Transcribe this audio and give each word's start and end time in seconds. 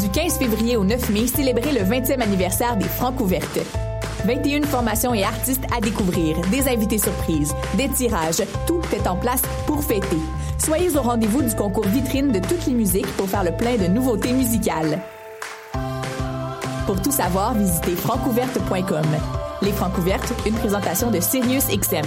Du 0.00 0.08
15 0.08 0.38
février 0.38 0.76
au 0.76 0.84
9 0.84 1.10
mai, 1.10 1.26
célébrez 1.26 1.72
le 1.72 1.80
20e 1.80 2.20
anniversaire 2.20 2.76
des 2.76 2.84
Francs 2.84 3.18
ouvertes. 3.20 3.58
21 4.24 4.62
formations 4.62 5.12
et 5.12 5.24
artistes 5.24 5.64
à 5.76 5.80
découvrir, 5.80 6.40
des 6.52 6.68
invités 6.68 6.98
surprises, 6.98 7.52
des 7.76 7.88
tirages, 7.88 8.42
tout 8.66 8.80
est 8.94 9.08
en 9.08 9.16
place 9.16 9.42
pour 9.66 9.82
fêter. 9.82 10.18
Soyez 10.58 10.96
au 10.96 11.02
rendez-vous 11.02 11.42
du 11.42 11.54
concours 11.54 11.86
vitrine 11.86 12.30
de 12.30 12.38
toutes 12.38 12.66
les 12.66 12.74
musiques 12.74 13.10
pour 13.16 13.28
faire 13.28 13.42
le 13.42 13.52
plein 13.52 13.76
de 13.76 13.86
nouveautés 13.86 14.32
musicales. 14.32 15.00
Pour 16.86 17.02
tout 17.02 17.12
savoir, 17.12 17.54
visitez 17.54 17.96
francouverte.com. 17.96 19.06
Les 19.62 19.72
Francouvertes, 19.72 20.32
une 20.46 20.54
présentation 20.54 21.10
de 21.10 21.18
Sirius 21.18 21.66
XM. 21.66 22.06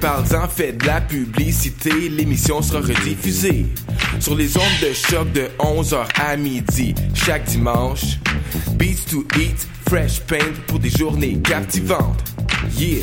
Parle-en, 0.00 0.48
fais 0.48 0.72
de 0.72 0.86
la 0.86 1.00
publicité, 1.00 2.08
l'émission 2.08 2.60
sera 2.62 2.80
rediffusée 2.80 3.66
sur 4.20 4.34
les 4.34 4.56
ondes 4.56 4.80
de 4.82 4.92
choc 4.92 5.32
de 5.32 5.48
11h 5.58 6.06
à 6.20 6.36
midi 6.36 6.94
chaque 7.14 7.44
dimanche. 7.44 8.18
Beats 8.76 9.04
to 9.10 9.26
eat, 9.38 9.66
fresh 9.88 10.20
paint 10.20 10.52
pour 10.66 10.78
des 10.78 10.90
journées 10.90 11.38
captivantes. 11.42 12.22
Yeah! 12.76 13.02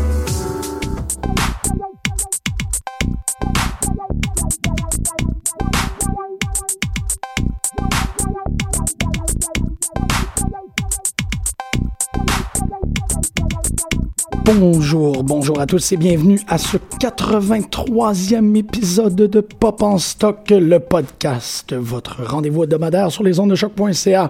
Bonjour, 14.43 15.23
bonjour 15.23 15.59
à 15.59 15.67
tous 15.67 15.91
et 15.91 15.97
bienvenue 15.97 16.39
à 16.47 16.57
ce 16.57 16.77
83e 16.77 18.55
épisode 18.55 19.15
de 19.15 19.39
Pop 19.39 19.83
en 19.83 19.99
stock, 19.99 20.49
le 20.49 20.79
podcast, 20.79 21.73
votre 21.73 22.23
rendez-vous 22.23 22.63
hebdomadaire 22.63 23.11
sur 23.11 23.23
les 23.23 23.39
ondes 23.39 23.51
de 23.51 23.55
choc.ca 23.55 24.29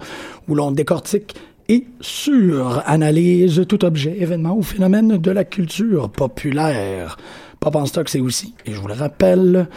où 0.50 0.56
l'on 0.56 0.72
décortique 0.72 1.36
et 1.70 1.86
sur-analyse 2.02 3.66
tout 3.70 3.86
objet, 3.86 4.18
événement 4.20 4.56
ou 4.56 4.62
phénomène 4.62 5.18
de 5.18 5.32
la 5.32 5.46
culture 5.46 6.10
populaire. 6.10 7.18
Pop 7.62 7.76
en 7.78 7.86
stock, 7.86 8.10
c'est 8.10 8.20
aussi, 8.20 8.54
et 8.66 8.74
je 8.74 8.80
vous 8.80 8.88
le 8.88 8.94
rappelle, 8.94 9.70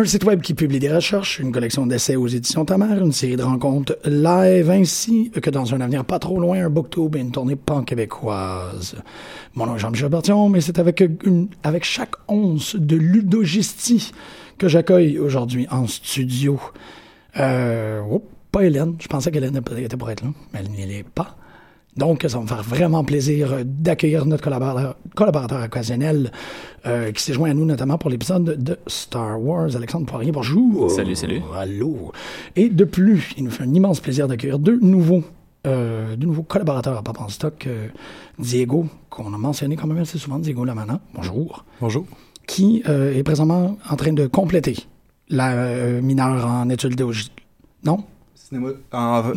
un 0.00 0.04
site 0.04 0.22
web 0.22 0.40
qui 0.40 0.54
publie 0.54 0.78
des 0.78 0.94
recherches, 0.94 1.40
une 1.40 1.50
collection 1.50 1.84
d'essais 1.84 2.14
aux 2.14 2.28
éditions 2.28 2.64
Tamar, 2.64 2.98
une 2.98 3.10
série 3.10 3.34
de 3.34 3.42
rencontres 3.42 3.98
live, 4.04 4.70
ainsi 4.70 5.32
que 5.32 5.50
dans 5.50 5.74
un 5.74 5.80
avenir 5.80 6.04
pas 6.04 6.20
trop 6.20 6.38
loin, 6.38 6.64
un 6.64 6.70
booktube 6.70 7.16
et 7.16 7.18
une 7.18 7.32
tournée 7.32 7.56
pan-québécoise. 7.56 8.94
Mon 9.56 9.66
nom 9.66 9.74
est 9.74 9.80
Jean-Michel 9.80 10.08
Bertillon, 10.08 10.50
mais 10.50 10.60
c'est 10.60 10.78
avec, 10.78 11.02
avec 11.64 11.82
chaque 11.82 12.14
once 12.28 12.76
de 12.76 12.94
ludogistie 12.94 14.12
que 14.56 14.68
j'accueille 14.68 15.18
aujourd'hui 15.18 15.66
en 15.68 15.88
studio. 15.88 16.60
Euh, 17.36 18.00
oh, 18.08 18.22
pas 18.52 18.62
Hélène, 18.62 18.94
je 19.00 19.08
pensais 19.08 19.32
qu'Hélène 19.32 19.60
était 19.78 19.96
pour 19.96 20.10
être 20.12 20.22
là, 20.22 20.30
mais 20.52 20.60
elle 20.60 20.70
n'y 20.70 20.94
est 20.94 21.02
pas. 21.02 21.37
Donc, 21.98 22.24
ça 22.28 22.36
va 22.36 22.42
me 22.44 22.46
faire 22.46 22.62
vraiment 22.62 23.02
plaisir 23.02 23.56
d'accueillir 23.64 24.24
notre 24.24 24.44
collaborateur, 24.44 24.94
collaborateur 25.16 25.64
occasionnel 25.64 26.30
euh, 26.86 27.10
qui 27.10 27.22
s'est 27.22 27.32
joint 27.32 27.50
à 27.50 27.54
nous 27.54 27.64
notamment 27.64 27.98
pour 27.98 28.08
l'épisode 28.08 28.62
de 28.62 28.78
Star 28.86 29.42
Wars, 29.42 29.74
Alexandre 29.74 30.06
Poirier. 30.06 30.30
Bonjour. 30.30 30.88
Salut, 30.90 31.16
salut. 31.16 31.42
Allô. 31.56 32.12
Et 32.54 32.68
de 32.68 32.84
plus, 32.84 33.32
il 33.36 33.44
nous 33.44 33.50
fait 33.50 33.64
un 33.64 33.74
immense 33.74 33.98
plaisir 33.98 34.28
d'accueillir 34.28 34.60
deux 34.60 34.78
nouveaux 34.78 35.24
euh, 35.66 36.14
deux 36.14 36.28
nouveaux 36.28 36.44
collaborateurs 36.44 36.96
à 36.96 37.02
Papa 37.02 37.24
en 37.24 37.28
Stock, 37.28 37.66
euh, 37.66 37.88
Diego, 38.38 38.86
qu'on 39.10 39.34
a 39.34 39.38
mentionné 39.38 39.74
quand 39.74 39.88
même 39.88 39.98
assez 39.98 40.16
souvent, 40.16 40.38
Diego 40.38 40.64
Lamana, 40.64 41.00
bonjour. 41.14 41.64
Bonjour. 41.80 42.06
Qui 42.46 42.84
euh, 42.88 43.12
est 43.12 43.24
présentement 43.24 43.76
en 43.90 43.96
train 43.96 44.12
de 44.12 44.28
compléter 44.28 44.76
la 45.28 45.52
euh, 45.52 46.00
mineure 46.00 46.46
en 46.46 46.68
études 46.68 46.94
de... 46.94 47.06
Non? 47.84 48.04
Cinéma, 48.38 48.68
en, 48.92 49.24
euh, 49.26 49.32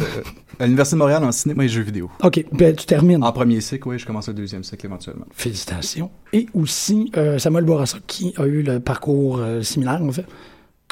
à 0.60 0.66
l'Université 0.66 0.96
de 0.96 1.00
Montréal 1.00 1.24
en 1.24 1.32
cinéma 1.32 1.66
et 1.66 1.68
jeux 1.68 1.82
vidéo. 1.82 2.10
OK, 2.24 2.46
ben, 2.52 2.76
tu 2.76 2.86
termines. 2.86 3.24
En 3.24 3.32
premier 3.32 3.60
cycle, 3.60 3.88
oui, 3.90 4.00
je 4.00 4.06
commence 4.06 4.28
le 4.28 4.34
deuxième 4.34 4.64
cycle 4.64 4.86
éventuellement. 4.86 5.26
Félicitations. 5.32 6.12
Et 6.32 6.48
aussi 6.54 7.12
euh, 7.18 7.38
Samuel 7.40 7.66
Bourassa, 7.66 7.98
qui 8.06 8.34
a 8.38 8.46
eu 8.46 8.62
le 8.62 8.80
parcours 8.80 9.40
euh, 9.40 9.64
similaire, 9.64 10.02
en 10.02 10.12
fait? 10.12 10.26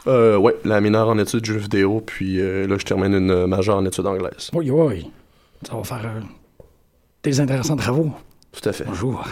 Euh, 0.07 0.37
ouais, 0.37 0.55
la 0.65 0.81
mineure 0.81 1.07
en 1.07 1.17
études 1.17 1.45
jeux 1.45 1.57
vidéo, 1.57 2.01
puis 2.05 2.41
euh, 2.41 2.67
là, 2.67 2.77
je 2.77 2.85
termine 2.85 3.13
une 3.13 3.31
euh, 3.31 3.47
majeure 3.47 3.77
en 3.77 3.85
études 3.85 4.07
anglaises. 4.07 4.49
Oui, 4.53 4.69
oui. 4.71 5.09
Ça 5.67 5.75
va 5.75 5.83
faire 5.83 6.01
euh, 6.05 6.19
des 7.23 7.39
intéressants 7.39 7.75
travaux. 7.75 8.11
Tout 8.51 8.67
à 8.67 8.73
fait. 8.73 8.85
Bonjour. 8.85 9.23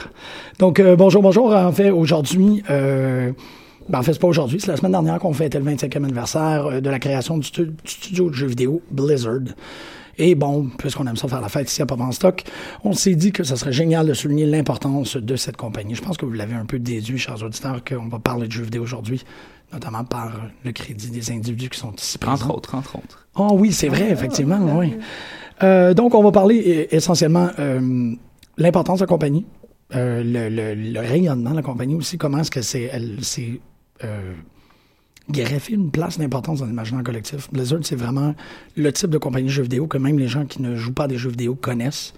Donc, 0.59 0.79
euh, 0.79 0.95
bonjour, 0.95 1.21
bonjour. 1.23 1.53
En 1.53 1.71
fait, 1.71 1.89
aujourd'hui, 1.89 2.63
euh, 2.69 3.31
ben, 3.89 3.99
en 3.99 4.03
fait, 4.03 4.13
c'est 4.13 4.19
pas 4.19 4.27
aujourd'hui, 4.27 4.59
c'est 4.59 4.67
la 4.71 4.77
semaine 4.77 4.91
dernière 4.91 5.19
qu'on 5.19 5.33
fêtait 5.33 5.59
le 5.59 5.65
25e 5.65 6.03
anniversaire 6.03 6.65
euh, 6.67 6.81
de 6.81 6.89
la 6.89 6.99
création 6.99 7.37
du, 7.37 7.47
stu- 7.47 7.65
du 7.67 7.73
studio 7.91 8.29
de 8.29 8.35
jeux 8.35 8.47
vidéo 8.47 8.81
Blizzard. 8.91 9.39
Et 10.19 10.33
bon, 10.33 10.69
puisqu'on 10.79 11.05
aime 11.05 11.15
ça 11.15 11.27
faire 11.27 11.41
la 11.41 11.49
fête 11.49 11.69
ici 11.69 11.81
à 11.81 11.85
Pop 11.85 12.01
en 12.01 12.11
Stock, 12.11 12.43
on 12.83 12.93
s'est 12.93 13.13
dit 13.13 13.31
que 13.31 13.43
ça 13.43 13.55
serait 13.55 13.71
génial 13.71 14.07
de 14.07 14.13
souligner 14.15 14.47
l'importance 14.47 15.15
de 15.15 15.35
cette 15.35 15.57
compagnie. 15.57 15.93
Je 15.93 16.01
pense 16.01 16.17
que 16.17 16.25
vous 16.25 16.31
l'avez 16.33 16.55
un 16.55 16.65
peu 16.65 16.79
déduit, 16.79 17.19
chers 17.19 17.43
auditeurs, 17.43 17.83
qu'on 17.85 18.07
va 18.07 18.17
parler 18.17 18.47
de 18.47 18.51
jeux 18.51 18.63
vidéo 18.63 18.81
aujourd'hui, 18.81 19.23
notamment 19.71 20.03
par 20.03 20.31
le 20.65 20.71
crédit 20.71 21.11
des 21.11 21.29
individus 21.31 21.69
qui 21.69 21.77
sont 21.79 21.93
ici 21.93 22.17
présents. 22.17 22.33
Entre 22.45 22.55
autres, 22.55 22.73
entre 22.75 22.95
autres. 22.95 23.27
Oh 23.35 23.49
oui, 23.53 23.71
c'est 23.71 23.89
vrai, 23.89 24.09
effectivement, 24.11 24.57
oui. 24.79 24.95
Euh, 25.61 25.93
donc, 25.93 26.15
on 26.15 26.23
va 26.23 26.31
parler 26.31 26.87
euh, 26.91 26.95
essentiellement 26.95 27.49
euh, 27.59 28.13
l'importance 28.57 28.97
de 28.99 29.03
la 29.03 29.07
compagnie, 29.07 29.45
euh, 29.95 30.23
le, 30.23 30.49
le, 30.49 30.73
le 30.73 30.99
rayonnement 30.99 31.51
de 31.51 31.55
la 31.57 31.61
compagnie 31.61 31.93
aussi, 31.93 32.17
comment 32.17 32.39
est-ce 32.39 32.49
que 32.51 32.63
c'est 32.63 32.89
elle 32.91 33.23
s'est 33.23 33.59
euh, 34.03 34.33
greffé 35.29 35.73
une 35.73 35.91
place 35.91 36.17
d'importance 36.17 36.59
dans 36.59 36.65
l'imaginaire 36.65 37.03
collectif. 37.03 37.49
Blizzard, 37.51 37.79
c'est 37.83 37.95
vraiment 37.95 38.35
le 38.75 38.91
type 38.93 39.09
de 39.09 39.17
compagnie 39.17 39.47
de 39.47 39.51
jeux 39.51 39.63
vidéo 39.63 39.87
que 39.87 39.97
même 39.97 40.19
les 40.19 40.27
gens 40.27 40.45
qui 40.45 40.61
ne 40.61 40.75
jouent 40.75 40.93
pas 40.93 41.05
à 41.05 41.07
des 41.07 41.17
jeux 41.17 41.29
vidéo 41.29 41.55
connaissent. 41.55 42.13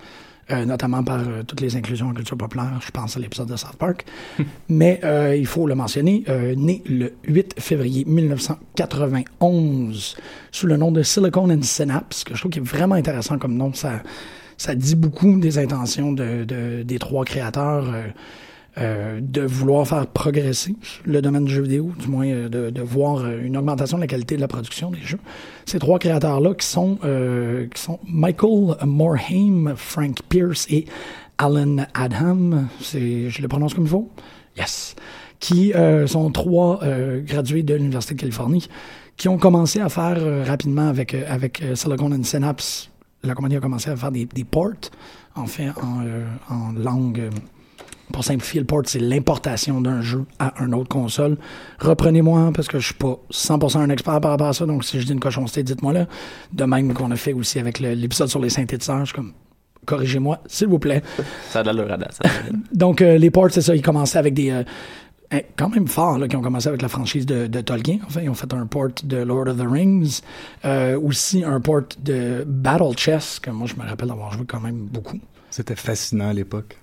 euh, 0.51 0.65
notamment 0.65 1.03
par 1.03 1.19
euh, 1.19 1.43
toutes 1.43 1.61
les 1.61 1.75
inclusions 1.75 2.07
en 2.07 2.13
culture 2.15 2.35
populaire, 2.35 2.79
je 2.83 2.89
pense 2.89 3.15
à 3.15 3.19
l'épisode 3.19 3.49
de 3.49 3.55
South 3.55 3.75
Park. 3.77 4.03
Mais 4.69 4.99
euh, 5.03 5.35
il 5.35 5.45
faut 5.45 5.67
le 5.67 5.75
mentionner, 5.75 6.23
né 6.57 6.81
le 6.87 7.13
8 7.27 7.59
février 7.59 8.03
1991 8.05 10.15
sous 10.51 10.67
le 10.67 10.77
nom 10.77 10.91
de 10.91 11.03
Silicon 11.03 11.49
and 11.49 11.61
Synapse, 11.61 12.23
que 12.23 12.33
je 12.35 12.39
trouve 12.39 12.51
qui 12.51 12.59
est 12.59 12.63
vraiment 12.63 12.95
intéressant 12.95 13.37
comme 13.37 13.55
nom. 13.55 13.73
Ça, 13.73 14.01
ça 14.57 14.75
dit 14.75 14.95
beaucoup 14.95 15.39
des 15.39 15.57
intentions 15.57 16.11
de, 16.11 16.43
de- 16.45 16.83
des 16.83 16.99
trois 16.99 17.25
créateurs 17.25 17.85
euh, 18.79 19.19
de 19.21 19.41
vouloir 19.41 19.85
faire 19.85 20.07
progresser 20.07 20.73
le 21.03 21.21
domaine 21.21 21.43
du 21.43 21.53
jeu 21.53 21.63
vidéo, 21.63 21.91
du 21.99 22.07
moins 22.07 22.27
euh, 22.27 22.47
de, 22.47 22.81
voir 22.81 23.17
euh, 23.17 23.41
une 23.43 23.57
augmentation 23.57 23.97
de 23.97 24.03
la 24.03 24.07
qualité 24.07 24.37
de 24.37 24.41
la 24.41 24.47
production 24.47 24.89
des 24.89 25.01
jeux. 25.01 25.19
Ces 25.65 25.79
trois 25.79 25.99
créateurs-là 25.99 26.53
qui 26.53 26.65
sont, 26.65 26.97
qui 27.73 27.81
sont 27.81 27.99
Michael 28.07 28.77
Morhaime, 28.85 29.73
Frank 29.75 30.19
Pierce 30.29 30.65
et 30.69 30.85
Alan 31.37 31.77
Adham, 31.93 32.69
je 32.81 33.41
le 33.41 33.47
prononce 33.49 33.73
comme 33.73 33.83
il 33.83 33.89
faut? 33.89 34.09
Yes. 34.57 34.95
qui 35.39 35.73
sont 36.07 36.31
trois 36.31 36.79
gradués 37.25 37.63
de 37.63 37.75
l'Université 37.75 38.15
de 38.15 38.19
Californie, 38.21 38.67
qui 39.17 39.27
ont 39.27 39.37
commencé 39.37 39.79
à 39.79 39.89
faire 39.89 40.45
rapidement 40.45 40.87
avec, 40.87 41.13
avec 41.13 41.61
Silicon 41.75 42.11
and 42.11 42.23
Synapse. 42.23 42.89
La 43.23 43.35
compagnie 43.35 43.57
a 43.57 43.59
commencé 43.59 43.89
à 43.89 43.95
faire 43.95 44.11
des, 44.11 44.25
ports, 44.49 44.71
en 45.35 45.45
en 46.49 46.71
langue. 46.73 47.29
Pour 48.11 48.23
simplifier, 48.23 48.59
le 48.59 48.65
port, 48.65 48.81
c'est 48.85 48.99
l'importation 48.99 49.81
d'un 49.81 50.01
jeu 50.01 50.25
à 50.39 50.53
une 50.63 50.73
autre 50.73 50.89
console. 50.89 51.37
Reprenez-moi, 51.79 52.51
parce 52.55 52.67
que 52.67 52.79
je 52.79 52.85
suis 52.87 52.93
pas 52.95 53.19
100% 53.31 53.77
un 53.79 53.89
expert 53.89 54.19
par 54.19 54.31
rapport 54.31 54.47
à 54.47 54.53
ça, 54.53 54.65
donc 54.65 54.83
si 54.83 54.99
je 54.99 55.05
dis 55.05 55.13
une 55.13 55.19
cochonneté, 55.19 55.63
dites-moi 55.63 55.93
là. 55.93 56.07
De 56.51 56.63
même 56.65 56.93
qu'on 56.93 57.11
a 57.11 57.15
fait 57.15 57.33
aussi 57.33 57.59
avec 57.59 57.79
le- 57.79 57.93
l'épisode 57.93 58.27
sur 58.27 58.39
les 58.39 58.49
synthétiseurs, 58.49 58.99
je 59.01 59.05
suis 59.05 59.13
comme, 59.15 59.33
corrigez-moi, 59.85 60.39
s'il 60.47 60.67
vous 60.67 60.79
plaît. 60.79 61.01
Ça 61.49 61.59
a 61.59 61.63
de 61.63 61.67
l'allure. 61.69 61.97
Donc, 62.73 63.01
euh, 63.01 63.17
les 63.17 63.29
ports, 63.31 63.49
c'est 63.51 63.61
ça, 63.61 63.75
ils 63.75 63.81
commençaient 63.81 64.17
avec 64.19 64.33
des... 64.33 64.49
euh, 64.51 64.63
hein, 65.31 65.39
quand 65.55 65.69
même 65.69 65.87
forts, 65.87 66.17
là, 66.17 66.27
qui 66.27 66.35
ont 66.35 66.41
commencé 66.41 66.67
avec 66.67 66.81
la 66.81 66.89
franchise 66.89 67.25
de, 67.25 67.47
de 67.47 67.61
Tolkien. 67.61 67.99
Enfin, 68.05 68.21
ils 68.21 68.29
ont 68.29 68.33
fait 68.33 68.51
un 68.53 68.65
port 68.65 68.89
de 69.03 69.17
Lord 69.17 69.47
of 69.47 69.57
the 69.57 69.67
Rings. 69.69 70.21
Euh, 70.65 70.99
aussi, 70.99 71.43
un 71.43 71.59
port 71.61 71.81
de 72.03 72.43
Battle 72.47 72.97
Chess, 72.97 73.39
que 73.39 73.49
moi, 73.51 73.67
je 73.67 73.75
me 73.75 73.87
rappelle 73.87 74.07
d'avoir 74.09 74.31
joué 74.33 74.45
quand 74.47 74.59
même 74.59 74.77
beaucoup. 74.91 75.19
C'était 75.49 75.75
fascinant 75.75 76.29
à 76.29 76.33
l'époque. 76.33 76.77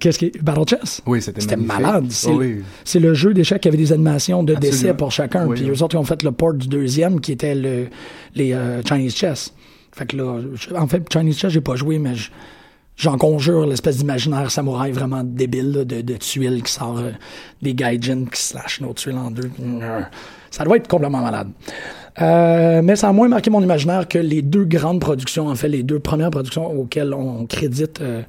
Qu'est-ce 0.00 0.18
qui 0.18 0.26
est... 0.26 0.42
Battle 0.42 0.64
Chess? 0.68 1.02
Oui, 1.06 1.20
c'était 1.22 1.40
C'était 1.40 1.56
malade. 1.56 2.06
C'est 2.10 2.30
Oh 2.30 2.38
oui. 2.38 2.62
c'est 2.84 3.00
le 3.00 3.14
jeu 3.14 3.34
d'échecs 3.34 3.60
qui 3.62 3.68
avait 3.68 3.76
des 3.76 3.92
animations 3.92 4.42
de 4.42 4.54
Absolument. 4.54 4.76
décès 4.80 4.94
pour 4.94 5.10
chacun. 5.12 5.46
Oui, 5.46 5.56
Puis 5.56 5.68
eux 5.68 5.82
autres, 5.82 5.94
ils 5.96 5.98
ont 5.98 6.04
fait 6.04 6.22
le 6.22 6.32
port 6.32 6.54
du 6.54 6.68
deuxième, 6.68 7.20
qui 7.20 7.32
était 7.32 7.54
le, 7.54 7.88
les 8.34 8.52
euh, 8.52 8.82
Chinese 8.86 9.14
Chess. 9.16 9.52
Fait 9.92 10.06
que 10.06 10.16
là, 10.16 10.40
je- 10.54 10.74
en 10.74 10.86
fait, 10.86 11.02
Chinese 11.12 11.38
Chess, 11.38 11.52
j'ai 11.52 11.60
pas 11.60 11.74
joué, 11.76 11.98
mais 11.98 12.14
je- 12.14 12.30
j'en 12.96 13.16
conjure 13.18 13.66
l'espèce 13.66 13.98
d'imaginaire 13.98 14.50
samouraï 14.50 14.92
vraiment 14.92 15.22
débile 15.24 15.72
là, 15.72 15.84
de, 15.84 16.00
de 16.00 16.14
tuiles 16.14 16.62
qui 16.62 16.72
sort 16.72 16.98
euh, 16.98 17.10
des 17.62 17.74
gaijins 17.74 18.24
qui 18.32 18.40
slashent 18.40 18.80
nos 18.80 18.92
tuiles 18.92 19.16
en 19.16 19.30
deux. 19.30 19.50
Ça 20.50 20.64
doit 20.64 20.76
être 20.76 20.88
complètement 20.88 21.20
malade. 21.22 21.48
Euh, 22.20 22.82
mais 22.82 22.96
ça 22.96 23.08
a 23.08 23.12
moins 23.12 23.28
marqué 23.28 23.50
mon 23.50 23.62
imaginaire 23.62 24.08
que 24.08 24.18
les 24.18 24.42
deux 24.42 24.64
grandes 24.64 25.00
productions, 25.00 25.46
en 25.48 25.54
fait, 25.54 25.68
les 25.68 25.82
deux 25.84 25.98
premières 26.00 26.30
productions 26.30 26.66
auxquelles 26.66 27.14
on 27.14 27.46
crédite 27.46 28.00
euh, 28.00 28.22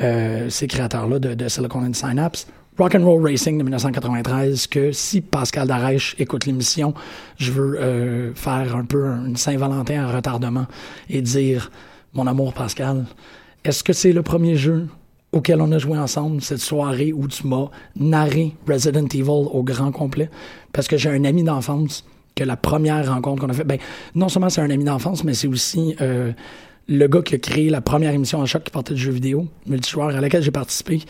euh, 0.00 0.50
ces 0.50 0.66
créateurs-là 0.66 1.18
de, 1.18 1.34
de 1.34 1.48
Silicon 1.48 1.84
and 1.84 1.94
Synapse. 1.94 2.46
Rock'n'Roll 2.78 3.20
Racing 3.24 3.58
de 3.58 3.64
1993, 3.64 4.68
que 4.68 4.92
si 4.92 5.20
Pascal 5.20 5.66
Darèche 5.66 6.14
écoute 6.20 6.46
l'émission, 6.46 6.94
je 7.36 7.50
veux 7.50 7.76
euh, 7.80 8.32
faire 8.34 8.76
un 8.76 8.84
peu 8.84 9.04
une 9.04 9.36
Saint-Valentin 9.36 10.06
en 10.06 10.12
retardement 10.14 10.66
et 11.10 11.20
dire, 11.20 11.72
mon 12.14 12.28
amour 12.28 12.52
Pascal, 12.52 13.06
est-ce 13.64 13.82
que 13.82 13.92
c'est 13.92 14.12
le 14.12 14.22
premier 14.22 14.54
jeu 14.54 14.86
auquel 15.32 15.60
on 15.60 15.72
a 15.72 15.78
joué 15.78 15.98
ensemble 15.98 16.40
cette 16.40 16.60
soirée 16.60 17.12
où 17.12 17.26
tu 17.26 17.48
m'as 17.48 17.66
narré 17.96 18.54
Resident 18.68 19.06
Evil 19.06 19.28
au 19.28 19.64
grand 19.64 19.90
complet? 19.90 20.30
Parce 20.72 20.86
que 20.86 20.96
j'ai 20.96 21.10
un 21.10 21.24
ami 21.24 21.42
d'enfance 21.42 22.04
que 22.36 22.44
la 22.44 22.56
première 22.56 23.12
rencontre 23.12 23.42
qu'on 23.42 23.50
a 23.50 23.54
fait, 23.54 23.64
ben, 23.64 23.78
non 24.14 24.28
seulement 24.28 24.50
c'est 24.50 24.60
un 24.60 24.70
ami 24.70 24.84
d'enfance, 24.84 25.24
mais 25.24 25.34
c'est 25.34 25.48
aussi 25.48 25.96
euh, 26.00 26.32
le 26.88 27.06
gars 27.06 27.22
qui 27.22 27.34
a 27.34 27.38
créé 27.38 27.68
la 27.68 27.80
première 27.80 28.12
émission 28.12 28.40
en 28.40 28.46
choc 28.46 28.64
qui 28.64 28.70
portait 28.70 28.94
de 28.94 28.98
jeux 28.98 29.12
vidéo, 29.12 29.46
multijoueur, 29.66 30.08
à 30.08 30.20
laquelle 30.20 30.42
j'ai 30.42 30.50
participé. 30.50 31.02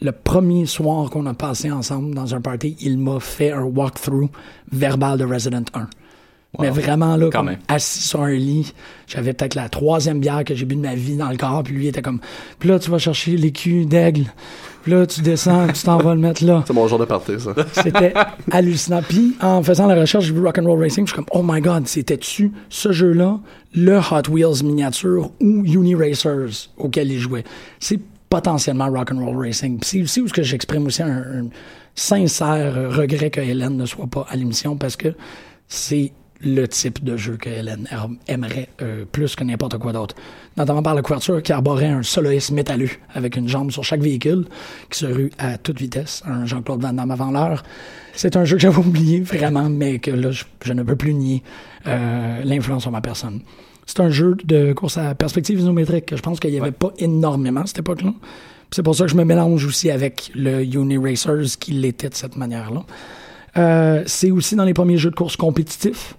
Le 0.00 0.12
premier 0.12 0.66
soir 0.66 1.10
qu'on 1.10 1.26
a 1.26 1.34
passé 1.34 1.70
ensemble 1.70 2.14
dans 2.14 2.34
un 2.34 2.40
party, 2.40 2.76
il 2.80 2.98
m'a 2.98 3.20
fait 3.20 3.50
un 3.50 3.64
walkthrough 3.64 4.28
verbal 4.70 5.18
de 5.18 5.24
Resident 5.24 5.64
1. 5.74 5.88
Mais 6.60 6.70
vraiment, 6.70 7.16
là, 7.16 7.30
comme 7.30 7.56
assis 7.66 8.02
sur 8.02 8.22
un 8.22 8.32
lit, 8.34 8.74
j'avais 9.08 9.32
peut-être 9.32 9.56
la 9.56 9.68
troisième 9.68 10.20
bière 10.20 10.44
que 10.44 10.54
j'ai 10.54 10.64
bu 10.64 10.76
de 10.76 10.80
ma 10.80 10.94
vie 10.94 11.16
dans 11.16 11.28
le 11.30 11.36
corps, 11.36 11.64
puis 11.64 11.74
lui 11.74 11.88
était 11.88 12.02
comme, 12.02 12.20
puis 12.60 12.68
là, 12.68 12.78
tu 12.78 12.90
vas 12.90 12.98
chercher 12.98 13.36
l'écu 13.36 13.86
d'aigle, 13.86 14.26
puis 14.84 14.92
là, 14.92 15.06
tu 15.06 15.22
descends, 15.22 15.66
tu 15.68 15.82
t'en 15.82 15.96
vas 15.96 16.14
le 16.14 16.20
mettre 16.20 16.44
là. 16.44 16.62
C'est 16.66 16.74
mon 16.74 16.86
genre 16.86 16.98
de 16.98 17.06
party, 17.06 17.40
ça. 17.40 17.54
C'était 17.72 18.12
hallucinant. 18.50 19.00
Puis, 19.00 19.34
en 19.40 19.62
faisant 19.62 19.86
la 19.86 19.94
recherche, 19.94 20.26
j'ai 20.26 20.34
vu 20.34 20.44
Rock'n'Roll 20.44 20.78
Racing. 20.78 21.06
Je 21.06 21.12
suis 21.12 21.16
comme, 21.16 21.24
oh 21.32 21.42
my 21.42 21.62
god, 21.62 21.88
c'était-tu 21.88 22.52
ce 22.68 22.92
jeu-là, 22.92 23.40
le 23.74 23.96
Hot 23.96 24.30
Wheels 24.30 24.62
miniature 24.62 25.30
ou 25.40 25.64
Uni 25.64 25.94
Racers 25.94 26.68
auquel 26.76 27.10
il 27.10 27.18
jouait? 27.18 27.44
C'est 27.80 27.98
potentiellement 28.28 28.90
Rock'n'Roll 28.90 29.38
Racing. 29.38 29.78
Puis 29.78 29.88
c'est 29.90 30.02
aussi 30.02 30.20
où 30.20 30.26
j'exprime 30.28 30.84
aussi 30.84 31.02
un, 31.02 31.16
un 31.16 31.48
sincère 31.94 32.74
regret 32.94 33.30
que 33.30 33.40
Hélène 33.40 33.78
ne 33.78 33.86
soit 33.86 34.06
pas 34.06 34.26
à 34.28 34.36
l'émission 34.36 34.76
parce 34.76 34.96
que 34.96 35.14
c'est 35.66 36.12
le 36.42 36.66
type 36.68 37.02
de 37.02 37.16
jeu 37.16 37.36
que 37.36 37.48
Hélène 37.48 37.88
aimerait 38.28 38.68
euh, 38.82 39.04
plus 39.10 39.34
que 39.34 39.44
n'importe 39.44 39.78
quoi 39.78 39.92
d'autre. 39.92 40.14
Notamment 40.56 40.82
par 40.82 40.94
la 40.94 41.02
couverture 41.02 41.42
qui 41.42 41.52
arborait 41.52 41.88
un 41.88 42.02
soloiste 42.04 42.52
métalleux 42.52 42.90
avec 43.12 43.36
une 43.36 43.48
jambe 43.48 43.72
sur 43.72 43.82
chaque 43.82 44.00
véhicule 44.00 44.44
qui 44.88 45.00
se 45.00 45.06
rue 45.06 45.30
à 45.38 45.58
toute 45.58 45.80
vitesse, 45.80 46.22
un 46.26 46.46
Jean-Claude 46.46 46.80
Van 46.80 46.92
Damme 46.92 47.10
avant 47.10 47.32
l'heure. 47.32 47.64
C'est 48.14 48.36
un 48.36 48.44
jeu 48.44 48.56
que 48.56 48.62
j'avais 48.62 48.78
oublié 48.86 49.20
vraiment, 49.20 49.68
mais 49.68 49.98
que 49.98 50.12
là, 50.12 50.30
je, 50.30 50.44
je 50.64 50.72
ne 50.72 50.84
peux 50.84 50.94
plus 50.94 51.12
nier 51.14 51.42
euh, 51.86 52.42
l'influence 52.44 52.82
sur 52.82 52.92
ma 52.92 53.00
personne. 53.00 53.40
C'est 53.86 54.00
un 54.00 54.10
jeu 54.10 54.36
de 54.44 54.72
course 54.72 54.96
à 54.96 55.14
perspective 55.14 55.58
isométrique 55.58 56.06
que 56.06 56.16
je 56.16 56.22
pense 56.22 56.40
qu'il 56.40 56.50
n'y 56.50 56.60
avait 56.60 56.72
pas 56.72 56.92
énormément 56.98 57.62
à 57.62 57.66
cette 57.66 57.80
époque-là. 57.80 58.14
C'est 58.70 58.82
pour 58.82 58.94
ça 58.94 59.04
que 59.04 59.10
je 59.10 59.16
me 59.16 59.24
mélange 59.24 59.64
aussi 59.66 59.90
avec 59.90 60.30
le 60.34 60.64
Uni 60.64 60.98
Racers 60.98 61.58
qui 61.60 61.72
l'était 61.72 62.08
de 62.08 62.14
cette 62.14 62.36
manière-là. 62.36 62.84
Euh, 63.56 64.02
c'est 64.06 64.30
aussi 64.30 64.56
dans 64.56 64.64
les 64.64 64.74
premiers 64.74 64.96
jeux 64.96 65.10
de 65.10 65.14
course 65.14 65.36
compétitifs. 65.36 66.16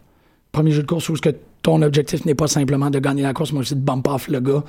Premier 0.51 0.71
jeu 0.71 0.81
de 0.83 0.87
course 0.87 1.09
où 1.09 1.15
ce 1.15 1.21
que 1.21 1.35
ton 1.65 1.81
objectif 1.81 2.25
n'est 2.25 2.35
pas 2.35 2.47
simplement 2.47 2.91
de 2.91 2.99
gagner 2.99 3.23
la 3.23 3.33
course, 3.33 3.51
mais 3.51 3.59
aussi 3.59 3.73
de 3.75 3.79
bump 3.81 4.07
off 4.07 4.27
le 4.27 4.39
gars, 4.39 4.63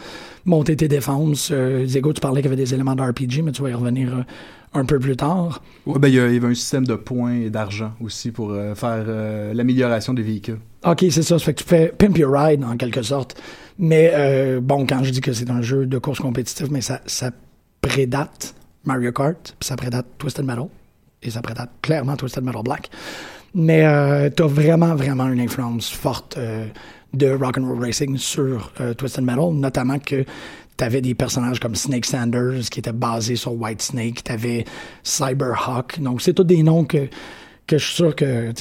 monter 0.46 0.76
tes 0.76 0.88
défenses. 0.88 1.50
Euh, 1.52 1.84
Diego, 1.84 2.14
tu 2.14 2.22
parlais 2.22 2.40
qu'il 2.40 2.50
y 2.50 2.54
avait 2.54 2.62
des 2.62 2.72
éléments 2.72 2.94
d'RPG, 2.94 3.43
mais 3.43 3.52
tu 3.52 3.60
vas 3.60 3.69
y 3.69 3.75
revenir 3.75 4.08
euh, 4.16 4.22
un 4.72 4.87
peu 4.87 4.98
plus 4.98 5.14
tard. 5.14 5.62
Ouais, 5.84 5.98
ben, 5.98 6.08
il 6.08 6.14
y 6.14 6.20
a- 6.20 6.28
il 6.28 6.34
y 6.34 6.37
avait 6.38 6.48
un 6.48 6.54
système 6.54 6.87
de 6.87 6.94
points 6.94 7.34
et 7.34 7.50
d'argent 7.50 7.93
aussi 8.02 8.31
pour 8.31 8.52
euh, 8.52 8.75
faire 8.75 9.04
euh, 9.08 9.52
l'amélioration 9.52 10.14
des 10.14 10.22
véhicules. 10.22 10.58
OK, 10.87 11.00
c'est 11.10 11.22
ça. 11.22 11.38
Ça 11.38 11.44
fait 11.44 11.52
que 11.52 11.62
tu 11.62 11.69
fais 11.69 11.93
Pimp 11.98 12.16
Your 12.16 12.32
Ride, 12.32 12.64
en 12.64 12.78
quelque 12.78 13.02
sorte. 13.02 13.38
Mais 13.78 14.10
euh, 14.14 14.60
bon, 14.62 14.87
quand 14.87 15.04
je 15.04 15.10
dis 15.10 15.20
que 15.20 15.34
c'est 15.34 15.50
un 15.50 15.60
jeu 15.60 15.84
de 15.84 15.99
course 15.99 16.20
compétitif, 16.20 16.69
mais 16.70 16.81
ça, 16.81 17.02
ça 17.04 17.31
prédate 17.82 18.54
Mario 18.84 19.12
Kart, 19.12 19.54
puis 19.58 19.66
ça 19.66 19.76
prédate 19.76 20.06
Twisted 20.16 20.44
Metal, 20.46 20.69
et 21.22 21.28
ça 21.31 21.42
prédate 21.42 21.70
clairement 21.82 22.16
Twisted 22.16 22.42
Metal 22.42 22.62
Black. 22.62 22.88
Mais 23.58 23.84
euh, 23.86 24.28
t'as 24.28 24.46
vraiment, 24.46 24.94
vraiment 24.94 25.26
une 25.28 25.40
influence 25.40 25.90
forte 25.90 26.36
euh, 26.36 26.66
de 27.14 27.30
Rock'n'Roll 27.30 27.80
Racing 27.82 28.18
sur 28.18 28.70
euh, 28.82 28.92
Twisted 28.92 29.24
Metal, 29.24 29.50
notamment 29.54 29.98
que 29.98 30.24
t'avais 30.76 31.00
des 31.00 31.14
personnages 31.14 31.58
comme 31.58 31.74
Snake 31.74 32.04
Sanders 32.04 32.68
qui 32.70 32.80
étaient 32.80 32.92
basés 32.92 33.36
sur 33.36 33.54
White 33.58 33.80
Snake, 33.80 34.22
t'avais 34.24 34.66
Cyberhawk, 35.02 36.00
donc 36.00 36.20
c'est 36.20 36.34
tous 36.34 36.44
des 36.44 36.62
noms 36.62 36.84
que, 36.84 37.08
que 37.66 37.78
je 37.78 37.84
suis 37.84 37.94
sûr 37.94 38.14
que, 38.14 38.52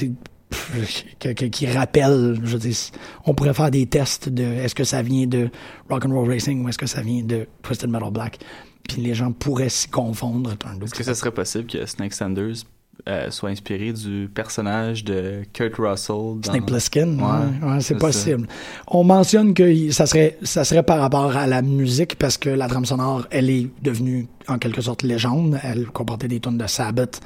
que- 1.19 1.33
que- 1.33 1.45
qui 1.45 1.67
rappellent, 1.67 2.39
je 2.43 2.53
veux 2.53 2.59
dire, 2.59 2.77
on 3.25 3.33
pourrait 3.33 3.53
faire 3.53 3.71
des 3.71 3.85
tests 3.87 4.29
de 4.29 4.43
est-ce 4.43 4.75
que 4.75 4.85
ça 4.85 5.01
vient 5.01 5.27
de 5.27 5.49
Rock'n'Roll 5.89 6.29
Racing 6.29 6.63
ou 6.63 6.69
est-ce 6.69 6.77
que 6.77 6.85
ça 6.87 7.01
vient 7.01 7.21
de 7.23 7.47
Twisted 7.63 7.89
Metal 7.89 8.11
Black, 8.11 8.39
puis 8.87 9.01
les 9.01 9.13
gens 9.13 9.33
pourraient 9.33 9.67
s'y 9.67 9.89
confondre. 9.89 10.51
Est-ce 10.83 10.93
que 10.93 11.03
ça 11.03 11.15
serait 11.15 11.31
possible 11.31 11.65
que 11.65 11.85
Snake 11.85 12.13
Sanders 12.13 12.63
euh, 13.07 13.29
soit 13.29 13.49
inspiré 13.49 13.93
du 13.93 14.29
personnage 14.33 15.03
de 15.03 15.43
Kurt 15.53 15.75
Russell 15.77 16.39
dans... 16.41 16.51
Snake 16.51 16.65
Plissken, 16.65 17.21
Ouais, 17.21 17.79
c'est 17.79 17.97
possible. 17.97 18.47
On 18.87 19.03
mentionne 19.03 19.53
que 19.53 19.91
ça 19.91 20.05
serait, 20.07 20.37
ça 20.41 20.63
serait 20.63 20.81
par 20.83 20.99
rapport 20.99 21.35
à 21.35 21.45
la 21.45 21.61
musique 21.61 22.15
parce 22.15 22.37
que 22.37 22.49
la 22.49 22.67
trame 22.67 22.85
sonore, 22.85 23.27
elle 23.29 23.49
est 23.49 23.67
devenue 23.83 24.27
en 24.47 24.57
quelque 24.57 24.81
sorte 24.81 25.03
légende. 25.03 25.59
Elle 25.63 25.85
comportait 25.87 26.27
des 26.27 26.39
tonnes 26.39 26.57
de 26.57 26.67
Sabbath, 26.67 27.21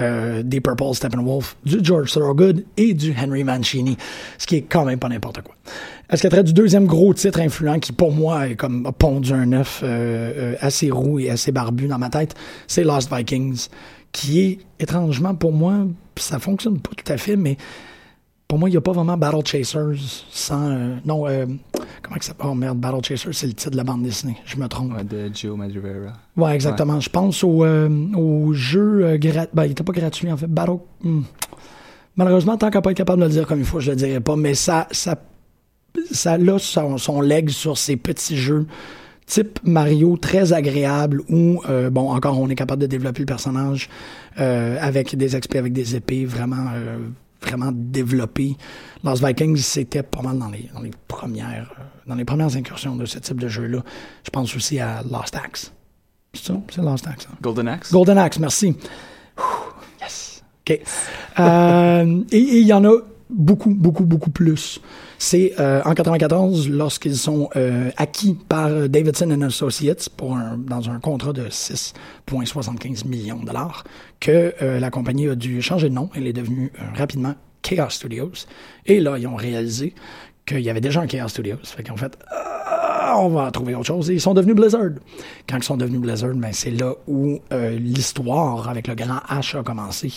euh, 0.00 0.42
des 0.42 0.60
Purple 0.60 0.94
Steppenwolf, 0.94 1.56
du 1.64 1.78
George 1.82 2.12
Thorogood 2.12 2.64
et 2.76 2.94
du 2.94 3.14
Henry 3.20 3.44
Mancini, 3.44 3.96
ce 4.38 4.46
qui 4.46 4.56
est 4.56 4.62
quand 4.62 4.84
même 4.84 4.98
pas 4.98 5.08
n'importe 5.08 5.42
quoi. 5.42 5.56
Est-ce 6.08 6.22
qu'elle 6.22 6.30
traite 6.30 6.46
du 6.46 6.54
deuxième 6.54 6.86
gros 6.86 7.12
titre 7.12 7.40
influent 7.40 7.80
qui 7.80 7.92
pour 7.92 8.12
moi 8.12 8.48
est 8.48 8.54
comme 8.56 8.86
a 8.86 8.92
pondu 8.92 9.32
un 9.32 9.52
œuf 9.52 9.80
euh, 9.82 10.54
assez 10.60 10.90
roux 10.90 11.18
et 11.18 11.28
assez 11.28 11.52
barbu 11.52 11.86
dans 11.86 11.98
ma 11.98 12.08
tête, 12.08 12.34
c'est 12.66 12.84
Lost 12.84 13.12
Vikings, 13.14 13.68
qui 14.12 14.40
est 14.40 14.58
étrangement 14.78 15.34
pour 15.34 15.52
moi, 15.52 15.86
ça 16.16 16.38
fonctionne 16.38 16.80
pas 16.80 16.90
tout 16.96 17.12
à 17.12 17.16
fait, 17.16 17.36
mais 17.36 17.56
pour 18.48 18.58
moi, 18.58 18.70
il 18.70 18.72
n'y 18.72 18.78
a 18.78 18.80
pas 18.80 18.92
vraiment 18.92 19.18
Battle 19.18 19.44
Chasers 19.44 20.24
sans. 20.30 20.70
euh, 20.70 20.96
non, 21.04 21.28
euh, 21.28 21.44
comment 22.02 22.16
que 22.16 22.24
ça 22.24 22.32
Oh 22.42 22.54
merde, 22.54 22.78
Battle 22.78 23.04
Chasers, 23.04 23.34
c'est 23.34 23.46
le 23.46 23.52
titre 23.52 23.72
de 23.72 23.76
la 23.76 23.84
bande 23.84 24.02
dessinée. 24.02 24.38
Je 24.46 24.56
me 24.56 24.66
trompe. 24.68 24.94
Ouais, 24.94 25.04
de 25.04 25.30
Joe 25.34 25.54
Madureira. 25.56 26.14
Ouais, 26.34 26.54
exactement. 26.54 26.98
Je 26.98 27.10
pense 27.10 27.44
au, 27.44 27.62
euh, 27.64 27.90
au 28.14 28.54
jeu 28.54 29.04
euh. 29.04 29.18
Ben, 29.52 29.66
il 29.66 29.72
était 29.72 29.84
pas 29.84 29.92
gratuit, 29.92 30.32
en 30.32 30.36
fait. 30.38 30.46
Battle. 30.46 30.78
hmm. 31.02 31.22
Malheureusement, 32.16 32.56
tant 32.56 32.70
qu'à 32.70 32.80
pas 32.80 32.90
être 32.90 32.96
capable 32.96 33.20
de 33.20 33.26
le 33.26 33.32
dire 33.32 33.46
comme 33.46 33.60
il 33.60 33.66
faut, 33.66 33.80
je 33.80 33.90
le 33.90 33.96
dirais 33.96 34.20
pas. 34.20 34.34
Mais 34.34 34.54
ça, 34.54 34.88
ça, 34.92 35.16
ça 36.10 36.32
a 36.32 36.58
son, 36.58 36.96
son 36.96 37.20
leg 37.20 37.50
sur 37.50 37.76
ces 37.76 37.96
petits 37.96 38.38
jeux 38.38 38.66
type 39.28 39.60
Mario 39.62 40.16
très 40.16 40.52
agréable 40.52 41.22
où, 41.28 41.62
euh, 41.68 41.90
bon, 41.90 42.10
encore, 42.10 42.40
on 42.40 42.48
est 42.48 42.54
capable 42.54 42.80
de 42.82 42.86
développer 42.86 43.20
le 43.20 43.26
personnage 43.26 43.88
euh, 44.40 44.78
avec 44.80 45.14
des 45.16 45.38
XP, 45.38 45.56
avec 45.56 45.72
des 45.72 45.94
épées 45.96 46.24
vraiment, 46.24 46.66
euh, 46.74 46.96
vraiment 47.42 47.70
développées. 47.72 48.56
Lost 49.04 49.24
Vikings, 49.24 49.58
c'était 49.58 50.02
pas 50.02 50.22
mal 50.22 50.38
dans 50.38 50.48
les, 50.48 50.68
dans 50.74 50.80
les 50.80 50.90
premières, 51.06 51.70
euh, 51.78 51.82
dans 52.06 52.14
les 52.14 52.24
premières 52.24 52.56
incursions 52.56 52.96
de 52.96 53.04
ce 53.04 53.18
type 53.18 53.38
de 53.38 53.48
jeu-là. 53.48 53.84
Je 54.24 54.30
pense 54.30 54.56
aussi 54.56 54.80
à 54.80 55.02
Lost 55.02 55.36
Axe. 55.36 55.72
C'est 56.32 56.46
ça? 56.46 56.54
C'est 56.70 56.82
Lost 56.82 57.06
Axe. 57.06 57.28
hein? 57.30 57.36
Golden 57.42 57.68
Axe? 57.68 57.92
Golden 57.92 58.18
Axe, 58.18 58.38
merci. 58.38 58.76
Ouh, 59.38 59.42
yes. 60.00 60.42
OK. 60.62 60.70
Et 62.32 62.38
il 62.38 62.66
y 62.66 62.72
en 62.72 62.84
a 62.84 62.96
beaucoup, 63.30 63.74
beaucoup, 63.74 64.04
beaucoup 64.04 64.30
plus. 64.30 64.80
C'est 65.18 65.54
euh, 65.58 65.82
en 65.84 65.94
94, 65.94 66.68
lorsqu'ils 66.68 67.16
sont 67.16 67.50
euh, 67.56 67.90
acquis 67.96 68.38
par 68.48 68.88
Davidson 68.88 69.40
Associates 69.42 70.08
pour 70.16 70.36
un, 70.36 70.56
dans 70.56 70.90
un 70.90 71.00
contrat 71.00 71.32
de 71.32 71.48
6,75 71.48 73.06
millions 73.06 73.40
de 73.40 73.46
dollars, 73.46 73.82
que 74.20 74.54
euh, 74.62 74.78
la 74.78 74.90
compagnie 74.90 75.28
a 75.28 75.34
dû 75.34 75.60
changer 75.60 75.88
de 75.88 75.94
nom. 75.94 76.08
Elle 76.14 76.28
est 76.28 76.32
devenue 76.32 76.72
rapidement 76.94 77.34
Chaos 77.62 77.90
Studios. 77.90 78.30
Et 78.86 79.00
là, 79.00 79.18
ils 79.18 79.26
ont 79.26 79.34
réalisé 79.34 79.92
qu'il 80.46 80.60
y 80.60 80.70
avait 80.70 80.80
déjà 80.80 81.00
un 81.00 81.08
Chaos 81.08 81.28
Studios. 81.28 81.58
Fait 81.64 81.82
qu'ils 81.82 81.92
ont 81.92 81.96
fait 81.96 82.16
Ah, 82.30 83.16
on 83.18 83.28
va 83.28 83.50
trouver 83.50 83.74
autre 83.74 83.86
chose. 83.86 84.10
Et 84.10 84.14
ils 84.14 84.20
sont 84.20 84.34
devenus 84.34 84.54
Blizzard. 84.54 84.90
Quand 85.48 85.56
ils 85.56 85.64
sont 85.64 85.76
devenus 85.76 86.00
Blizzard, 86.00 86.34
ben, 86.34 86.52
c'est 86.52 86.70
là 86.70 86.94
où 87.08 87.40
l'histoire 87.50 88.68
avec 88.68 88.86
le 88.86 88.94
grand 88.94 89.20
H 89.28 89.58
a 89.58 89.62
commencé. 89.64 90.12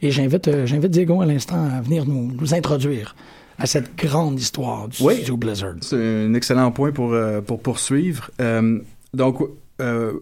Et 0.00 0.12
j'invite, 0.12 0.64
j'invite 0.64 0.92
Diego 0.92 1.20
à 1.22 1.26
l'instant 1.26 1.68
à 1.76 1.80
venir 1.80 2.06
nous, 2.06 2.30
nous 2.32 2.54
introduire 2.54 3.16
à 3.58 3.66
cette 3.66 3.96
grande 3.96 4.38
histoire 4.40 4.88
du 4.88 5.02
Oui. 5.02 5.14
studio 5.16 5.36
Blizzard. 5.36 5.74
C'est 5.80 5.96
un 6.26 6.34
excellent 6.34 6.70
point 6.72 6.92
pour, 6.92 7.12
euh, 7.12 7.40
pour 7.40 7.60
poursuivre. 7.60 8.30
Euh, 8.40 8.78
donc, 9.12 9.38
euh, 9.80 10.12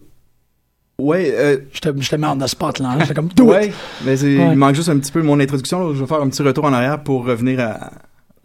ouais, 0.99 1.59
Je 1.73 1.79
te, 1.79 2.01
je 2.01 2.09
te 2.09 2.15
mets 2.15 2.27
en 2.27 2.37
the 2.37 2.47
spot 2.47 2.79
là. 2.79 2.97
hein. 2.99 3.13
Comme 3.15 3.29
ouais, 3.41 3.71
mais 4.05 4.21
Ouais. 4.23 4.49
il 4.51 4.55
manque 4.57 4.75
juste 4.75 4.89
un 4.89 4.97
petit 4.99 5.11
peu 5.11 5.21
mon 5.21 5.39
introduction. 5.39 5.87
là. 5.87 5.93
Je 5.95 5.99
vais 6.01 6.07
faire 6.07 6.21
un 6.21 6.29
petit 6.29 6.43
retour 6.43 6.65
en 6.65 6.73
arrière 6.73 7.01
pour 7.03 7.25
revenir 7.25 7.59
à. 7.59 7.91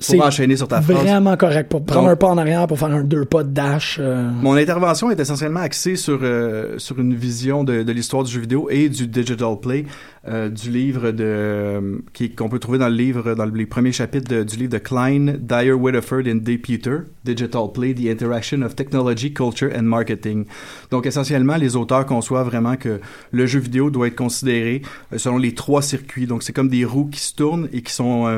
C'est 0.00 0.16
Pour 0.16 0.26
enchaîner 0.26 0.56
sur 0.56 0.68
ta 0.68 0.80
phrase. 0.80 0.96
Vraiment 1.02 1.36
correct. 1.36 1.68
Pour 1.68 1.84
prendre 1.84 2.02
Donc- 2.02 2.10
un 2.12 2.16
pas 2.16 2.28
en 2.28 2.38
arrière 2.38 2.68
pour 2.68 2.78
faire 2.78 2.92
un 2.92 3.02
deux 3.02 3.24
pas 3.24 3.42
de 3.42 3.50
dash. 3.50 3.98
euh, 4.00 4.30
Mon 4.30 4.52
intervention 4.54 5.10
est 5.10 5.18
essentiellement 5.18 5.58
axée 5.58 5.96
sur, 5.96 6.20
euh, 6.22 6.78
sur 6.78 7.00
une 7.00 7.14
vision 7.16 7.64
de, 7.64 7.82
de 7.82 7.92
l'histoire 7.92 8.22
du 8.22 8.30
jeu 8.30 8.40
vidéo 8.40 8.68
et 8.70 8.88
du 8.88 9.08
digital 9.08 9.58
play, 9.60 9.86
euh, 10.28 10.48
du 10.50 10.70
livre 10.70 11.10
de 11.10 11.24
euh, 11.24 11.98
qui- 12.12 12.30
qu'on 12.32 12.48
peut 12.48 12.60
trouver 12.60 12.78
dans 12.78 12.88
le 12.88 12.94
livre, 12.94 13.34
dans 13.34 13.44
les 13.46 13.66
premiers 13.66 13.90
chapitres 13.90 14.32
de- 14.32 14.44
du 14.44 14.54
livre 14.56 14.70
de 14.70 14.78
Klein, 14.78 15.34
Dyer, 15.40 15.72
Whitterford 15.72 16.22
and 16.28 16.42
Deputer, 16.44 16.98
Digital 17.24 17.62
Play, 17.74 17.92
The 17.94 18.06
Interaction 18.08 18.62
of 18.62 18.76
Technology, 18.76 19.32
Culture 19.32 19.70
and 19.76 19.82
Marketing. 19.82 20.44
Donc 20.92 21.06
essentiellement, 21.06 21.56
les 21.56 21.74
auteurs 21.74 22.06
conçoivent 22.06 22.46
vraiment 22.46 22.76
que 22.76 23.00
le 23.32 23.46
jeu 23.46 23.58
vidéo 23.58 23.90
doit 23.90 24.06
être 24.06 24.14
considéré 24.14 24.82
euh, 25.12 25.18
selon 25.18 25.38
les 25.38 25.54
trois 25.54 25.82
circuits. 25.82 26.28
Donc 26.28 26.44
c'est 26.44 26.52
comme 26.52 26.68
des 26.68 26.84
roues 26.84 27.08
qui 27.10 27.18
se 27.20 27.34
tournent 27.34 27.68
et 27.72 27.82
qui 27.82 27.92
sont 27.92 28.28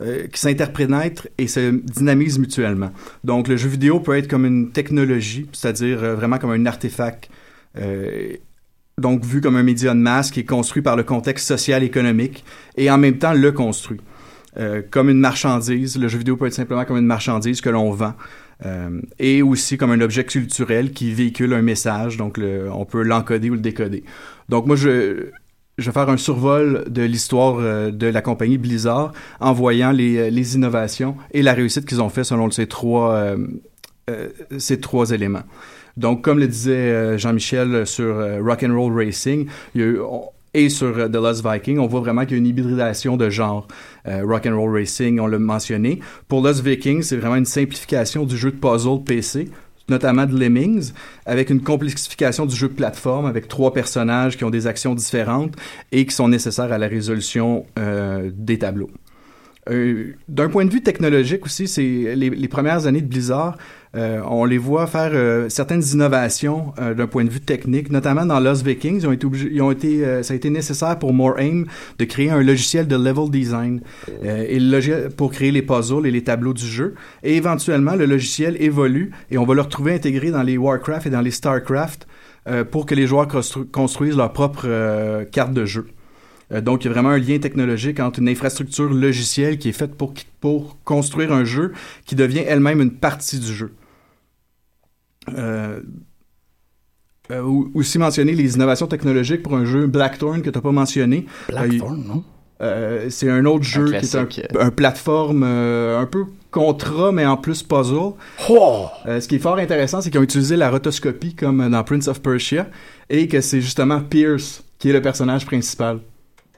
euh, 0.00 0.26
qui 0.26 0.40
s'interprénètrent 0.40 1.28
et 1.38 1.46
se 1.46 1.70
dynamisent 1.70 2.38
mutuellement. 2.38 2.92
Donc, 3.22 3.48
le 3.48 3.56
jeu 3.56 3.68
vidéo 3.68 4.00
peut 4.00 4.16
être 4.16 4.28
comme 4.28 4.44
une 4.44 4.70
technologie, 4.72 5.46
c'est-à-dire 5.52 6.02
euh, 6.02 6.14
vraiment 6.14 6.38
comme 6.38 6.50
un 6.50 6.66
artefact. 6.66 7.28
euh, 7.78 8.34
donc, 9.00 9.24
vu 9.24 9.40
comme 9.40 9.56
un 9.56 9.64
média 9.64 9.92
de 9.92 9.98
masse 9.98 10.30
qui 10.30 10.40
est 10.40 10.44
construit 10.44 10.82
par 10.82 10.96
le 10.96 11.02
contexte 11.02 11.48
social 11.48 11.82
économique 11.82 12.44
et 12.76 12.90
en 12.90 12.98
même 12.98 13.18
temps 13.18 13.32
le 13.32 13.50
construit. 13.50 14.00
Euh, 14.56 14.82
comme 14.88 15.10
une 15.10 15.18
marchandise, 15.18 15.98
le 15.98 16.06
jeu 16.06 16.18
vidéo 16.18 16.36
peut 16.36 16.46
être 16.46 16.54
simplement 16.54 16.84
comme 16.84 16.98
une 16.98 17.06
marchandise 17.06 17.60
que 17.60 17.70
l'on 17.70 17.90
vend. 17.90 18.14
Et 19.18 19.42
aussi 19.42 19.76
comme 19.76 19.90
un 19.90 20.00
objet 20.00 20.24
culturel 20.24 20.92
qui 20.92 21.12
véhicule 21.12 21.52
un 21.52 21.60
message, 21.60 22.16
donc 22.16 22.38
le- 22.38 22.70
on 22.72 22.84
peut 22.86 23.02
l'encoder 23.02 23.50
ou 23.50 23.54
le 23.54 23.60
décoder. 23.60 24.04
Donc 24.48 24.66
moi, 24.66 24.76
je, 24.76 25.26
je 25.78 25.86
vais 25.86 25.92
faire 25.92 26.08
un 26.08 26.16
survol 26.16 26.84
de 26.88 27.02
l'histoire 27.02 27.56
euh, 27.58 27.90
de 27.90 28.06
la 28.06 28.22
compagnie 28.22 28.58
Blizzard 28.58 29.12
en 29.40 29.52
voyant 29.52 29.90
les, 29.90 30.16
euh, 30.16 30.30
les 30.30 30.54
innovations 30.54 31.16
et 31.32 31.42
la 31.42 31.52
réussite 31.52 31.86
qu'ils 31.86 32.00
ont 32.00 32.08
fait 32.08 32.24
selon 32.24 32.50
ces 32.50 32.66
trois, 32.66 33.14
euh, 33.14 34.28
ces 34.58 34.80
trois 34.80 35.10
éléments. 35.10 35.42
Donc, 35.96 36.22
comme 36.22 36.40
le 36.40 36.48
disait 36.48 37.16
Jean-Michel 37.18 37.86
sur 37.86 38.16
Rock'n'Roll 38.42 38.92
Racing, 38.92 39.46
et 40.54 40.68
sur 40.68 41.10
The 41.10 41.16
Lost 41.16 41.44
Viking, 41.44 41.78
on 41.78 41.86
voit 41.86 42.00
vraiment 42.00 42.22
qu'il 42.22 42.32
y 42.32 42.34
a 42.34 42.38
une 42.38 42.46
hybridation 42.46 43.16
de 43.16 43.28
genre. 43.28 43.66
Euh, 44.06 44.22
Rock'n'Roll 44.24 44.72
Racing, 44.72 45.18
on 45.18 45.26
l'a 45.26 45.38
mentionné. 45.38 46.00
Pour 46.28 46.42
Lost 46.42 46.64
Viking, 46.64 47.02
c'est 47.02 47.16
vraiment 47.16 47.36
une 47.36 47.44
simplification 47.44 48.24
du 48.24 48.36
jeu 48.36 48.52
de 48.52 48.56
puzzle 48.56 49.02
PC, 49.04 49.50
notamment 49.88 50.26
de 50.26 50.38
Lemmings, 50.38 50.92
avec 51.26 51.50
une 51.50 51.62
complexification 51.62 52.46
du 52.46 52.54
jeu 52.54 52.68
de 52.68 52.72
plateforme, 52.74 53.26
avec 53.26 53.48
trois 53.48 53.72
personnages 53.72 54.36
qui 54.36 54.44
ont 54.44 54.50
des 54.50 54.66
actions 54.66 54.94
différentes 54.94 55.54
et 55.92 56.06
qui 56.06 56.14
sont 56.14 56.28
nécessaires 56.28 56.72
à 56.72 56.78
la 56.78 56.88
résolution 56.88 57.66
euh, 57.78 58.30
des 58.32 58.58
tableaux. 58.58 58.90
Euh, 59.70 60.14
D'un 60.28 60.48
point 60.48 60.64
de 60.64 60.70
vue 60.70 60.82
technologique 60.82 61.44
aussi, 61.46 61.68
c'est 61.68 62.14
les, 62.14 62.48
premières 62.48 62.86
années 62.86 63.00
de 63.00 63.06
Blizzard, 63.06 63.56
on 64.26 64.44
les 64.44 64.58
voit 64.58 64.86
faire 64.86 65.12
euh, 65.14 65.48
certaines 65.48 65.84
innovations 65.92 66.72
euh, 66.80 66.94
d'un 66.94 67.06
point 67.06 67.24
de 67.24 67.30
vue 67.30 67.40
technique, 67.40 67.90
notamment 67.90 68.26
dans 68.26 68.40
Lost 68.40 68.66
Vikings. 68.66 69.06
Ils 69.50 69.62
ont 69.62 69.70
été, 69.70 70.04
euh, 70.04 70.22
ça 70.24 70.34
a 70.34 70.36
été 70.36 70.50
nécessaire 70.50 70.98
pour 70.98 71.12
More 71.12 71.38
Aim 71.38 71.64
de 71.98 72.04
créer 72.04 72.30
un 72.30 72.42
logiciel 72.42 72.88
de 72.88 72.96
level 72.96 73.30
design 73.30 73.82
euh, 74.24 75.08
pour 75.16 75.30
créer 75.30 75.52
les 75.52 75.62
puzzles 75.62 76.06
et 76.06 76.10
les 76.10 76.24
tableaux 76.24 76.54
du 76.54 76.66
jeu. 76.66 76.94
Et 77.22 77.36
éventuellement, 77.36 77.94
le 77.94 78.06
logiciel 78.06 78.56
évolue 78.60 79.12
et 79.30 79.38
on 79.38 79.44
va 79.44 79.54
le 79.54 79.60
retrouver 79.60 79.94
intégré 79.94 80.30
dans 80.32 80.42
les 80.42 80.58
Warcraft 80.58 81.06
et 81.06 81.10
dans 81.10 81.20
les 81.20 81.30
Starcraft 81.30 82.08
euh, 82.48 82.64
pour 82.64 82.86
que 82.86 82.94
les 82.96 83.06
joueurs 83.06 83.28
constru- 83.28 83.70
construisent 83.70 84.16
leur 84.16 84.32
propre 84.32 84.64
euh, 84.66 85.24
carte 85.24 85.54
de 85.54 85.64
jeu. 85.64 85.86
Euh, 86.52 86.60
donc, 86.60 86.84
il 86.84 86.88
y 86.88 86.90
a 86.90 86.92
vraiment 86.92 87.10
un 87.10 87.18
lien 87.18 87.38
technologique 87.38 88.00
entre 88.00 88.18
une 88.18 88.28
infrastructure 88.28 88.92
logicielle 88.92 89.56
qui 89.56 89.68
est 89.68 89.72
faite 89.72 89.94
pour 89.94 90.78
construire 90.84 91.32
un 91.32 91.44
jeu 91.44 91.72
qui 92.06 92.16
devient 92.16 92.42
elle-même 92.46 92.80
une 92.80 92.90
partie 92.90 93.38
du 93.38 93.52
jeu. 93.52 93.72
Euh, 95.36 95.80
euh, 97.30 97.42
aussi 97.74 97.98
mentionner 97.98 98.34
les 98.34 98.54
innovations 98.54 98.86
technologiques 98.86 99.42
pour 99.42 99.54
un 99.54 99.64
jeu 99.64 99.86
Blackthorn 99.86 100.42
que 100.42 100.50
tu 100.50 100.58
n'as 100.58 100.62
pas 100.62 100.72
mentionné. 100.72 101.26
Blackthorn, 101.48 102.04
non? 102.06 102.24
Euh, 102.60 103.06
c'est 103.10 103.30
un 103.30 103.44
autre 103.46 103.64
jeu 103.64 103.90
qui 103.90 104.40
est 104.40 104.56
un, 104.56 104.70
plateforme 104.70 105.42
euh, 105.44 105.98
un 105.98 106.06
peu 106.06 106.24
contrat, 106.50 107.10
mais 107.12 107.26
en 107.26 107.36
plus 107.36 107.62
puzzle. 107.62 108.12
Oh! 108.48 108.86
Euh, 109.06 109.20
ce 109.20 109.26
qui 109.26 109.36
est 109.36 109.40
fort 109.40 109.58
intéressant, 109.58 110.00
c'est 110.00 110.10
qu'ils 110.10 110.20
ont 110.20 110.24
utilisé 110.24 110.56
la 110.56 110.70
rotoscopie 110.70 111.34
comme 111.34 111.68
dans 111.68 111.82
Prince 111.82 112.08
of 112.08 112.22
Persia 112.22 112.68
et 113.10 113.26
que 113.26 113.40
c'est 113.40 113.60
justement 113.60 114.00
Pierce 114.00 114.62
qui 114.78 114.90
est 114.90 114.92
le 114.92 115.02
personnage 115.02 115.46
principal, 115.46 115.98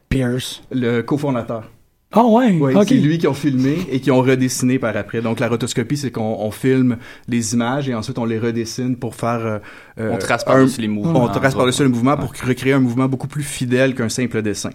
Pierce. 0.08 0.62
le 0.70 1.00
cofondateur. 1.00 1.70
Ah 2.18 2.24
ouais, 2.24 2.56
Oui, 2.58 2.74
ok. 2.74 2.86
c'est 2.88 2.94
lui 2.94 3.18
qui 3.18 3.26
ont 3.28 3.34
filmé 3.34 3.76
et 3.90 4.00
qui 4.00 4.10
ont 4.10 4.22
redessiné 4.22 4.78
par 4.78 4.96
après. 4.96 5.20
Donc 5.20 5.38
la 5.38 5.48
rotoscopie, 5.48 5.96
c'est 5.98 6.10
qu'on 6.10 6.36
on 6.40 6.50
filme 6.50 6.96
les 7.28 7.52
images 7.54 7.88
et 7.88 7.94
ensuite 7.94 8.18
on 8.18 8.24
les 8.24 8.38
redessine 8.38 8.96
pour 8.96 9.14
faire. 9.14 9.44
euh, 9.44 9.58
euh, 10.00 10.10
On 10.12 10.16
trace 10.18 10.42
par-dessus 10.44 10.80
les 10.80 10.88
mouvements. 10.88 11.24
On 11.24 11.28
trace 11.28 11.54
par-dessus 11.54 11.82
le 11.82 11.90
mouvement 11.90 12.16
pour 12.16 12.32
recréer 12.44 12.72
un 12.72 12.80
mouvement 12.80 13.06
beaucoup 13.06 13.28
plus 13.28 13.42
fidèle 13.42 13.94
qu'un 13.94 14.08
simple 14.08 14.40
dessin. 14.42 14.70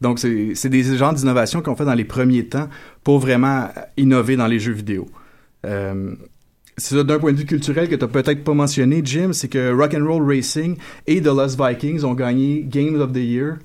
Donc 0.00 0.18
c'est 0.18 0.52
c'est 0.54 0.70
des 0.70 0.82
genres 0.96 1.12
d'innovations 1.12 1.60
qu'on 1.60 1.76
fait 1.76 1.84
dans 1.84 1.94
les 1.94 2.04
premiers 2.04 2.46
temps 2.46 2.68
pour 3.04 3.18
vraiment 3.18 3.68
innover 3.98 4.36
dans 4.36 4.46
les 4.46 4.58
jeux 4.58 4.72
vidéo. 4.72 5.06
Euh, 5.66 6.14
c'est 6.78 6.94
ça 6.94 7.04
d'un 7.04 7.18
point 7.18 7.32
de 7.32 7.36
vue 7.36 7.44
culturel 7.44 7.90
que 7.90 7.94
tu 7.94 8.06
peut-être 8.06 8.42
pas 8.42 8.54
mentionné, 8.54 9.02
Jim, 9.04 9.34
c'est 9.34 9.48
que 9.48 9.70
Rock'n'Roll 9.74 10.26
Racing 10.26 10.76
et 11.06 11.20
The 11.20 11.26
Lost 11.26 11.60
Vikings 11.60 12.04
ont 12.04 12.14
gagné 12.14 12.64
Games 12.66 12.98
of 12.98 13.12
the 13.12 13.18
Year 13.18 13.56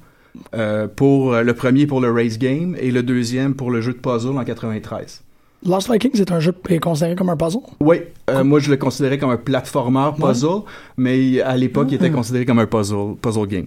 euh, 0.54 0.88
pour 0.88 1.34
euh, 1.34 1.44
le 1.44 1.54
premier 1.54 1.88
pour 1.88 2.02
le 2.02 2.12
race 2.12 2.38
game 2.38 2.76
et 2.80 2.92
le 2.92 3.04
deuxième 3.04 3.56
pour 3.56 3.72
le 3.72 3.82
jeu 3.82 3.94
de 3.94 3.98
puzzle 3.98 4.38
en 4.38 4.44
93. 4.44 5.24
Lost 5.66 5.92
Vikings 5.92 6.22
est 6.22 6.32
un 6.32 6.40
jeu 6.40 6.54
est 6.70 6.80
considéré 6.80 7.16
comme 7.16 7.30
un 7.30 7.38
puzzle? 7.38 7.62
Oui, 7.80 7.98
euh, 8.30 8.44
moi 8.44 8.60
je 8.60 8.70
le 8.70 8.78
considérais 8.78 9.18
comme 9.18 9.32
un 9.32 9.38
platformer 9.38 10.12
puzzle, 10.20 10.62
mais 10.98 11.42
à 11.42 11.58
l'époque 11.58 11.88
il 11.90 11.96
était 11.96 12.12
considéré 12.12 12.46
comme 12.46 12.60
un 12.60 12.68
puzzle 12.68 13.16
puzzle 13.22 13.48
game. 13.48 13.66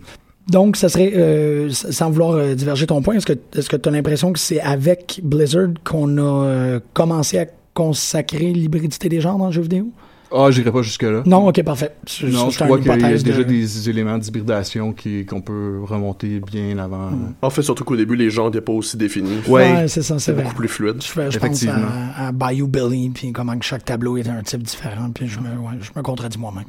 Donc, 0.48 0.76
ça 0.78 0.88
serait, 0.88 1.12
euh, 1.14 1.68
sans 1.70 2.10
vouloir 2.10 2.30
euh, 2.30 2.54
diverger 2.54 2.86
ton 2.86 3.02
point, 3.02 3.16
est-ce 3.16 3.26
que 3.26 3.34
est-ce 3.54 3.68
que 3.68 3.76
tu 3.76 3.86
as 3.86 3.92
l'impression 3.92 4.32
que 4.32 4.38
c'est 4.38 4.60
avec 4.60 5.20
Blizzard 5.22 5.68
qu'on 5.84 6.16
a 6.16 6.78
commencé 6.94 7.38
à 7.38 7.46
consacrer 7.74 8.52
l'hybridité 8.52 9.10
des 9.10 9.20
genres 9.20 9.36
dans 9.36 9.46
le 9.46 9.52
jeu 9.52 9.62
vidéo? 9.62 9.88
Ah, 10.30 10.50
j'irai 10.50 10.70
pas 10.70 10.82
jusque 10.82 11.02
là. 11.04 11.22
Non, 11.24 11.48
ok, 11.48 11.62
parfait. 11.62 11.94
C'est- 12.06 12.26
Non, 12.26 12.50
je 12.50 12.56
crois 12.62 12.76
qu'il 12.78 12.86
y 12.86 12.90
a 12.90 13.18
déjà 13.18 13.38
de- 13.38 13.42
des 13.44 13.88
éléments 13.88 14.18
d'hybridation 14.18 14.92
qui 14.92 15.24
qu'on 15.24 15.40
peut 15.40 15.80
remonter 15.82 16.40
bien 16.40 16.76
avant. 16.78 17.10
En 17.40 17.50
fait, 17.50 17.62
surtout 17.62 17.84
qu'au 17.84 17.96
début, 17.96 18.14
les 18.16 18.28
gens 18.30 18.46
n'étaient 18.46 18.60
pas 18.60 18.72
aussi 18.72 18.96
définis. 18.98 19.38
Ouais. 19.48 19.72
Ouais, 19.72 19.88
c'est 19.88 20.02
ça, 20.02 20.18
c'est 20.18 20.34
beaucoup 20.34 20.54
plus 20.54 20.68
fluide. 20.68 20.96
Je, 21.00 21.06
fais- 21.08 21.30
je 21.30 21.38
pense 21.38 21.64
à, 21.68 22.26
à 22.28 22.32
Bayou 22.32 22.66
Billy, 22.66 23.08
puis 23.10 23.32
comment 23.32 23.56
que 23.58 23.64
chaque 23.64 23.84
tableau 23.86 24.16
est 24.18 24.28
un 24.28 24.42
type 24.42 24.62
différent, 24.62 25.10
puis 25.14 25.28
je 25.28 25.38
me, 25.40 25.48
ouais, 25.48 25.78
je 25.80 25.90
me 25.96 26.02
contredis 26.02 26.38
moi-même. 26.38 26.64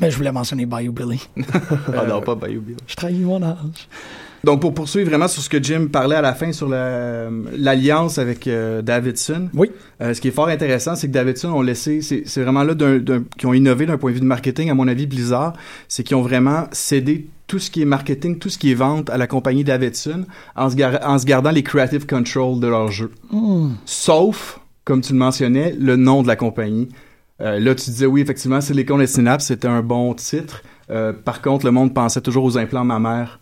Mais 0.00 0.10
je 0.10 0.16
voulais 0.16 0.32
mentionner 0.32 0.66
Bayou 0.66 0.90
Billy. 0.92 1.20
Ah 1.96 2.04
non, 2.08 2.20
pas 2.20 2.34
Bayou 2.34 2.60
Bill. 2.62 2.76
Je 2.88 2.96
trahis 2.96 3.20
mon 3.20 3.40
âge. 3.44 3.88
Donc 4.44 4.60
pour 4.60 4.74
poursuivre 4.74 5.08
vraiment 5.08 5.28
sur 5.28 5.40
ce 5.42 5.48
que 5.48 5.62
Jim 5.62 5.86
parlait 5.92 6.16
à 6.16 6.20
la 6.20 6.34
fin 6.34 6.50
sur 6.52 6.68
la- 6.68 7.28
l'alliance 7.56 8.18
avec 8.18 8.46
euh, 8.48 8.82
Davidson. 8.82 9.48
Oui. 9.54 9.70
Euh, 10.00 10.14
ce 10.14 10.20
qui 10.20 10.28
est 10.28 10.32
fort 10.32 10.48
intéressant, 10.48 10.96
c'est 10.96 11.06
que 11.06 11.12
Davidson 11.12 11.50
ont 11.50 11.62
laissé, 11.62 12.00
c'est 12.02 12.42
vraiment 12.42 12.64
là 12.64 12.74
qui 13.38 13.46
ont 13.46 13.54
innové 13.54 13.86
d'un 13.86 13.98
point 13.98 14.10
de 14.10 14.14
vue 14.16 14.20
de 14.20 14.26
marketing, 14.26 14.68
à 14.70 14.74
mon 14.74 14.88
avis, 14.88 15.06
Blizzard, 15.06 15.52
c'est 15.88 16.02
qu'ils 16.02 16.16
ont 16.16 16.22
vraiment 16.22 16.64
cédé 16.72 17.28
tout 17.46 17.58
ce 17.58 17.70
qui 17.70 17.82
est 17.82 17.84
marketing, 17.86 18.38
tout 18.38 18.48
ce 18.48 18.58
qui 18.58 18.70
est 18.72 18.74
vente 18.74 19.10
à 19.10 19.16
la 19.18 19.26
compagnie 19.26 19.62
Davidson 19.62 20.24
en 20.56 20.70
se, 20.70 20.74
gar- 20.76 21.00
en 21.06 21.18
se 21.18 21.26
gardant 21.26 21.50
les 21.50 21.62
creative 21.62 22.06
control 22.06 22.58
de 22.60 22.66
leur 22.66 22.90
jeu. 22.90 23.10
Sauf, 23.84 24.58
comme 24.84 25.00
tu 25.02 25.12
le 25.12 25.18
mentionnais, 25.18 25.76
le 25.78 25.96
nom 25.96 26.22
de 26.22 26.28
la 26.28 26.36
compagnie. 26.36 26.88
Euh, 27.40 27.58
là, 27.60 27.74
tu 27.74 27.90
disais, 27.90 28.06
oui, 28.06 28.20
effectivement, 28.20 28.60
Silicon 28.60 29.00
et 29.00 29.06
Synapse, 29.06 29.46
c'était 29.46 29.68
un 29.68 29.82
bon 29.82 30.14
titre. 30.14 30.62
Euh, 30.90 31.12
par 31.12 31.42
contre, 31.42 31.64
le 31.64 31.72
monde 31.72 31.94
pensait 31.94 32.20
toujours 32.20 32.44
aux 32.44 32.58
implants 32.58 32.84
mammaires 32.84 33.38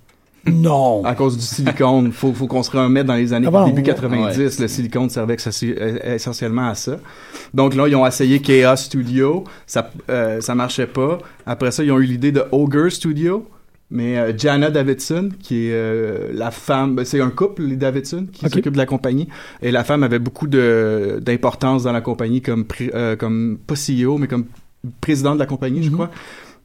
Non. 0.46 1.04
À 1.04 1.14
cause 1.14 1.36
du 1.36 1.44
silicone. 1.44 2.12
faut, 2.12 2.32
faut 2.32 2.46
qu'on 2.46 2.62
se 2.62 2.70
remette 2.70 3.06
dans 3.06 3.14
les 3.14 3.32
années 3.32 3.46
Ah 3.48 3.50
bon? 3.50 3.66
début 3.66 3.82
90. 3.82 4.60
Le 4.60 4.68
silicone 4.68 5.10
servait 5.10 5.34
essentie- 5.34 5.74
euh, 5.78 6.14
essentiellement 6.14 6.68
à 6.68 6.74
ça. 6.74 6.96
Donc 7.54 7.74
là, 7.74 7.86
ils 7.88 7.94
ont 7.96 8.06
essayé 8.06 8.40
Chaos 8.40 8.76
Studio. 8.76 9.44
Ça, 9.66 9.90
euh, 10.08 10.40
ça 10.40 10.54
marchait 10.54 10.86
pas. 10.86 11.18
Après 11.46 11.70
ça, 11.70 11.84
ils 11.84 11.92
ont 11.92 11.98
eu 11.98 12.04
l'idée 12.06 12.32
de 12.32 12.42
Ogre 12.52 12.88
Studio. 12.90 13.46
Mais 13.92 14.16
euh, 14.18 14.32
Jana 14.38 14.70
Davidson, 14.70 15.30
qui 15.42 15.66
est 15.66 15.72
euh, 15.72 16.28
la 16.32 16.52
femme, 16.52 16.94
ben, 16.94 17.04
c'est 17.04 17.20
un 17.20 17.30
couple, 17.30 17.62
les 17.62 17.74
Davidson, 17.74 18.26
qui 18.32 18.46
Ok. 18.46 18.52
s'occupe 18.52 18.72
de 18.74 18.78
la 18.78 18.86
compagnie. 18.86 19.26
Et 19.62 19.72
la 19.72 19.82
femme 19.82 20.04
avait 20.04 20.20
beaucoup 20.20 20.46
de 20.46 21.18
d'importance 21.20 21.82
dans 21.82 21.90
la 21.92 22.00
compagnie 22.00 22.40
comme, 22.40 22.64
euh, 22.94 23.16
comme 23.16 23.58
pas 23.66 23.74
CEO, 23.74 24.16
mais 24.16 24.28
comme 24.28 24.44
président 25.00 25.34
de 25.34 25.40
la 25.40 25.46
compagnie, 25.46 25.82
je 25.82 25.88
Mhm. 25.88 25.94
crois. 25.94 26.10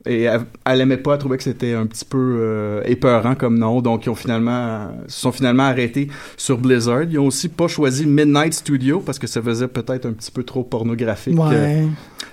Et 0.08 0.24
elle, 0.24 0.42
elle 0.66 0.82
aimait 0.82 0.98
pas, 0.98 1.14
elle 1.14 1.20
trouvait 1.20 1.38
que 1.38 1.44
c'était 1.44 1.74
un 1.74 1.86
petit 1.88 2.06
peu 2.06 2.18
euh, 2.40 2.82
épeurant 2.86 3.34
comme 3.36 3.58
nom, 3.58 3.82
donc 3.82 4.06
ils 4.06 4.10
ont 4.10 4.16
finalement, 4.16 4.52
euh, 4.52 4.88
se 5.08 5.20
sont 5.22 5.32
finalement 5.32 5.64
arrêtés 5.64 6.10
sur 6.38 6.58
Blizzard. 6.60 7.04
Ils 7.04 7.18
ont 7.20 7.28
aussi 7.28 7.50
pas 7.50 7.68
choisi 7.68 8.06
Midnight 8.06 8.54
Studio 8.54 9.00
parce 9.00 9.18
que 9.18 9.26
ça 9.28 9.42
faisait 9.42 9.68
peut-être 9.68 10.06
un 10.06 10.14
petit 10.14 10.30
peu 10.32 10.44
trop 10.44 10.64
pornographique. 10.64 11.40
Ouais. 11.40 11.56
Euh, 11.56 11.86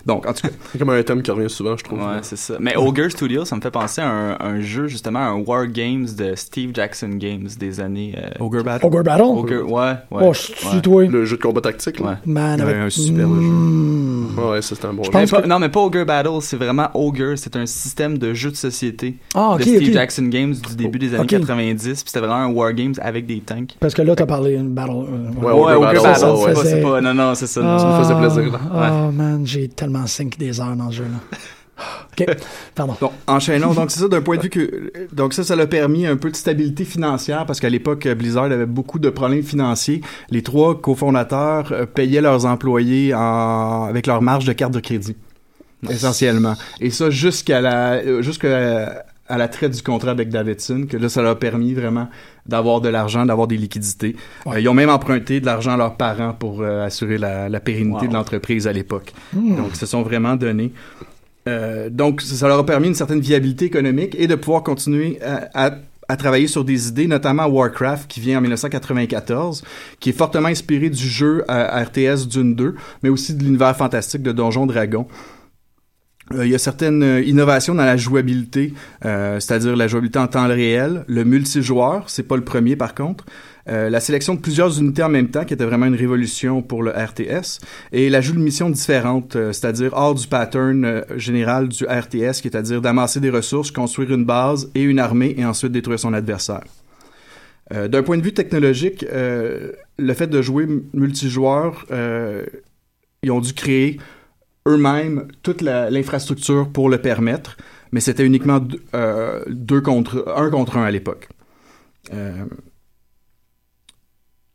donc, 0.05 0.27
en 0.27 0.33
tout 0.33 0.43
cas, 0.43 0.49
C'est 0.73 0.79
comme 0.79 0.91
un 0.91 1.03
thème 1.03 1.23
qui 1.23 1.31
revient 1.31 1.49
souvent, 1.49 1.77
je 1.77 1.85
trouve. 1.85 2.01
Ouais, 2.01 2.19
c'est 2.23 2.37
ça. 2.37 2.55
Mais 2.61 2.77
Ogre 2.77 3.09
Studio, 3.09 3.45
ça 3.45 3.57
me 3.57 3.61
fait 3.61 3.71
penser 3.71 4.01
à 4.03 4.11
un, 4.11 4.37
un 4.41 4.61
jeu, 4.61 4.87
justement, 4.89 5.21
un 5.21 5.37
War 5.37 5.67
Games 5.69 6.07
de 6.19 6.35
Steve 6.35 6.73
Jackson 6.75 7.11
Games 7.15 7.47
des 7.59 7.81
années. 7.81 8.15
euh, 8.19 8.45
Ogre 8.45 8.63
Battle. 8.65 8.85
Ogre 8.87 9.03
Battle? 9.03 9.23
Ogre, 9.23 9.63
ouais, 9.71 9.93
ouais. 10.11 10.23
oh, 10.27 10.33
je 10.35 10.39
suis 10.41 10.69
ouais. 10.75 10.81
toi. 10.83 11.05
Le 11.07 11.25
jeu 11.25 11.37
de 11.37 11.43
combat 11.43 11.61
tactique, 11.61 12.01
là. 12.01 12.07
Ouais. 12.07 12.15
Man, 12.27 12.61
Ouais, 12.61 12.67
avec... 12.67 12.77
un 12.83 12.91
superbe 12.91 13.41
jeu. 13.41 13.49
Mm. 13.49 14.39
Ouais, 14.39 14.63
ça 14.63 14.75
c'était 14.75 14.87
un 14.87 14.93
bon 14.95 15.03
Je 15.05 15.07
jeu. 15.07 15.13
pense 15.13 15.21
Mais 15.33 15.37
pas- 15.39 15.43
que- 15.43 15.49
Non, 15.49 15.59
mais 15.59 15.69
pas 15.69 15.81
Ogre 15.81 16.05
Battle, 16.05 16.39
c'est 16.41 16.57
vraiment 16.57 16.89
Ogre. 16.95 17.35
C'est 17.37 17.55
un 17.57 17.62
système 17.67 18.19
de 18.19 18.35
jeu 18.35 18.51
de 18.51 18.57
société 18.57 19.17
Ah, 19.35 19.53
ok, 19.53 19.59
de 19.59 19.63
Steve. 19.65 19.93
Jackson 19.93 20.25
Games 20.25 20.55
du 20.55 20.77
début 20.77 20.99
des 20.99 21.15
années 21.15 21.23
Ok. 21.25 21.29
90. 21.41 21.83
Puis 21.83 22.03
c'était 22.07 22.21
vraiment 22.21 22.35
un 22.37 22.49
War 22.51 22.73
Games 22.73 22.95
avec 23.01 23.27
des 23.27 23.41
tanks. 23.41 23.77
Parce 23.81 23.95
que 23.95 24.03
là, 24.03 24.15
t'as 24.17 24.27
parlé 24.27 24.57
d'une 24.57 24.71
battle. 24.75 24.91
euh, 24.93 25.41
Ouais, 25.41 25.53
Ouais, 25.53 25.73
Ogre 25.75 25.81
Battle, 25.81 26.03
Battle, 26.03 26.19
ça, 26.21 26.37
c'est 26.63 26.75
ouais. 26.75 26.83
pas- 26.83 26.91
pas. 26.91 27.01
Non, 27.01 27.15
non, 27.15 27.35
c'est 27.35 27.47
ça. 27.47 27.61
Ah, 27.65 27.79
Ça 27.79 27.87
me 27.89 28.03
faisait 28.03 28.15
plaisir, 28.41 28.53
là. 28.53 28.61
Oh 29.09 29.13
man, 29.13 29.43
j'ai 29.47 29.69
tellement 29.69 30.07
5 30.07 30.37
des 30.39 30.61
heures 30.61 30.77
dans 30.77 30.91
ce 30.91 30.97
jeu-là. 30.97 31.39
OK, 32.13 32.27
pardon. 32.75 32.95
Bon, 33.01 33.11
enchaînons. 33.27 33.73
Donc, 33.73 33.91
c'est 33.91 34.01
ça 34.01 34.07
d'un 34.09 34.21
point 34.21 34.37
de 34.37 34.43
vue 34.43 34.51
que. 34.51 34.93
Donc, 35.13 35.33
ça, 35.33 35.43
ça 35.43 35.57
l'a 35.57 35.67
permis 35.67 36.07
un 36.07 36.17
peu 36.17 36.31
de 36.31 36.37
stabilité 36.37 36.85
financière 36.85 37.45
parce 37.47 37.59
qu'à 37.61 37.71
l'époque, 37.71 38.07
Blizzard 38.07 38.45
avait 38.45 38.67
beaucoup 38.67 38.99
de 38.99 39.09
problèmes 39.11 39.43
financiers. 39.43 40.01
Les 40.31 40.43
trois 40.43 40.81
cofondateurs 40.81 41.73
euh, 41.73 41.87
payaient 41.87 42.21
leurs 42.21 42.47
employés 42.47 43.15
en... 43.15 43.85
avec 43.89 44.07
leur 44.07 44.23
marge 44.23 44.45
de 44.45 44.53
carte 44.53 44.73
de 44.75 44.81
crédit, 44.81 45.17
essentiellement. 45.91 46.55
Et 46.81 46.91
ça, 46.91 47.11
jusqu'à 47.11 47.61
la, 47.61 47.95
euh, 47.95 48.23
jusqu'à 48.23 49.05
à 49.29 49.39
la 49.39 49.49
traite 49.49 49.73
du 49.73 49.83
contrat 49.83 50.11
avec 50.11 50.29
Davidson, 50.29 50.87
que 50.89 50.97
là, 50.97 51.09
ça 51.09 51.23
leur 51.23 51.33
a 51.33 51.39
permis 51.39 51.73
vraiment 51.75 52.09
d'avoir 52.45 52.81
de 52.81 52.89
l'argent, 52.89 53.25
d'avoir 53.25 53.47
des 53.47 53.57
liquidités. 53.57 54.15
Ouais. 54.45 54.57
Euh, 54.57 54.61
ils 54.61 54.69
ont 54.69 54.75
même 54.75 54.91
emprunté 54.91 55.41
de 55.41 55.47
l'argent 55.47 55.73
à 55.73 55.77
leurs 55.77 55.97
parents 55.97 56.35
pour 56.35 56.61
euh, 56.61 56.85
assurer 56.85 57.17
la, 57.19 57.49
la 57.49 57.61
pérennité 57.61 58.03
Wow. 58.07 58.09
de 58.09 58.13
l'entreprise 58.15 58.67
à 58.67 58.73
l'époque. 58.73 59.13
Hmm. 59.33 59.57
Donc, 59.57 59.69
ils 59.73 59.77
se 59.77 59.87
sont 59.87 60.03
vraiment 60.03 60.37
donnés. 60.37 60.73
Euh, 61.49 61.89
donc, 61.91 62.21
ça 62.21 62.47
leur 62.47 62.59
a 62.59 62.67
permis 62.67 62.89
une 62.89 62.95
certaine 62.95 63.21
viabilité 63.21 63.65
économique 63.65 64.15
et 64.19 64.27
de 64.27 64.35
pouvoir 64.35 64.63
continuer 64.63 65.19
à, 65.23 65.49
à- 65.69 65.75
à 66.09 66.17
travailler 66.17 66.47
sur 66.49 66.65
des 66.65 66.89
idées, 66.89 67.07
notamment 67.07 67.47
Warcraft, 67.47 68.07
qui 68.11 68.21
vient 68.21 68.37
en 68.39 68.43
1994, 68.43 69.63
qui 69.99 70.11
est 70.11 70.13
fortement 70.13 70.49
inspiré 70.49 70.91
du 70.91 71.09
jeu 71.09 71.43
RTS 71.49 72.27
Dune 72.29 72.55
2, 72.55 72.75
mais 73.03 73.09
aussi 73.09 73.35
de 73.35 73.43
l'univers 73.43 73.75
fantastique 73.77 74.23
de 74.23 74.33
Donjon 74.33 74.67
Dragon. 74.67 75.07
Euh, 76.35 76.47
il 76.47 76.53
y 76.53 76.55
a 76.55 76.59
certaines 76.59 77.03
euh, 77.03 77.23
innovations 77.23 77.75
dans 77.75 77.85
la 77.85 77.97
jouabilité, 77.97 78.75
euh, 79.05 79.41
c'est-à-dire 79.41 79.77
la 79.77 79.89
jouabilité 79.89 80.19
en 80.19 80.27
temps 80.27 80.47
réel, 80.47 81.05
le 81.07 81.25
multijoueur, 81.25 82.09
c'est 82.09 82.23
pas 82.23 82.37
le 82.37 82.45
premier 82.45 82.77
par 82.77 82.95
contre, 82.95 83.25
la 83.65 84.01
sélection 84.01 84.35
de 84.35 84.41
plusieurs 84.41 84.81
unités 84.81 85.05
en 85.05 85.09
même 85.09 85.29
temps, 85.29 85.45
qui 85.45 85.55
était 85.55 85.65
vraiment 85.65 85.87
une 85.87 85.95
révolution 85.95 86.63
pour 86.63 86.83
le 86.83 86.91
RTS, 86.91 87.61
et 87.93 88.11
l'ajout 88.11 88.33
de 88.33 88.41
missions 88.41 88.69
différentes, 88.69 89.35
c'est-à-dire 89.53 89.93
hors 89.93 90.17
du 90.17 90.27
pattern 90.27 91.05
général 91.15 91.69
du 91.69 91.85
RTS, 91.85 92.41
qui 92.41 92.49
est 92.49 92.57
à 92.57 92.63
dire 92.63 92.81
d'amasser 92.81 93.21
des 93.21 93.31
ressources, 93.31 93.71
construire 93.71 94.11
une 94.11 94.25
base 94.25 94.69
et 94.75 94.83
une 94.83 94.99
armée, 94.99 95.37
et 95.39 95.45
ensuite 95.45 95.71
détruire 95.71 96.01
son 96.01 96.13
adversaire. 96.13 96.65
D'un 97.71 98.03
point 98.03 98.19
de 98.19 98.23
vue 98.23 98.35
technologique, 98.35 99.07
le 99.09 100.15
fait 100.15 100.27
de 100.27 100.43
jouer 100.43 100.67
multijoueur, 100.93 101.87
ils 103.23 103.31
ont 103.31 103.41
dû 103.41 103.53
créer 103.53 104.01
eux-mêmes 104.69 105.29
toute 105.43 105.61
l'infrastructure 105.63 106.69
pour 106.71 106.89
le 106.89 106.99
permettre, 106.99 107.57
mais 107.93 108.01
c'était 108.01 108.25
uniquement 108.25 108.61
euh, 108.95 109.45
contre 109.85 110.25
un 110.37 110.51
contre 110.51 110.77
un 110.79 110.85
à 110.85 110.91
l'époque. 110.91 111.29
Euh, 112.13 112.45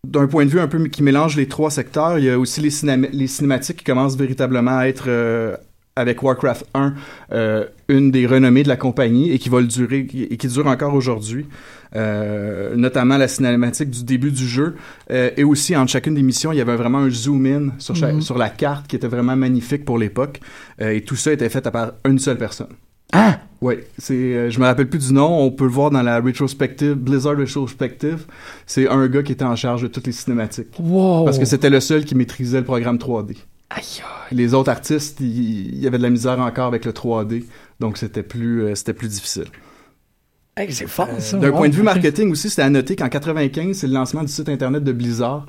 d'un 0.05 0.27
point 0.27 0.45
de 0.45 0.49
vue 0.49 0.59
un 0.59 0.67
peu 0.67 0.83
qui 0.87 1.03
mélange 1.03 1.35
les 1.35 1.47
trois 1.47 1.69
secteurs, 1.71 2.17
il 2.17 2.25
y 2.25 2.29
a 2.29 2.39
aussi 2.39 2.61
les, 2.61 2.69
cinéma- 2.69 3.09
les 3.11 3.27
cinématiques 3.27 3.77
qui 3.77 3.83
commencent 3.83 4.15
véritablement 4.15 4.77
à 4.77 4.87
être 4.87 5.05
euh, 5.07 5.55
avec 5.95 6.23
Warcraft 6.23 6.65
1 6.73 6.93
euh, 7.31 7.65
une 7.89 8.11
des 8.11 8.25
renommées 8.27 8.63
de 8.63 8.67
la 8.69 8.77
compagnie 8.77 9.31
et 9.31 9.39
qui 9.39 9.49
va 9.49 9.59
le 9.59 9.67
durer 9.67 10.07
et 10.13 10.37
qui 10.37 10.47
dure 10.47 10.67
encore 10.67 10.93
aujourd'hui. 10.93 11.45
Euh, 11.95 12.76
notamment 12.76 13.17
la 13.17 13.28
cinématique 13.30 13.89
du 13.89 14.04
début 14.04 14.32
du 14.32 14.45
jeu 14.45 14.76
euh, 15.10 15.30
et 15.38 15.43
aussi 15.45 15.73
entre 15.76 15.89
chacune 15.91 16.15
des 16.15 16.21
missions 16.21 16.52
il 16.52 16.58
y 16.58 16.62
avait 16.62 16.76
vraiment 16.76 16.97
un 17.00 17.10
zoom 17.10 17.45
in 17.45 17.69
sur, 17.80 17.95
chaque- 17.95 18.15
Mhm. 18.15 18.21
sur 18.21 18.38
la 18.38 18.50
carte 18.50 18.88
qui 18.88 18.97
était 18.97 19.08
vraiment 19.08 19.38
magnifique 19.38 19.86
pour 19.86 19.97
l'époque 19.97 20.41
Euh, 20.82 20.91
et 20.93 21.02
tout 21.02 21.15
ça 21.15 21.32
était 21.32 21.47
fait 21.50 21.65
à 21.65 21.71
part 21.71 21.93
une 22.06 22.19
seule 22.19 22.38
personne. 22.38 22.73
Ah! 23.13 23.39
Oui, 23.62 23.76
c'est, 23.97 24.13
euh, 24.13 24.50
je 24.52 24.60
me 24.60 24.65
rappelle 24.65 24.89
plus 24.89 25.08
du 25.08 25.13
nom. 25.13 25.39
On 25.41 25.50
peut 25.50 25.63
le 25.63 25.69
voir 25.71 25.89
dans 25.91 26.02
la 26.04 26.19
rétrospective, 26.19 26.93
Blizzard 26.93 27.38
Retrospective. 27.38 28.26
C'est 28.67 28.88
un 28.89 29.08
gars 29.08 29.23
qui 29.23 29.32
était 29.32 29.45
en 29.45 29.56
charge 29.56 29.82
de 29.84 29.88
toutes 29.88 30.06
les 30.08 30.12
cinématiques. 30.12 30.67
Wow! 30.78 31.23
Parce 31.26 31.39
que 31.39 31.45
c'était 31.45 31.69
le 31.69 31.80
seul 31.80 32.04
qui 32.06 32.13
maîtrisait 32.15 32.60
le 32.60 32.65
programme 32.65 32.97
3D. 32.97 33.38
Aïe, 33.69 33.84
Les 34.32 34.54
autres 34.54 34.69
artistes, 34.69 35.19
il 35.21 35.73
il 35.73 35.80
y 35.80 35.88
avait 35.88 35.97
de 35.97 36.04
la 36.04 36.10
misère 36.10 36.38
encore 36.39 36.67
avec 36.67 36.84
le 36.86 36.91
3D, 36.91 37.45
donc 37.80 37.97
c'était 37.97 38.23
plus, 38.23 38.62
euh, 38.63 38.76
c'était 38.76 38.93
plus 38.93 39.08
difficile. 39.08 39.45
Hey, 40.57 40.71
c'est 40.73 40.87
fort, 40.87 41.07
ça. 41.19 41.37
D'un 41.37 41.51
Wow, 41.51 41.57
point 41.57 41.69
de 41.69 41.75
vue 41.75 41.83
marketing 41.83 42.31
aussi, 42.31 42.49
c'était 42.49 42.63
à 42.63 42.69
noter 42.69 42.95
qu'en 42.95 43.09
95, 43.09 43.77
c'est 43.77 43.87
le 43.87 43.93
lancement 43.93 44.23
du 44.23 44.31
site 44.31 44.49
internet 44.49 44.83
de 44.83 44.91
Blizzard. 44.91 45.45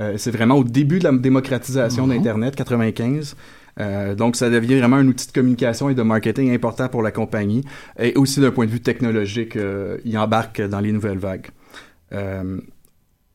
Euh, 0.00 0.14
c'est 0.16 0.32
vraiment 0.32 0.56
au 0.56 0.64
début 0.64 0.98
de 0.98 1.04
la 1.04 1.12
démocratisation 1.12 2.06
Mhm. 2.06 2.16
d'Internet, 2.16 2.56
95. 2.56 3.36
Euh, 3.80 4.16
donc, 4.16 4.34
ça 4.34 4.50
devient 4.50 4.78
vraiment 4.78 4.96
un 4.96 5.06
outil 5.06 5.28
de 5.28 5.32
communication 5.32 5.88
et 5.90 5.94
de 5.94 6.02
marketing 6.02 6.52
important 6.52 6.88
pour 6.88 7.02
la 7.02 7.12
compagnie. 7.12 7.62
Et 8.00 8.14
aussi 8.16 8.40
d'un 8.40 8.50
point 8.50 8.66
de 8.66 8.70
vue 8.72 8.80
technologique, 8.80 9.54
euh, 9.56 9.98
il 10.04 10.18
embarque 10.18 10.60
dans 10.60 10.80
les 10.80 10.90
nouvelles 10.90 11.18
vagues. 11.18 11.46
Euh, 12.12 12.58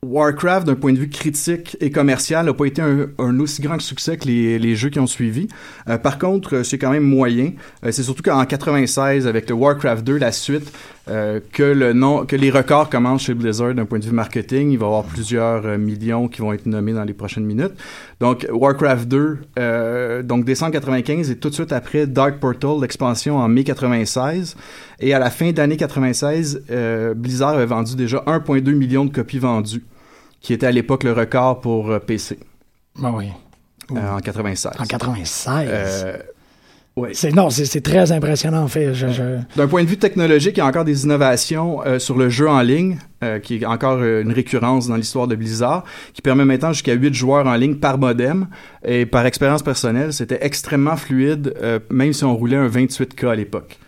Warcraft, 0.06 0.68
d'un 0.68 0.76
point 0.76 0.92
de 0.92 1.00
vue 1.00 1.08
critique 1.10 1.78
et 1.80 1.90
commercial, 1.90 2.46
n'a 2.46 2.54
pas 2.54 2.66
été 2.66 2.82
un, 2.82 3.08
un 3.20 3.40
aussi 3.40 3.62
grand 3.62 3.80
succès 3.80 4.18
que 4.18 4.26
les, 4.28 4.60
les 4.60 4.76
jeux 4.76 4.90
qui 4.90 5.00
ont 5.00 5.08
suivi. 5.08 5.48
Euh, 5.88 5.98
par 5.98 6.20
contre, 6.20 6.58
euh, 6.58 6.64
c'est 6.64 6.78
quand 6.78 6.92
même 6.92 7.04
moyen. 7.06 7.54
Euh, 7.86 7.92
c'est 7.92 8.04
surtout 8.04 8.22
qu'en 8.24 8.44
96, 8.46 9.28
avec 9.28 9.48
le 9.50 9.56
Warcraft 9.56 10.04
2, 10.04 10.18
la 10.18 10.34
suite, 10.34 10.74
euh, 11.10 11.40
que 11.52 11.64
le 11.64 11.92
nom, 11.94 12.26
que 12.26 12.36
les 12.38 12.50
records 12.50 12.90
commencent 12.90 13.24
chez 13.24 13.34
Blizzard 13.34 13.74
d'un 13.74 13.86
point 13.86 14.00
de 14.00 14.06
vue 14.06 14.12
marketing. 14.14 14.72
Il 14.72 14.78
va 14.78 14.86
y 14.86 14.88
avoir 14.88 15.04
plusieurs 15.04 15.66
euh, 15.66 15.78
millions 15.78 16.28
qui 16.30 16.42
vont 16.42 16.54
être 16.54 16.66
nommés 16.66 16.94
dans 16.94 17.04
les 17.04 17.14
prochaines 17.14 17.44
minutes. 17.44 17.74
Donc, 18.22 18.48
Warcraft 18.50 19.08
2, 19.10 19.38
euh, 19.60 20.24
donc 20.24 20.46
décembre 20.46 20.72
95 20.72 21.30
et 21.30 21.38
tout 21.38 21.50
de 21.50 21.54
suite 21.56 21.74
après 21.74 22.08
Dark 22.08 22.40
Portal, 22.40 22.80
l'expansion 22.82 23.38
en 23.38 23.48
mai 23.50 23.64
96. 23.66 24.56
Et 25.02 25.14
à 25.14 25.20
la 25.20 25.30
fin 25.30 25.52
d'année 25.52 25.76
96, 25.76 26.64
euh, 26.72 27.14
Blizzard 27.14 27.50
avait 27.56 27.66
vendu 27.66 27.96
déjà 27.98 28.24
1,2 28.26 28.74
million 28.74 29.04
de 29.04 29.12
copies 29.12 29.40
vendues, 29.40 29.84
qui 30.40 30.54
était 30.54 30.68
à 30.68 30.72
l'époque 30.72 31.04
le 31.04 31.12
record 31.12 31.60
pour 31.60 32.00
PC 32.00 32.40
Ah 33.04 33.12
oui. 33.14 33.28
euh, 33.92 34.12
en 34.16 34.20
96. 34.20 34.72
En 34.80 34.86
96. 34.86 35.68
Euh, 35.70 36.18
C'est, 37.14 37.34
non, 37.34 37.50
c'est, 37.50 37.82
très 37.82 38.12
impressionnant, 38.12 38.62
en 38.62 38.68
fait. 38.68 38.94
Je, 38.94 39.08
D'un 39.56 39.68
point 39.68 39.84
de 39.84 39.90
vue 39.90 39.98
technologique, 39.98 40.58
il 40.58 40.60
y 40.60 40.62
a 40.62 40.68
encore 40.68 40.86
des 40.86 41.06
innovations 41.06 41.84
euh, 41.86 41.98
sur 41.98 42.16
le 42.18 42.30
jeu 42.30 42.48
en 42.48 42.62
ligne, 42.62 43.00
euh, 43.24 43.40
qui 43.40 43.56
est 43.56 43.66
encore 43.66 43.98
euh, 44.00 44.22
une 44.22 44.32
récurrence 44.32 44.88
dans 44.88 44.96
l'histoire 44.96 45.28
de 45.28 45.36
Blizzard, 45.36 45.86
qui 46.14 46.22
permet 46.22 46.46
maintenant 46.46 46.72
jusqu'à 46.72 46.94
8 46.94 47.14
joueurs 47.16 47.48
en 47.48 47.56
ligne 47.56 47.76
par 47.76 47.98
modem. 47.98 48.48
Et 48.86 49.08
par 49.08 49.26
expérience 49.26 49.64
personnelle, 49.64 50.14
c'était 50.14 50.38
extrêmement 50.42 50.96
fluide, 50.96 51.56
même 51.90 52.14
si 52.14 52.24
on 52.26 52.36
roulait 52.36 52.58
un 52.58 52.68
28K 52.68 53.28
à 53.28 53.36
l'époque, 53.36 53.80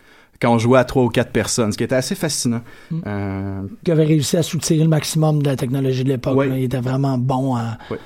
quand 0.42 0.54
on 0.54 0.58
jouait 0.58 0.80
à 0.80 0.84
3 0.84 1.04
ou 1.04 1.10
4 1.10 1.32
personnes, 1.32 1.72
ce 1.72 1.78
qui 1.78 1.84
était 1.84 1.96
assez 1.96 2.16
fascinant. 2.16 2.62
Mm. 2.90 3.00
Euh, 3.06 3.62
qui 3.84 3.92
avait 3.92 4.06
réussi 4.06 4.38
à 4.38 4.44
soutirer 4.44 4.84
le 4.84 4.90
maximum 4.90 5.44
de 5.44 5.50
la 5.50 5.56
technologie 5.56 6.04
de 6.04 6.10
l'époque. 6.10 6.44
Il 6.50 6.64
était 6.64 6.80
vraiment 6.80 7.18
bon 7.18 7.56
à. 7.56 7.78
Ouais. 7.92 8.00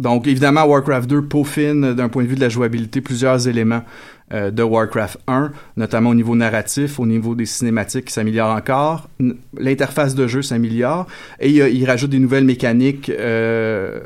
Donc, 0.00 0.26
évidemment, 0.26 0.64
Warcraft 0.64 1.08
2 1.08 1.22
peaufine, 1.22 1.84
euh, 1.84 1.94
d'un 1.94 2.08
point 2.08 2.22
de 2.22 2.28
vue 2.28 2.34
de 2.34 2.40
la 2.40 2.48
jouabilité, 2.48 3.00
plusieurs 3.00 3.46
éléments 3.46 3.82
euh, 4.32 4.50
de 4.50 4.62
Warcraft 4.62 5.18
1, 5.26 5.52
notamment 5.76 6.10
au 6.10 6.14
niveau 6.14 6.34
narratif, 6.34 6.98
au 6.98 7.06
niveau 7.06 7.34
des 7.34 7.46
cinématiques 7.46 8.06
qui 8.06 8.12
s'améliorent 8.12 8.56
encore. 8.56 9.08
L'interface 9.58 10.14
de 10.14 10.26
jeu 10.26 10.42
s'améliore 10.42 11.06
et 11.38 11.50
il, 11.50 11.56
il 11.76 11.84
rajoute 11.84 12.10
des 12.10 12.18
nouvelles 12.18 12.44
mécaniques 12.44 13.10
euh, 13.10 14.00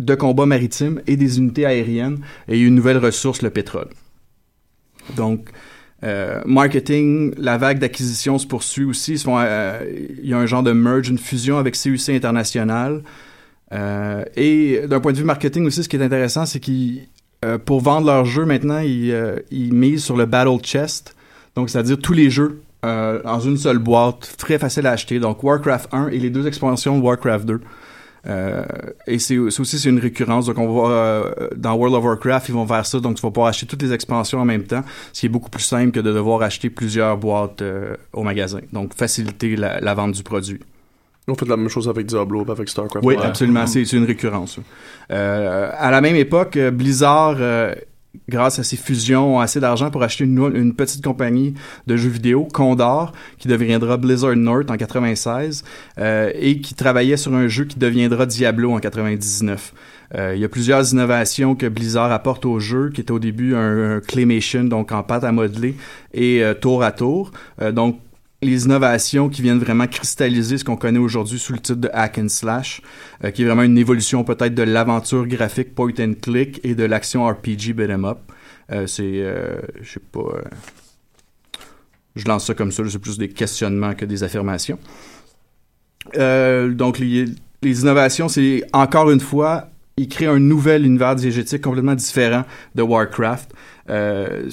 de 0.00 0.14
combat 0.14 0.46
maritime 0.46 1.00
et 1.06 1.16
des 1.16 1.38
unités 1.38 1.66
aériennes 1.66 2.18
et 2.48 2.60
une 2.60 2.74
nouvelle 2.74 2.98
ressource, 2.98 3.42
le 3.42 3.50
pétrole. 3.50 3.88
Donc, 5.16 5.50
Euh, 6.02 6.40
marketing, 6.46 7.34
la 7.36 7.58
vague 7.58 7.78
d'acquisition 7.78 8.38
se 8.38 8.46
poursuit 8.46 8.84
aussi. 8.84 9.22
Euh, 9.26 9.80
il 10.22 10.28
y 10.28 10.32
a 10.32 10.38
un 10.38 10.46
genre 10.46 10.62
de 10.62 10.72
merge, 10.72 11.08
une 11.08 11.18
fusion 11.18 11.58
avec 11.58 11.76
CUC 11.76 12.08
International. 12.10 13.02
Euh, 13.72 14.24
et 14.36 14.82
d'un 14.88 15.00
point 15.00 15.12
de 15.12 15.18
vue 15.18 15.24
marketing 15.24 15.66
aussi, 15.66 15.82
ce 15.82 15.88
qui 15.88 15.96
est 15.96 16.02
intéressant, 16.02 16.46
c'est 16.46 16.60
qu'ils, 16.60 17.08
euh, 17.44 17.58
pour 17.58 17.80
vendre 17.80 18.06
leurs 18.06 18.24
jeux 18.24 18.44
maintenant, 18.44 18.80
ils, 18.80 19.12
euh, 19.12 19.36
ils 19.50 19.72
misent 19.72 20.04
sur 20.04 20.16
le 20.16 20.26
Battle 20.26 20.58
Chest. 20.62 21.14
Donc, 21.54 21.70
c'est-à-dire 21.70 21.98
tous 21.98 22.12
les 22.12 22.30
jeux 22.30 22.62
euh, 22.84 23.22
dans 23.22 23.40
une 23.40 23.58
seule 23.58 23.78
boîte, 23.78 24.34
très 24.38 24.58
facile 24.58 24.86
à 24.86 24.92
acheter. 24.92 25.20
Donc, 25.20 25.42
Warcraft 25.42 25.88
1 25.92 26.08
et 26.08 26.18
les 26.18 26.30
deux 26.30 26.46
expansions 26.46 26.98
de 26.98 27.02
Warcraft 27.02 27.46
2. 27.46 27.60
Euh, 28.26 28.64
et 29.06 29.18
c'est 29.18 29.38
aussi 29.38 29.78
c'est 29.78 29.88
une 29.88 29.98
récurrence. 29.98 30.46
Donc, 30.46 30.58
on 30.58 30.82
va 30.82 30.90
euh, 30.90 31.48
dans 31.56 31.74
World 31.74 31.94
of 31.94 32.04
Warcraft, 32.04 32.48
ils 32.48 32.54
vont 32.54 32.66
faire 32.66 32.86
ça. 32.86 33.00
Donc, 33.00 33.16
tu 33.16 33.22
vas 33.22 33.30
pouvoir 33.30 33.48
acheter 33.48 33.66
toutes 33.66 33.82
les 33.82 33.92
expansions 33.92 34.40
en 34.40 34.44
même 34.44 34.64
temps, 34.64 34.82
ce 35.12 35.20
qui 35.20 35.26
est 35.26 35.30
beaucoup 35.30 35.50
plus 35.50 35.62
simple 35.62 35.92
que 35.92 36.00
de 36.00 36.12
devoir 36.12 36.42
acheter 36.42 36.70
plusieurs 36.70 37.16
boîtes 37.18 37.62
euh, 37.62 37.96
au 38.12 38.22
magasin. 38.22 38.60
Donc, 38.72 38.94
faciliter 38.94 39.56
la 39.56 39.94
vente 39.94 40.12
du 40.12 40.22
produit. 40.22 40.60
On 41.30 41.34
fait 41.34 41.46
la 41.46 41.56
même 41.56 41.68
chose 41.68 41.88
avec 41.88 42.06
Diablo, 42.06 42.44
avec 42.50 42.68
StarCraft. 42.68 43.04
Oui, 43.04 43.14
Ouais. 43.16 43.22
absolument. 43.24 43.66
C'est 43.66 43.84
c'est 43.84 43.96
une 43.96 44.04
récurrence. 44.04 44.58
Euh, 45.10 45.70
à 45.76 45.90
la 45.90 46.00
même 46.00 46.16
époque, 46.16 46.56
euh, 46.56 46.70
Blizzard, 46.70 47.36
euh, 47.38 47.74
grâce 48.28 48.58
à 48.58 48.64
ses 48.64 48.76
fusions, 48.76 49.36
ont 49.36 49.40
assez 49.40 49.60
d'argent 49.60 49.90
pour 49.90 50.02
acheter 50.02 50.24
une, 50.24 50.50
une 50.54 50.74
petite 50.74 51.04
compagnie 51.04 51.54
de 51.86 51.96
jeux 51.96 52.10
vidéo, 52.10 52.46
Condor, 52.52 53.12
qui 53.38 53.46
deviendra 53.48 53.96
Blizzard 53.96 54.34
North 54.36 54.70
en 54.70 54.76
96, 54.76 55.64
euh, 55.98 56.30
et 56.34 56.60
qui 56.60 56.74
travaillait 56.74 57.16
sur 57.16 57.32
un 57.34 57.46
jeu 57.48 57.64
qui 57.64 57.78
deviendra 57.78 58.26
Diablo 58.26 58.72
en 58.72 58.80
99. 58.80 59.72
Euh, 60.16 60.32
il 60.34 60.40
y 60.40 60.44
a 60.44 60.48
plusieurs 60.48 60.92
innovations 60.92 61.54
que 61.54 61.66
Blizzard 61.66 62.10
apporte 62.10 62.44
au 62.44 62.58
jeu, 62.58 62.90
qui 62.92 63.00
était 63.00 63.12
au 63.12 63.20
début 63.20 63.54
un, 63.54 63.96
un 63.96 64.00
claymation, 64.00 64.64
donc 64.64 64.90
en 64.90 65.04
pâte 65.04 65.22
à 65.22 65.30
modeler, 65.30 65.76
et 66.12 66.42
euh, 66.42 66.52
tour 66.54 66.82
à 66.82 66.90
tour. 66.90 67.30
Euh, 67.62 67.70
donc, 67.70 68.00
les 68.42 68.64
innovations 68.64 69.28
qui 69.28 69.42
viennent 69.42 69.58
vraiment 69.58 69.86
cristalliser 69.86 70.58
ce 70.58 70.64
qu'on 70.64 70.76
connaît 70.76 70.98
aujourd'hui 70.98 71.38
sous 71.38 71.52
le 71.52 71.58
titre 71.58 71.80
de 71.80 71.90
hack 71.92 72.18
and 72.18 72.28
slash, 72.28 72.80
euh, 73.24 73.30
qui 73.30 73.42
est 73.42 73.44
vraiment 73.44 73.62
une 73.62 73.78
évolution 73.78 74.24
peut-être 74.24 74.54
de 74.54 74.62
l'aventure 74.62 75.26
graphique 75.26 75.74
point 75.74 75.92
and 75.98 76.14
click 76.22 76.60
et 76.64 76.74
de 76.74 76.84
l'action 76.84 77.26
RPG 77.26 77.74
beat'em 77.74 78.04
up. 78.04 78.18
Euh, 78.72 78.86
c'est, 78.86 79.02
euh, 79.04 79.60
je 79.82 79.92
sais 79.92 80.00
pas, 80.00 80.20
euh, 80.20 80.42
je 82.16 82.26
lance 82.26 82.46
ça 82.46 82.54
comme 82.54 82.72
ça, 82.72 82.82
c'est 82.88 82.98
plus 82.98 83.18
des 83.18 83.28
questionnements 83.28 83.94
que 83.94 84.04
des 84.04 84.22
affirmations. 84.22 84.78
Euh, 86.16 86.70
donc 86.70 86.98
les, 86.98 87.26
innovations, 87.62 88.28
c'est 88.28 88.64
encore 88.72 89.10
une 89.10 89.20
fois, 89.20 89.68
ils 89.96 90.08
créent 90.08 90.26
un 90.26 90.38
nouvel 90.38 90.86
univers 90.86 91.14
diégétique 91.14 91.62
complètement 91.62 91.94
différent 91.94 92.44
de 92.74 92.82
Warcraft. 92.82 93.52
Euh, 93.90 94.48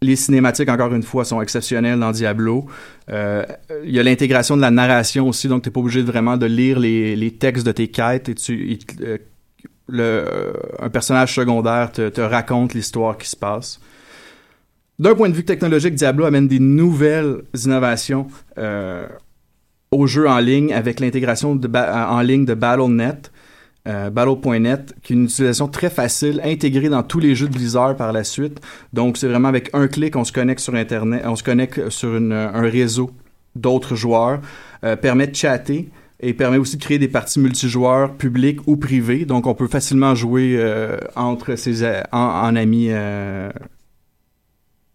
les 0.00 0.16
cinématiques, 0.16 0.68
encore 0.68 0.94
une 0.94 1.02
fois, 1.02 1.24
sont 1.24 1.42
exceptionnelles 1.42 1.98
dans 1.98 2.12
Diablo. 2.12 2.66
Euh, 3.10 3.44
Il 3.84 3.90
y 3.90 3.98
a 3.98 4.02
l'intégration 4.02 4.56
de 4.56 4.60
la 4.60 4.70
narration 4.70 5.28
aussi, 5.28 5.48
donc 5.48 5.62
tu 5.62 5.68
n'es 5.68 5.72
pas 5.72 5.80
obligé 5.80 6.02
de 6.02 6.06
vraiment 6.06 6.36
de 6.36 6.46
lire 6.46 6.78
les, 6.78 7.16
les 7.16 7.32
textes 7.32 7.66
de 7.66 7.72
tes 7.72 7.88
quêtes 7.88 8.28
et 8.28 8.34
tu, 8.34 8.78
euh, 9.00 9.18
euh, 9.92 10.52
un 10.78 10.90
personnage 10.90 11.34
secondaire 11.34 11.90
te, 11.90 12.08
te 12.10 12.20
raconte 12.20 12.74
l'histoire 12.74 13.18
qui 13.18 13.28
se 13.28 13.36
passe. 13.36 13.80
D'un 14.98 15.14
point 15.14 15.28
de 15.28 15.34
vue 15.34 15.44
technologique, 15.44 15.94
Diablo 15.94 16.24
amène 16.24 16.48
des 16.48 16.58
nouvelles 16.58 17.42
innovations 17.54 18.26
euh, 18.58 19.06
au 19.90 20.06
jeu 20.06 20.28
en 20.28 20.38
ligne 20.38 20.72
avec 20.72 21.00
l'intégration 21.00 21.58
en 21.74 22.20
ligne 22.20 22.44
de 22.44 22.54
BattleNet, 22.54 23.30
euh, 23.86 24.10
Battle.net, 24.10 24.94
qui 25.02 25.12
est 25.12 25.16
une 25.16 25.24
utilisation 25.24 25.68
très 25.68 25.88
facile, 25.90 26.40
intégrée 26.44 26.88
dans 26.88 27.02
tous 27.02 27.20
les 27.20 27.34
jeux 27.34 27.48
de 27.48 27.52
Blizzard 27.54 27.96
par 27.96 28.12
la 28.12 28.24
suite. 28.24 28.60
Donc, 28.92 29.16
c'est 29.16 29.28
vraiment 29.28 29.48
avec 29.48 29.70
un 29.72 29.86
clic, 29.88 30.16
on 30.16 30.24
se 30.24 30.32
connecte 30.32 30.60
sur 30.60 30.74
Internet, 30.74 31.22
on 31.24 31.36
se 31.36 31.42
connecte 31.42 31.88
sur 31.90 32.14
une- 32.16 32.32
un 32.32 32.62
réseau 32.62 33.10
d'autres 33.54 33.94
joueurs, 33.96 34.40
euh, 34.84 34.96
permet 34.96 35.26
de 35.26 35.34
chatter 35.34 35.88
et 36.20 36.34
permet 36.34 36.58
aussi 36.58 36.76
de 36.76 36.82
créer 36.82 36.98
des 36.98 37.08
parties 37.08 37.38
multijoueurs 37.40 38.12
publiques 38.14 38.60
ou 38.66 38.76
privées. 38.76 39.24
Donc, 39.24 39.46
on 39.46 39.54
peut 39.54 39.68
facilement 39.68 40.14
jouer 40.14 40.56
euh, 40.58 40.96
entre 41.16 41.54
ses 41.56 41.84
en, 41.86 42.18
en 42.18 42.56
amis 42.56 42.88
euh, 42.90 43.50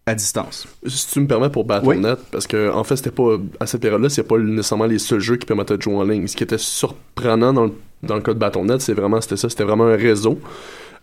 à 0.06 0.14
distance. 0.14 0.68
Si 0.86 1.08
tu 1.10 1.20
me 1.20 1.26
permets 1.26 1.48
pour 1.48 1.64
Battle.net, 1.64 2.18
parce 2.30 2.46
que 2.46 2.70
en 2.70 2.84
fait, 2.84 2.96
c'était 2.96 3.10
pas 3.10 3.38
à 3.58 3.66
cette 3.66 3.80
période-là, 3.80 4.10
c'est 4.10 4.22
pas 4.22 4.36
nécessairement 4.38 4.84
les 4.84 4.98
seuls 4.98 5.20
jeux 5.20 5.36
qui 5.36 5.46
permettaient 5.46 5.78
de 5.78 5.82
jouer 5.82 5.94
en 5.96 6.04
ligne. 6.04 6.26
Ce 6.26 6.36
qui 6.36 6.42
était 6.42 6.58
surprenant 6.58 7.54
dans 7.54 7.64
le, 7.64 7.72
dans 8.04 8.16
le 8.16 8.22
cas 8.22 8.34
de 8.34 8.38
Battle.net, 8.38 8.80
c'est 8.80 8.94
vraiment 8.94 9.20
c'était 9.20 9.36
ça, 9.36 9.48
c'était 9.48 9.64
vraiment 9.64 9.86
un 9.86 9.96
réseau. 9.96 10.38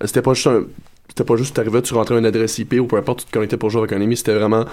Euh, 0.01 0.07
C'était 0.07 0.21
pas 0.21 0.33
juste 0.33 0.47
un 0.47 0.63
c'était 1.09 1.25
pas 1.25 1.35
juste 1.35 1.55
t'arrivais, 1.55 1.81
tu 1.81 1.93
rentrais 1.93 2.17
une 2.17 2.25
adresse 2.25 2.57
IP 2.59 2.75
ou 2.79 2.85
peu 2.87 2.95
importe, 2.97 3.19
tu 3.21 3.25
te 3.25 3.31
connectais 3.33 3.57
pour 3.57 3.69
jouer 3.69 3.81
avec 3.81 3.93
un 3.93 4.01
ami, 4.01 4.15
c'était 4.15 4.33
vraiment 4.33 4.65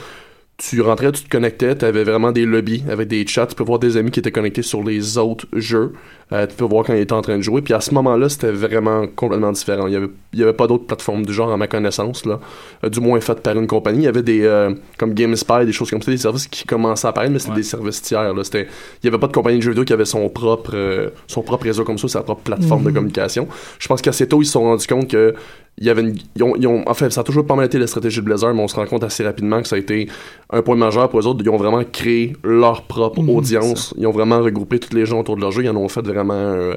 tu 0.60 0.80
rentrais, 0.80 1.12
tu 1.12 1.22
te 1.22 1.28
connectais, 1.28 1.76
tu 1.78 1.84
avais 1.84 2.02
vraiment 2.02 2.32
des 2.32 2.44
lobbies 2.44 2.82
avec 2.90 3.06
des 3.06 3.24
chats, 3.24 3.46
tu 3.46 3.54
peux 3.54 3.62
voir 3.62 3.78
des 3.78 3.96
amis 3.96 4.10
qui 4.10 4.18
étaient 4.18 4.32
connectés 4.32 4.62
sur 4.62 4.82
les 4.82 5.16
autres 5.16 5.46
jeux, 5.52 5.92
Euh, 6.30 6.46
tu 6.46 6.56
peux 6.56 6.64
voir 6.66 6.84
quand 6.84 6.92
ils 6.92 7.00
étaient 7.00 7.14
en 7.14 7.22
train 7.22 7.38
de 7.38 7.42
jouer, 7.42 7.62
puis 7.62 7.72
à 7.72 7.80
ce 7.80 7.94
moment-là, 7.94 8.28
c'était 8.28 8.50
vraiment 8.50 9.06
complètement 9.06 9.50
différent. 9.50 9.86
Il 9.86 9.94
y 9.94 9.96
avait, 9.96 10.10
il 10.34 10.38
y 10.38 10.42
avait 10.42 10.52
pas 10.52 10.66
d'autres 10.66 10.84
plateformes 10.84 11.24
du 11.24 11.32
genre 11.32 11.50
à 11.50 11.56
ma 11.56 11.68
connaissance, 11.68 12.26
là, 12.26 12.38
Euh, 12.84 12.90
du 12.90 13.00
moins 13.00 13.18
faites 13.20 13.40
par 13.40 13.56
une 13.56 13.66
compagnie. 13.66 14.00
Il 14.00 14.04
y 14.04 14.08
avait 14.08 14.22
des, 14.22 14.42
euh, 14.44 14.74
comme 14.98 15.14
GameSpy, 15.14 15.64
des 15.64 15.72
choses 15.72 15.88
comme 15.90 16.02
ça, 16.02 16.10
des 16.10 16.18
services 16.18 16.46
qui 16.46 16.64
commençaient 16.66 17.06
à 17.06 17.10
apparaître, 17.10 17.32
mais 17.32 17.38
c'était 17.38 17.52
Ouais. 17.52 17.56
des 17.56 17.62
services 17.62 18.02
tiers, 18.02 18.34
là. 18.34 18.44
C'était, 18.44 18.66
il 19.02 19.06
y 19.06 19.08
avait 19.08 19.16
pas 19.18 19.28
de 19.28 19.32
compagnie 19.32 19.56
de 19.56 19.62
jeux 19.62 19.70
vidéo 19.70 19.84
qui 19.86 19.94
avait 19.94 20.04
son 20.04 20.28
propre, 20.28 20.72
euh, 20.74 21.08
son 21.28 21.40
propre 21.40 21.64
réseau 21.64 21.84
comme 21.84 21.96
ça, 21.96 22.08
sa 22.08 22.20
propre 22.22 22.42
plateforme 22.42 22.84
de 22.84 22.90
communication. 22.90 23.48
Je 23.78 23.88
pense 23.88 24.02
qu'assez 24.02 24.28
tôt, 24.28 24.42
ils 24.42 24.46
se 24.46 24.52
sont 24.52 24.64
rendus 24.64 24.86
compte 24.86 25.08
que 25.08 25.34
il 25.80 25.86
y 25.86 25.90
avait 25.90 26.02
une, 26.02 26.16
ils 26.36 26.42
ont, 26.42 26.54
ils 26.56 26.66
ont- 26.66 26.82
en 26.86 26.94
fait, 26.94 27.10
ça 27.10 27.20
a 27.20 27.24
toujours 27.24 27.46
pas 27.46 27.54
mal 27.54 27.66
été 27.66 27.78
la 27.78 27.86
stratégie 27.86 28.20
de 28.20 28.24
Blizzard, 28.24 28.52
mais 28.54 28.62
on 28.62 28.68
se 28.68 28.76
rend 28.76 28.86
compte 28.86 29.04
assez 29.04 29.24
rapidement 29.24 29.62
que 29.62 29.68
ça 29.68 29.76
a 29.76 29.78
été 29.78 30.08
un 30.50 30.60
point 30.62 30.76
majeur 30.76 31.08
pour 31.08 31.20
eux 31.20 31.26
autres. 31.26 31.40
Ils 31.44 31.50
ont 31.50 31.56
vraiment 31.56 31.82
créé 31.84 32.34
leur 32.44 32.82
propre 32.82 33.20
audience. 33.28 33.94
Ils 33.96 34.06
ont 34.06 34.10
vraiment 34.12 34.40
regroupé 34.40 34.78
tous 34.78 34.94
les 34.96 35.06
gens 35.06 35.20
autour 35.20 35.36
de 35.36 35.40
leur 35.40 35.50
jeu. 35.52 35.62
Ils 35.62 35.70
en 35.70 35.76
ont 35.76 35.88
fait 35.88 36.02
vraiment 36.02 36.34
un, 36.34 36.74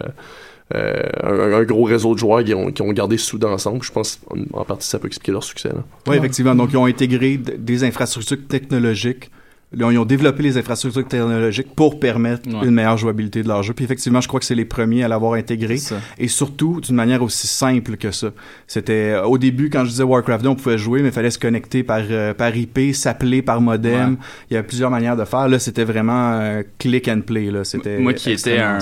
euh, 0.76 1.02
un, 1.24 1.54
un 1.54 1.64
gros 1.64 1.84
réseau 1.84 2.14
de 2.14 2.20
joueurs 2.20 2.44
qui 2.44 2.54
ont, 2.54 2.72
qui 2.72 2.82
ont 2.82 2.92
gardé 2.94 3.18
soudés 3.18 3.48
ensemble. 3.48 3.84
Je 3.84 3.92
pense 3.92 4.20
en, 4.30 4.60
en 4.60 4.64
partie 4.64 4.88
ça 4.88 5.00
peut 5.00 5.08
expliquer 5.08 5.32
leur 5.34 5.44
succès. 5.44 5.70
Oui, 6.08 6.16
effectivement. 6.18 6.56
Donc, 6.56 6.70
ils 6.72 6.78
ont 6.78 6.86
intégré 6.86 7.38
des 7.38 7.84
infrastructures 7.84 8.38
technologiques. 8.48 9.30
Ils 9.74 9.84
ont 9.98 10.04
développé 10.06 10.44
les 10.44 10.58
infrastructures 10.58 11.08
technologiques 11.08 11.74
pour 11.76 11.98
permettre 12.00 12.50
Ouais. 12.50 12.66
une 12.68 12.72
meilleure 12.72 12.98
jouabilité 12.98 13.42
de 13.42 13.48
leur 13.48 13.64
jeu. 13.64 13.74
Puis 13.74 13.86
effectivement, 13.86 14.20
je 14.20 14.28
crois 14.28 14.40
que 14.42 14.46
c'est 14.46 14.56
les 14.56 14.66
premiers 14.66 15.04
à 15.04 15.08
l'avoir 15.08 15.34
intégré. 15.36 15.78
Ça. 15.78 15.96
Et 16.18 16.28
surtout, 16.28 16.82
d'une 16.82 16.96
manière 16.96 17.22
aussi 17.24 17.48
simple 17.48 17.96
que 17.96 18.12
ça. 18.12 18.32
C'était 18.68 19.16
au 19.26 19.38
début, 19.38 19.70
quand 19.70 19.86
je 19.86 19.92
disais 19.92 20.04
Warcraft 20.04 20.44
2, 20.44 20.50
on 20.50 20.56
pouvait 20.56 20.78
jouer, 20.78 21.02
mais 21.02 21.08
il 21.08 21.14
fallait 21.14 21.30
se 21.32 21.40
connecter 21.40 21.84
par, 21.84 22.02
euh, 22.10 22.34
par 22.34 22.54
IP, 22.56 22.94
s'appeler 22.94 23.42
par 23.42 23.62
modem. 23.62 24.12
Ouais. 24.12 24.18
Il 24.50 24.54
y 24.56 24.58
avait 24.58 24.68
plusieurs 24.68 24.90
manières 24.92 25.16
de 25.16 25.24
faire. 25.24 25.48
Là, 25.48 25.58
c'était 25.58 25.86
vraiment 25.86 26.34
euh, 26.34 26.64
click 26.78 27.08
and 27.08 27.22
play. 27.26 27.50
Là. 27.50 27.64
C'était 27.64 27.98
Moi 28.00 28.14
qui 28.14 28.32
étais 28.32 28.58
un. 28.60 28.78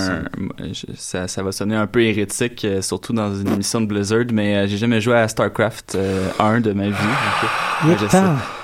je- 0.72 0.86
Ça, 0.96 1.28
ça 1.28 1.42
va 1.44 1.52
sonner 1.52 1.76
un 1.76 1.86
peu 1.86 2.02
hérétique, 2.02 2.64
euh, 2.64 2.82
surtout 2.82 3.12
dans 3.12 3.32
une 3.34 3.48
émission 3.48 3.80
de 3.80 3.86
Blizzard, 3.86 4.24
mais 4.32 4.56
euh, 4.56 4.66
j'ai 4.66 4.76
jamais 4.76 5.00
joué 5.00 5.14
à 5.14 5.28
StarCraft 5.28 5.94
euh, 5.94 6.28
1 6.40 6.60
de 6.60 6.72
ma 6.72 6.88
vie. 6.88 6.94
Il 7.86 7.96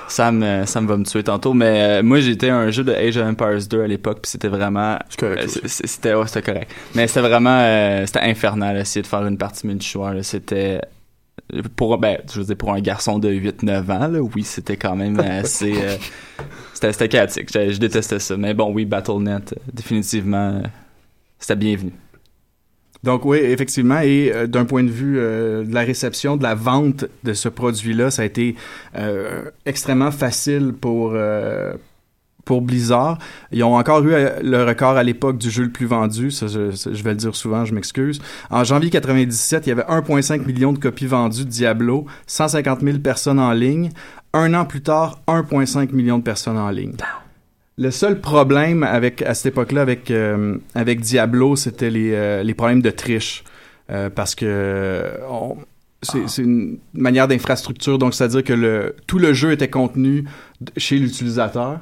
Ouais. 0.07 0.11
Sam, 0.13 0.43
euh, 0.43 0.67
Sam 0.67 0.87
va 0.87 0.97
me 0.97 1.05
tuer 1.05 1.23
tantôt, 1.23 1.53
mais 1.55 1.99
euh, 1.99 2.03
moi 2.03 2.21
j'étais 2.21 2.51
un 2.51 2.71
jeu 2.71 2.85
de 2.85 2.93
Age 2.93 3.17
of 3.17 3.27
Empires 3.27 3.67
2 3.69 3.83
à 3.83 3.87
l'époque, 3.87 4.21
puis 4.23 4.31
c'était 4.31 4.49
vraiment. 4.49 4.99
Euh, 5.23 5.47
c'était 5.65 6.15
ouais, 6.15 6.27
c'était 6.27 6.43
correct. 6.53 6.71
Mais 6.95 7.07
c'était 7.09 7.21
vraiment. 7.29 7.59
euh, 7.61 8.05
c'était 8.07 8.21
infernal, 8.21 8.77
essayer 8.79 9.03
de 9.03 9.07
faire 9.07 9.27
une 9.27 9.39
partie 9.39 9.67
multijoueur. 9.67 10.15
C'était. 10.25 10.81
Pour, 11.77 11.97
ben, 11.99 12.19
je 12.33 12.41
veux 12.41 12.47
dire, 12.47 12.57
pour 12.57 12.73
un 12.73 12.81
garçon 12.81 13.19
de 13.21 13.29
8-9 13.31 13.93
ans, 13.93 14.09
là, 14.09 14.21
oui, 14.21 14.43
c'était 14.43 14.77
quand 14.77 14.97
même 14.97 15.21
assez. 15.21 15.75
euh, 15.77 15.97
c'était 16.75 16.93
c'était 16.93 17.09
chaotique. 17.09 17.51
Je, 17.53 17.71
je 17.73 17.79
détestais 17.79 18.19
ça. 18.19 18.37
Mais 18.37 18.53
bon, 18.55 18.73
oui, 18.73 18.85
Battle.net, 18.85 19.53
euh, 19.57 19.61
définitivement, 19.73 20.61
euh, 20.63 20.67
c'était 21.39 21.57
bienvenu. 21.57 21.93
Donc 23.07 23.25
oui, 23.25 23.39
effectivement, 23.39 24.01
et 24.01 24.33
euh, 24.35 24.49
d'un 24.49 24.65
point 24.65 24.83
de 24.83 24.91
vue 24.91 25.17
euh, 25.17 25.63
de 25.63 25.73
la 25.73 25.83
réception, 25.83 26.37
de 26.37 26.43
la 26.43 26.57
vente 26.57 27.05
de 27.23 27.35
ce 27.35 27.49
produit-là, 27.49 28.11
ça 28.11 28.23
a 28.23 28.25
été 28.25 28.57
euh, 28.99 29.43
extrêmement 29.65 30.11
facile 30.11 30.73
pour 30.73 31.17
pour 32.45 32.63
Blizzard. 32.63 33.19
Ils 33.53 33.63
ont 33.63 33.77
encore 33.77 34.05
eu 34.05 34.13
le 34.43 34.65
record 34.65 34.97
à 34.97 35.05
l'époque 35.05 35.39
du 35.39 35.51
jeu 35.51 35.65
le 35.65 35.71
plus 35.71 35.87
vendu, 35.87 36.31
ça, 36.33 36.47
je 36.49 37.03
vais 37.03 37.11
le 37.11 37.17
dire 37.17 37.35
souvent, 37.35 37.65
je 37.65 37.75
m'excuse. 37.75 38.21
En 38.51 38.65
janvier 38.65 38.91
97, 38.91 39.67
il 39.67 39.71
y 39.71 39.73
avait 39.73 39.83
1,5 39.83 40.45
million 40.45 40.73
de 40.73 40.79
copies 40.79 41.07
vendues 41.07 41.45
de 41.45 41.51
Diablo, 41.51 42.07
150 42.27 42.81
000 42.81 42.99
personnes 42.99 43.39
en 43.39 43.53
ligne. 43.53 43.91
Un 44.33 44.53
an 44.55 44.65
plus 44.65 44.83
tard, 44.83 45.21
1,5 45.29 45.93
million 45.93 46.19
de 46.19 46.25
personnes 46.25 46.59
en 46.59 46.71
ligne. 46.71 46.95
Le 47.79 47.91
seul 47.91 48.21
problème 48.21 48.83
avec 48.83 49.21
à 49.23 49.35
cette 49.35 49.47
époque-là 49.53 49.83
avec 49.83 50.11
euh, 50.11 50.57
avec 50.75 51.01
Diablo, 51.01 51.57
c'était 51.57 51.91
les 51.91 52.13
euh, 52.15 52.43
les 52.43 52.55
problèmes 52.55 52.83
de 52.83 52.91
triche 52.91 53.45
Euh, 53.89 54.11
parce 54.11 54.35
que 54.35 55.05
on- 55.31 55.59
c'est 56.03 56.27
c'est 56.29 56.43
une 56.43 56.79
manière 56.93 57.29
d'infrastructure, 57.29 57.99
donc 57.99 58.15
c'est-à-dire 58.15 58.43
que 58.43 58.53
le 58.53 58.97
tout 59.07 59.19
le 59.21 59.33
jeu 59.33 59.53
était 59.53 59.71
contenu 59.71 60.25
chez 60.77 60.99
l'utilisateur. 60.99 61.79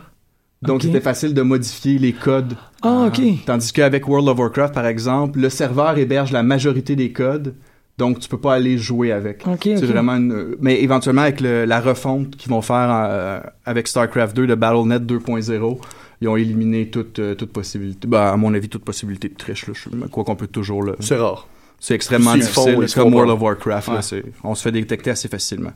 Donc 0.60 0.82
c'était 0.82 1.00
facile 1.00 1.32
de 1.32 1.42
modifier 1.42 1.98
les 1.98 2.12
codes. 2.12 2.54
Ah, 2.82 3.06
ok. 3.08 3.20
Tandis 3.46 3.72
qu'avec 3.72 4.06
World 4.08 4.28
of 4.28 4.38
Warcraft, 4.38 4.74
par 4.74 4.86
exemple, 4.86 5.38
le 5.40 5.48
serveur 5.48 5.96
héberge 5.98 6.30
la 6.32 6.42
majorité 6.42 6.94
des 6.96 7.10
codes, 7.12 7.54
Donc, 7.96 8.18
tu 8.18 8.28
peux 8.28 8.38
pas 8.40 8.54
aller 8.54 8.76
jouer 8.76 9.12
avec. 9.12 9.46
Ok, 9.46 9.60
C'est 9.62 9.86
vraiment 9.86 10.14
une- 10.16 10.56
Mais 10.60 10.82
éventuellement, 10.82 11.22
avec 11.22 11.40
le- 11.40 11.64
la 11.64 11.80
refonte 11.80 12.36
qu'ils 12.36 12.50
vont 12.50 12.60
faire 12.62 12.88
euh, 12.90 13.40
avec 13.64 13.86
StarCraft 13.86 14.34
2 14.36 14.46
de 14.48 14.54
BattleNet 14.56 14.98
2.0, 15.00 15.80
ils 16.20 16.28
ont 16.28 16.36
éliminé 16.36 16.90
toute, 16.90 17.18
euh, 17.20 17.34
toute 17.36 17.52
possibilité. 17.52 18.08
Ben, 18.08 18.32
à 18.32 18.36
mon 18.36 18.52
avis, 18.54 18.68
toute 18.68 18.84
possibilité 18.84 19.28
de 19.28 19.34
triche. 19.34 19.68
Là. 19.68 19.74
Je- 19.76 20.06
Quoi 20.08 20.24
qu'on 20.24 20.34
peut 20.36 20.48
toujours 20.48 20.82
le... 20.82 20.96
C'est 21.00 21.16
rare. 21.16 21.46
C'est 21.78 21.94
extrêmement 21.94 22.32
difficile. 22.40 22.78
C'est 22.88 23.00
comme 23.00 23.14
World 23.14 23.30
of 23.32 23.40
Warcraft. 23.40 23.88
Ouais. 23.88 24.22
on 24.42 24.54
se 24.54 24.62
fait 24.62 24.72
détecter 24.72 25.10
assez 25.10 25.28
facilement. 25.28 25.72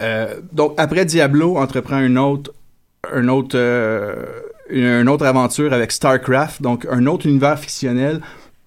Euh, 0.00 0.34
donc, 0.52 0.74
après 0.76 1.04
Diablo, 1.04 1.56
entreprend 1.56 2.00
une 2.00 2.18
autre, 2.18 2.52
un 3.12 3.28
autre, 3.28 3.56
euh, 3.56 4.14
une, 4.70 4.84
une 4.84 5.08
autre 5.08 5.24
aventure 5.26 5.72
avec 5.72 5.92
StarCraft. 5.92 6.60
Donc, 6.62 6.86
un 6.90 7.06
autre 7.06 7.26
univers 7.26 7.58
fictionnel 7.58 8.20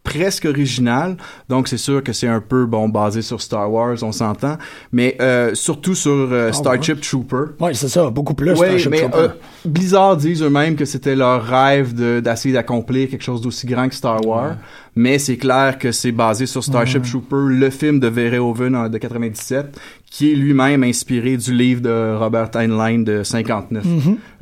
presque 0.03 0.45
original. 0.45 1.15
Donc, 1.47 1.67
c'est 1.67 1.77
sûr 1.77 2.03
que 2.03 2.11
c'est 2.13 2.27
un 2.27 2.41
peu, 2.41 2.65
bon, 2.65 2.89
basé 2.89 3.21
sur 3.21 3.41
Star 3.41 3.71
Wars, 3.71 3.95
on 4.01 4.11
s'entend. 4.11 4.57
Mais 4.91 5.15
euh, 5.21 5.53
surtout 5.53 5.95
sur 5.95 6.11
euh. 6.11 6.51
Starship 6.51 6.99
Trooper. 7.01 7.53
Ouais, 7.59 7.73
c'est 7.73 7.87
ça, 7.87 8.09
beaucoup 8.09 8.33
plus. 8.33 8.51
Oui, 8.51 8.57
Starship 8.67 8.89
mais 8.91 8.97
Trooper. 9.01 9.17
euh, 9.17 9.27
Blizzard 9.65 10.17
disent 10.17 10.41
eux-mêmes 10.43 10.75
que 10.75 10.85
c'était 10.85 11.15
leur 11.15 11.43
rêve 11.43 11.93
de- 11.93 12.19
d'essayer 12.19 12.53
d'accomplir 12.53 13.09
quelque 13.09 13.23
chose 13.23 13.41
d'aussi 13.41 13.67
grand 13.67 13.87
que 13.89 13.95
Star 13.95 14.25
Wars. 14.25 14.55
Mais 14.95 15.19
c'est 15.19 15.37
clair 15.37 15.77
que 15.79 15.91
c'est 15.93 16.11
basé 16.11 16.45
sur 16.45 16.61
Starship 16.63 17.03
Trooper, 17.03 17.45
le 17.47 17.69
film 17.69 17.99
de 17.99 18.07
Verhoeven 18.07 18.75
en- 18.75 18.89
de 18.89 18.97
97, 18.97 19.79
qui 20.11 20.31
est 20.31 20.35
lui-même 20.35 20.83
inspiré 20.83 21.37
du 21.37 21.53
livre 21.53 21.81
de 21.81 22.15
Robert 22.17 22.51
Heinlein 22.55 22.99
de 22.99 23.23
59. 23.23 23.83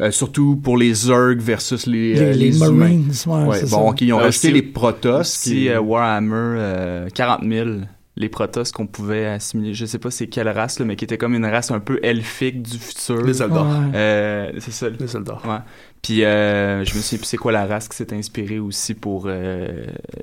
Euh, 0.01 0.09
surtout 0.11 0.55
pour 0.57 0.77
les 0.77 0.93
Zerg 0.95 1.39
versus 1.39 1.85
les, 1.85 2.15
les, 2.15 2.19
euh, 2.21 2.31
les 2.33 2.37
les 2.49 2.57
humains. 2.57 2.71
Marines, 2.71 3.11
ouais, 3.27 3.63
bon, 3.69 3.93
ils 4.01 4.13
ont 4.13 4.19
Euh, 4.19 4.27
aussi- 4.29 4.51
les 4.51 4.63
Protoss. 4.63 5.21
Aussi, 5.21 5.49
qui- 5.51 5.69
euh, 5.69 5.79
Warhammer 5.79 6.33
euh, 6.57 7.07
40 7.13 7.41
000, 7.47 7.69
les 8.17 8.29
Protoss 8.29 8.71
qu'on 8.71 8.87
pouvait 8.87 9.27
assimiler. 9.27 9.73
Je 9.75 9.85
sais 9.85 9.99
pas 9.99 10.09
c'est 10.11 10.27
quelle 10.27 10.49
race, 10.49 10.79
là, 10.79 10.85
mais 10.85 10.95
qui 10.95 11.05
était 11.05 11.17
comme 11.19 11.35
une 11.35 11.45
race 11.45 11.69
un 11.71 11.79
peu 11.79 11.99
elfique 12.03 12.63
du 12.63 12.77
futur. 12.77 13.21
Les 13.23 13.35
soldats. 13.35 13.61
Ouais. 13.61 13.91
Euh, 13.95 14.51
c'est 14.57 14.71
ça. 14.71 14.87
Les 14.89 15.07
soldats. 15.07 15.37
Ouais. 15.45 15.59
Puis 16.01 16.23
euh, 16.23 16.85
je 16.85 16.95
me 16.95 17.01
souviens 17.01 17.17
plus 17.19 17.27
c'est 17.27 17.37
quoi 17.37 17.51
la 17.51 17.65
race 17.65 17.89
qui 17.89 17.97
s'est 17.97 18.13
inspirée 18.13 18.57
aussi 18.57 18.93
pour 18.93 19.25
euh, 19.27 19.67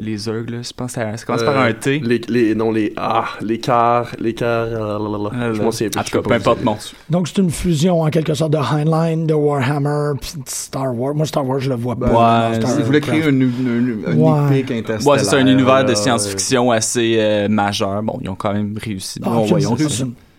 les. 0.01 0.17
Là? 0.17 0.33
Je 0.62 0.73
pense 0.75 0.95
que 0.95 1.01
ça, 1.01 1.17
ça 1.17 1.27
commence 1.27 1.43
par 1.43 1.57
Euh, 1.59 1.69
un 1.69 1.73
T. 1.75 1.99
Les, 2.01 2.21
les, 2.29 2.55
non, 2.55 2.73
les, 2.73 2.95
ah, 2.97 3.27
les 3.43 3.61
quarts, 3.61 4.09
les 4.19 4.33
quarts, 4.33 4.67
euh, 4.69 4.99
lalalala. 4.99 5.53
je 5.53 5.62
m'en 5.62 5.71
souviens 5.71 5.91
plus. 5.91 6.01
En 6.01 6.05
tout 6.05 6.11
cas, 6.23 6.23
peu 6.29 6.35
importe. 6.35 6.61
aider. 6.62 6.71
Donc, 7.11 7.29
c'est 7.29 7.39
une 7.39 7.51
fusion, 7.51 8.01
en 8.03 8.09
quelque 8.09 8.33
sorte, 8.33 8.53
de 8.53 8.59
Heinlein, 8.59 9.27
de 9.27 9.35
Warhammer, 9.35 10.19
puis 10.21 10.33
de 10.43 10.49
Star 10.49 10.95
Wars. 10.99 11.15
Moi, 11.15 11.27
Star 11.27 11.47
Wars, 11.47 11.61
je 11.61 11.69
le 11.69 11.77
vois 11.77 11.95
Ben, 11.95 12.09
pas. 12.09 12.51
ouais, 12.53 12.59
ils 12.79 12.83
voulaient 12.85 13.01
créer 13.03 13.21
Craft. 13.21 13.35
une, 13.35 13.43
une, 13.43 13.51
une, 13.67 14.12
une 14.12 14.21
Ouais. 14.23 14.59
épique 14.59 14.71
interstellaire. 14.71 15.12
Ouais, 15.12 15.19
c'est 15.19 15.27
ça, 15.31 15.37
un 15.37 15.47
univers 15.47 15.85
de 15.85 15.93
euh, 15.93 15.95
science-fiction 15.95 16.71
assez 16.71 17.17
euh, 17.19 17.49
majeur. 17.49 18.03
Bon, 18.03 18.19
ils 18.23 18.31
ont 18.31 18.35
quand 18.35 18.55
même 18.55 18.77
réussi. 18.83 19.21
Ah, 19.23 19.29
Bon, 19.29 19.45
voyons. 19.45 19.77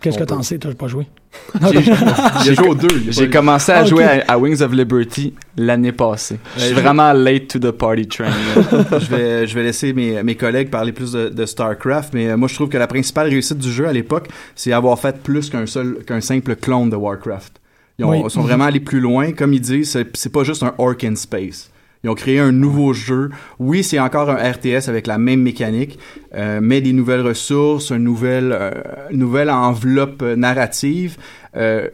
Qu'est-ce 0.01 0.17
que 0.17 0.23
t'en 0.23 0.43
sais? 0.43 0.57
T'as 0.59 0.73
pas 0.73 0.87
joué? 0.87 1.07
A 1.61 1.71
joué 2.53 2.67
aux 2.67 2.75
deux. 2.75 2.87
J'ai 3.09 3.29
commencé 3.29 3.71
à 3.71 3.79
Ah, 3.79 3.85
jouer 3.85 4.03
à, 4.03 4.23
à 4.27 4.37
Wings 4.37 4.61
of 4.61 4.71
Liberty 4.73 5.33
l'année 5.57 5.91
passée. 5.91 6.37
Je 6.55 6.65
suis 6.65 6.73
vraiment 6.73 7.13
late 7.13 7.47
to 7.47 7.59
the 7.59 7.71
party 7.71 8.07
train. 8.07 8.31
je 8.99 9.05
vais 9.15 9.47
je 9.47 9.53
vais 9.55 9.63
laisser 9.63 9.93
mes, 9.93 10.21
mes 10.23 10.35
collègues 10.35 10.69
parler 10.69 10.91
plus 10.91 11.11
de, 11.13 11.29
de 11.29 11.45
Starcraft 11.45 12.13
mais 12.13 12.27
euh, 12.29 12.37
moi 12.37 12.47
je 12.47 12.55
trouve 12.55 12.69
que 12.69 12.77
la 12.77 12.87
principale 12.87 13.27
réussite 13.29 13.57
du 13.57 13.71
jeu 13.71 13.87
à 13.87 13.93
l'époque 13.93 14.29
c'est 14.55 14.71
avoir 14.71 14.97
fait 14.99 15.17
plus 15.21 15.49
qu'un 15.49 15.65
seul 15.65 15.99
qu'un 16.05 16.21
simple 16.21 16.55
clone 16.55 16.89
de 16.89 16.95
Warcraft 16.95 17.53
ils 17.99 18.05
ont- 18.05 18.23
Oui. 18.23 18.29
sont 18.29 18.41
vraiment 18.41 18.65
allés 18.65 18.79
plus 18.79 18.99
loin 18.99 19.31
comme 19.31 19.53
ils 19.53 19.61
disent 19.61 19.97
c'est 20.13 20.31
pas 20.31 20.43
juste 20.43 20.63
un 20.63 20.73
Orc 20.77 21.03
in 21.03 21.15
Space 21.15 21.69
ils 22.03 22.09
ont 22.09 22.15
créé 22.15 22.39
un 22.39 22.51
nouveau 22.51 22.93
jeu. 22.93 23.29
Oui, 23.59 23.83
c'est 23.83 23.99
encore 23.99 24.29
un 24.29 24.35
RTS 24.51 24.87
avec 24.87 25.07
la 25.07 25.17
même 25.17 25.41
mécanique, 25.41 25.97
euh, 26.35 26.59
mais 26.61 26.81
des 26.81 26.93
nouvelles 26.93 27.21
ressources, 27.21 27.89
une 27.91 28.03
nouvelle, 28.03 28.51
euh, 28.51 28.71
nouvelle 29.11 29.49
enveloppe 29.49 30.21
narrative 30.21 31.17
euh, 31.55 31.87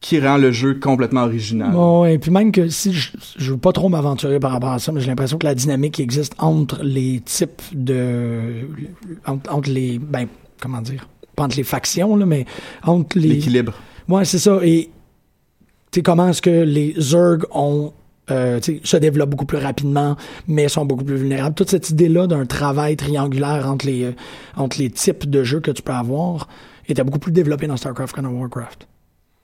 qui- 0.00 0.20
rend 0.20 0.36
le 0.36 0.52
jeu 0.52 0.74
complètement 0.74 1.22
original. 1.24 1.72
Bon, 1.72 2.04
et 2.04 2.18
puis 2.18 2.30
même 2.30 2.52
que 2.52 2.68
si 2.68 2.92
je, 2.92 3.10
je 3.36 3.52
veux 3.52 3.58
pas 3.58 3.72
trop 3.72 3.88
m'aventurer 3.88 4.38
par 4.40 4.52
rapport 4.52 4.70
à 4.72 4.78
ça, 4.78 4.92
mais 4.92 5.00
j'ai 5.00 5.06
l'impression 5.08 5.38
que 5.38 5.46
la 5.46 5.54
dynamique 5.54 5.94
qui 5.94 6.02
existe 6.02 6.34
entre 6.38 6.80
les 6.82 7.20
types 7.24 7.62
de, 7.72 8.68
entre, 9.26 9.52
entre 9.52 9.70
les, 9.70 9.98
ben, 9.98 10.26
comment 10.60 10.80
dire, 10.80 11.08
pas 11.34 11.44
entre 11.44 11.56
les 11.56 11.64
factions 11.64 12.16
là, 12.16 12.26
mais 12.26 12.46
entre 12.82 13.18
les, 13.18 13.28
L'équilibre. 13.28 13.74
Ouais, 14.08 14.24
c'est 14.24 14.38
ça. 14.38 14.58
Et 14.62 14.90
tu 15.90 16.02
comment 16.02 16.28
est-ce 16.28 16.42
que 16.42 16.50
les 16.64 16.94
Zerg 16.98 17.44
ont 17.52 17.92
euh, 18.30 18.60
se 18.82 18.96
développent 18.96 19.30
beaucoup 19.30 19.46
plus 19.46 19.58
rapidement, 19.58 20.16
mais 20.46 20.68
sont 20.68 20.84
beaucoup 20.84 21.04
plus 21.04 21.16
vulnérables. 21.16 21.54
Toute 21.54 21.70
cette 21.70 21.90
idée-là 21.90 22.26
d'un 22.26 22.46
travail 22.46 22.96
triangulaire 22.96 23.68
entre 23.68 23.86
les, 23.86 24.04
euh, 24.04 24.12
entre 24.56 24.78
les 24.78 24.90
types 24.90 25.28
de 25.28 25.44
jeux 25.44 25.60
que 25.60 25.70
tu 25.70 25.82
peux 25.82 25.92
avoir 25.92 26.48
était 26.88 27.04
beaucoup 27.04 27.18
plus 27.18 27.32
développé 27.32 27.66
dans 27.66 27.76
StarCraft 27.76 28.14
que 28.14 28.20
dans 28.20 28.30
Warcraft. 28.30 28.86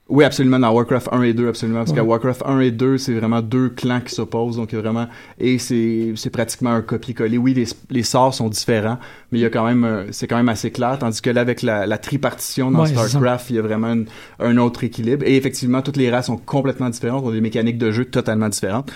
Oui, 0.07 0.23
absolument, 0.23 0.59
dans 0.59 0.71
Warcraft 0.71 1.09
1 1.11 1.23
et 1.23 1.33
2, 1.33 1.47
absolument. 1.47 1.79
Parce 1.79 1.89
Ouais. 1.89 1.95
qu'à 1.95 2.03
Warcraft 2.03 2.43
1 2.45 2.59
et 2.59 2.69
2, 2.69 2.99
c'est 2.99 3.13
vraiment 3.15 3.41
deux 3.41 3.69
clans 3.69 4.01
qui 4.01 4.13
s'opposent. 4.13 4.57
Donc, 4.57 4.71
vraiment. 4.71 5.07
Et 5.39 5.57
c'est 5.57 6.13
c'est 6.15 6.29
pratiquement 6.29 6.69
un 6.69 6.83
copier-coller. 6.83 7.39
Oui, 7.39 7.55
les, 7.55 7.65
les 7.89 8.03
sorts 8.03 8.35
sont 8.35 8.47
différents, 8.49 8.99
mais 9.31 9.39
il 9.39 9.41
y 9.41 9.45
a 9.45 9.49
quand 9.49 9.65
même. 9.65 9.83
euh, 9.83 10.05
C'est 10.11 10.27
quand 10.27 10.37
même 10.37 10.49
assez 10.49 10.69
clair. 10.69 10.99
Tandis 10.99 11.21
que 11.23 11.31
là, 11.31 11.41
avec 11.41 11.63
la, 11.63 11.87
la 11.87 11.97
tripartition 11.97 12.69
dans 12.69 12.81
Ouais. 12.83 12.89
StarCraft, 12.89 13.49
il 13.49 13.55
y 13.55 13.59
a 13.59 13.63
vraiment 13.63 13.93
une- 13.93 14.05
un 14.39 14.57
autre 14.57 14.83
équilibre. 14.83 15.25
Et 15.25 15.37
effectivement, 15.37 15.81
toutes 15.81 15.97
les 15.97 16.11
races 16.11 16.27
sont 16.27 16.37
complètement 16.37 16.89
différentes, 16.91 17.23
ont 17.25 17.31
des 17.31 17.41
mécaniques 17.41 17.79
de 17.79 17.89
jeu 17.89 18.05
totalement 18.05 18.49
différentes. 18.49 18.91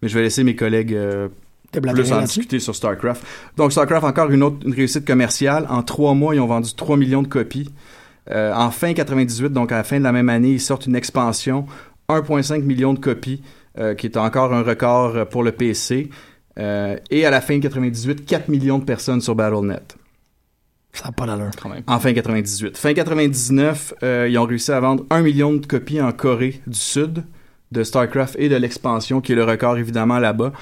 Mais 0.00 0.08
je 0.08 0.14
vais 0.14 0.22
laisser 0.22 0.44
mes 0.44 0.56
collègues 0.56 0.94
euh, 0.94 1.28
plus 1.72 2.10
en 2.10 2.22
discuter 2.22 2.58
sur 2.58 2.74
StarCraft. 2.74 3.22
Donc 3.58 3.72
StarCraft, 3.72 4.04
encore 4.06 4.30
une 4.30 4.42
autre 4.42 4.56
une 4.64 4.72
réussite 4.72 5.04
commerciale. 5.06 5.66
En 5.68 5.82
trois 5.82 6.14
mois, 6.14 6.34
ils 6.34 6.40
ont 6.40 6.46
vendu 6.46 6.70
3 6.74 6.96
millions 6.96 7.22
de 7.22 7.28
copies. 7.28 7.68
Euh, 8.30 8.52
en 8.54 8.70
fin 8.70 8.94
98, 8.94 9.52
donc 9.52 9.72
à 9.72 9.76
la 9.76 9.84
fin 9.84 9.98
de 9.98 10.04
la 10.04 10.12
même 10.12 10.28
année, 10.28 10.52
ils 10.52 10.60
sortent 10.60 10.86
une 10.86 10.96
expansion, 10.96 11.66
1,5 12.08 12.62
million 12.62 12.94
de 12.94 12.98
copies, 12.98 13.42
euh, 13.78 13.94
qui 13.94 14.06
est 14.06 14.16
encore 14.16 14.54
un 14.54 14.62
record 14.62 15.16
euh, 15.16 15.24
pour 15.24 15.42
le 15.42 15.52
PC. 15.52 16.10
Et 16.56 17.26
à 17.26 17.30
la 17.30 17.40
fin 17.40 17.58
98, 17.58 18.24
4 18.24 18.48
millions 18.48 18.78
de 18.78 18.84
personnes 18.84 19.20
sur 19.20 19.34
BattleNet. 19.34 19.96
Ça 20.94 21.06
n'a 21.06 21.12
pas 21.12 21.26
d'allure. 21.26 21.50
Quand 21.60 21.68
même. 21.68 21.82
En 21.86 21.98
fin 21.98 22.14
98. 22.14 22.76
Fin 22.76 22.94
99, 22.94 23.94
euh, 24.02 24.28
ils 24.30 24.38
ont 24.38 24.44
réussi 24.44 24.70
à 24.70 24.80
vendre 24.80 25.04
1 25.10 25.22
million 25.22 25.52
de 25.52 25.66
copies 25.66 26.00
en 26.00 26.12
Corée 26.12 26.60
du 26.66 26.78
Sud 26.78 27.24
de 27.72 27.82
StarCraft 27.82 28.36
et 28.38 28.48
de 28.48 28.54
l'expansion, 28.54 29.20
qui 29.20 29.32
est 29.32 29.34
le 29.34 29.42
record 29.42 29.76
évidemment 29.76 30.20
là-bas. 30.20 30.52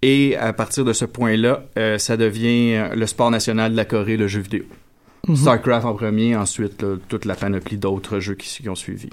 Et 0.00 0.34
à 0.36 0.54
partir 0.54 0.86
de 0.86 0.94
ce 0.94 1.04
point-là, 1.04 1.64
euh, 1.78 1.98
ça 1.98 2.16
devient 2.16 2.88
le 2.94 3.06
sport 3.06 3.30
national 3.30 3.72
de 3.72 3.76
la 3.76 3.84
Corée, 3.84 4.16
le 4.16 4.26
jeu 4.28 4.40
vidéo. 4.40 4.64
Mhm. 5.28 5.36
StarCraft 5.36 5.86
en 5.86 5.94
premier, 5.94 6.34
ensuite 6.36 6.82
là, 6.82 6.96
toute 7.08 7.24
la 7.24 7.34
panoplie 7.34 7.76
d'autres 7.76 8.18
jeux 8.18 8.34
qui, 8.34 8.48
qui 8.62 8.68
ont 8.68 8.74
suivi. 8.74 9.08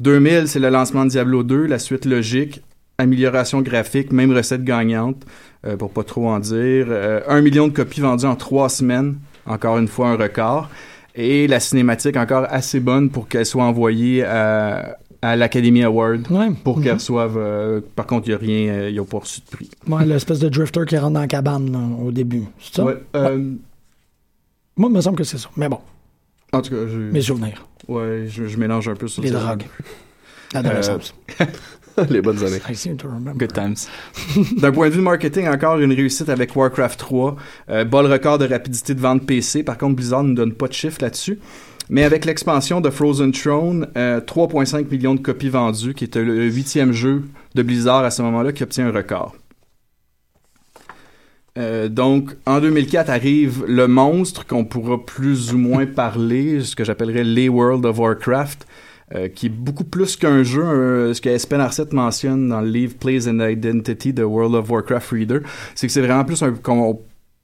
2000, 0.00 0.46
c'est 0.46 0.60
le 0.60 0.68
lancement 0.68 1.04
de 1.04 1.10
Diablo 1.10 1.42
2, 1.42 1.66
la 1.66 1.78
suite 1.78 2.04
logique, 2.04 2.62
amélioration 2.98 3.60
graphique, 3.62 4.12
même 4.12 4.32
recette 4.32 4.62
gagnante, 4.64 5.24
euh, 5.66 5.76
pour 5.76 5.90
pas 5.90 6.04
trop 6.04 6.28
en 6.28 6.38
dire. 6.38 6.86
Euh, 6.88 7.20
un 7.28 7.40
million 7.40 7.66
de 7.68 7.72
copies 7.72 8.00
vendues 8.00 8.26
en 8.26 8.36
trois 8.36 8.68
semaines, 8.68 9.16
encore 9.46 9.78
une 9.78 9.88
fois 9.88 10.08
un 10.10 10.16
record. 10.16 10.68
Et 11.16 11.48
la 11.48 11.58
cinématique 11.58 12.16
encore 12.16 12.46
assez 12.48 12.78
bonne 12.78 13.10
pour 13.10 13.26
qu'elle 13.26 13.44
soit 13.46 13.64
envoyée 13.64 14.22
à, 14.24 14.98
à 15.20 15.34
l'Academy 15.34 15.82
Award. 15.82 16.30
Ouais. 16.30 16.50
Pour 16.62 16.78
Mhm. 16.78 16.84
qu'elle 16.84 16.92
reçoive. 16.94 17.34
euh, 17.36 17.80
par 17.96 18.06
contre, 18.06 18.28
il 18.28 18.30
n'y 18.30 18.34
a 18.36 18.38
rien, 18.38 18.72
euh, 18.72 18.88
il 18.88 18.92
n'y 18.92 19.00
a 19.00 19.04
pas 19.04 19.18
reçu 19.18 19.40
de 19.40 19.46
prix. 19.50 19.68
Ouais, 19.88 20.06
l'espèce 20.06 20.38
de 20.38 20.48
drifter 20.48 20.82
qui 20.86 20.96
rentre 20.96 21.14
dans 21.14 21.20
la 21.20 21.26
cabane 21.26 21.72
là, 21.72 21.80
au 22.04 22.12
début. 22.12 22.44
C'est 22.60 22.76
ça? 22.76 22.84
Ouais, 22.84 23.02
euh, 23.16 23.50
Moi, 24.78 24.88
il 24.90 24.94
me 24.96 25.00
semble 25.00 25.16
que 25.18 25.24
c'est 25.24 25.38
ça. 25.38 25.50
Mais 25.56 25.68
bon, 25.68 25.80
en 26.52 26.62
tout 26.62 26.70
cas, 26.70 26.86
je, 26.88 26.96
mes 26.98 27.20
souvenirs. 27.20 27.66
ouais, 27.88 28.24
je, 28.28 28.46
je 28.46 28.56
mélange 28.56 28.88
un 28.88 28.94
peu 28.94 29.08
sur 29.08 29.22
Les 29.22 29.30
ça. 29.30 29.40
drogues. 29.40 29.64
L'adolescence. 30.54 31.14
Les 32.10 32.22
bonnes 32.22 32.42
années. 32.44 32.60
I 32.70 32.76
seem 32.76 32.96
to 32.96 33.08
remember. 33.08 33.34
Good 33.34 33.52
times. 33.52 33.88
D'un 34.60 34.70
point 34.70 34.88
de 34.88 34.94
vue 34.94 35.00
marketing, 35.00 35.48
encore 35.48 35.78
une 35.80 35.92
réussite 35.92 36.28
avec 36.28 36.54
Warcraft 36.54 36.98
3. 37.00 37.36
Euh, 37.70 37.84
le 37.84 38.12
record 38.12 38.38
de 38.38 38.46
rapidité 38.46 38.94
de 38.94 39.00
vente 39.00 39.26
PC. 39.26 39.64
Par 39.64 39.76
contre, 39.76 39.96
Blizzard 39.96 40.22
ne 40.22 40.34
donne 40.34 40.54
pas 40.54 40.68
de 40.68 40.72
chiffres 40.74 40.98
là-dessus. 41.02 41.40
Mais 41.90 42.04
avec 42.04 42.24
l'expansion 42.24 42.80
de 42.80 42.88
Frozen 42.90 43.32
Throne, 43.32 43.88
euh, 43.96 44.20
3,5 44.20 44.88
millions 44.90 45.14
de 45.16 45.20
copies 45.20 45.48
vendues, 45.48 45.94
qui 45.94 46.04
était 46.04 46.22
le 46.22 46.44
huitième 46.48 46.92
jeu 46.92 47.24
de 47.54 47.62
Blizzard 47.62 48.04
à 48.04 48.10
ce 48.10 48.22
moment-là 48.22 48.52
qui 48.52 48.62
obtient 48.62 48.86
un 48.86 48.92
record. 48.92 49.34
Euh, 51.58 51.88
donc, 51.88 52.36
en 52.46 52.60
2004 52.60 53.10
arrive 53.10 53.64
le 53.66 53.88
monstre 53.88 54.46
qu'on 54.46 54.64
pourra 54.64 55.04
plus 55.04 55.52
ou 55.52 55.58
moins 55.58 55.86
parler, 56.04 56.62
ce 56.62 56.76
que 56.76 56.84
j'appellerais 56.84 57.24
les 57.24 57.48
World 57.48 57.84
of 57.84 57.98
Warcraft, 57.98 58.66
euh, 59.14 59.28
qui 59.28 59.46
est 59.46 59.50
beaucoup 59.50 59.84
plus 59.84 60.16
qu'un 60.16 60.42
jeu, 60.42 60.62
euh, 60.62 61.14
ce 61.14 61.20
que 61.20 61.28
Espen 61.28 61.60
Arcette 61.60 61.92
mentionne 61.92 62.48
dans 62.48 62.60
le 62.60 62.68
livre 62.68 62.94
Plays 62.96 63.28
and 63.28 63.40
Identity 63.40 64.12
de 64.12 64.22
World 64.22 64.54
of 64.54 64.70
Warcraft 64.70 65.10
Reader, 65.10 65.40
c'est 65.74 65.86
que 65.86 65.92
c'est 65.92 66.02
vraiment 66.02 66.24
plus 66.24 66.42
un, 66.42 66.52
comme 66.52 66.80
on 66.80 67.00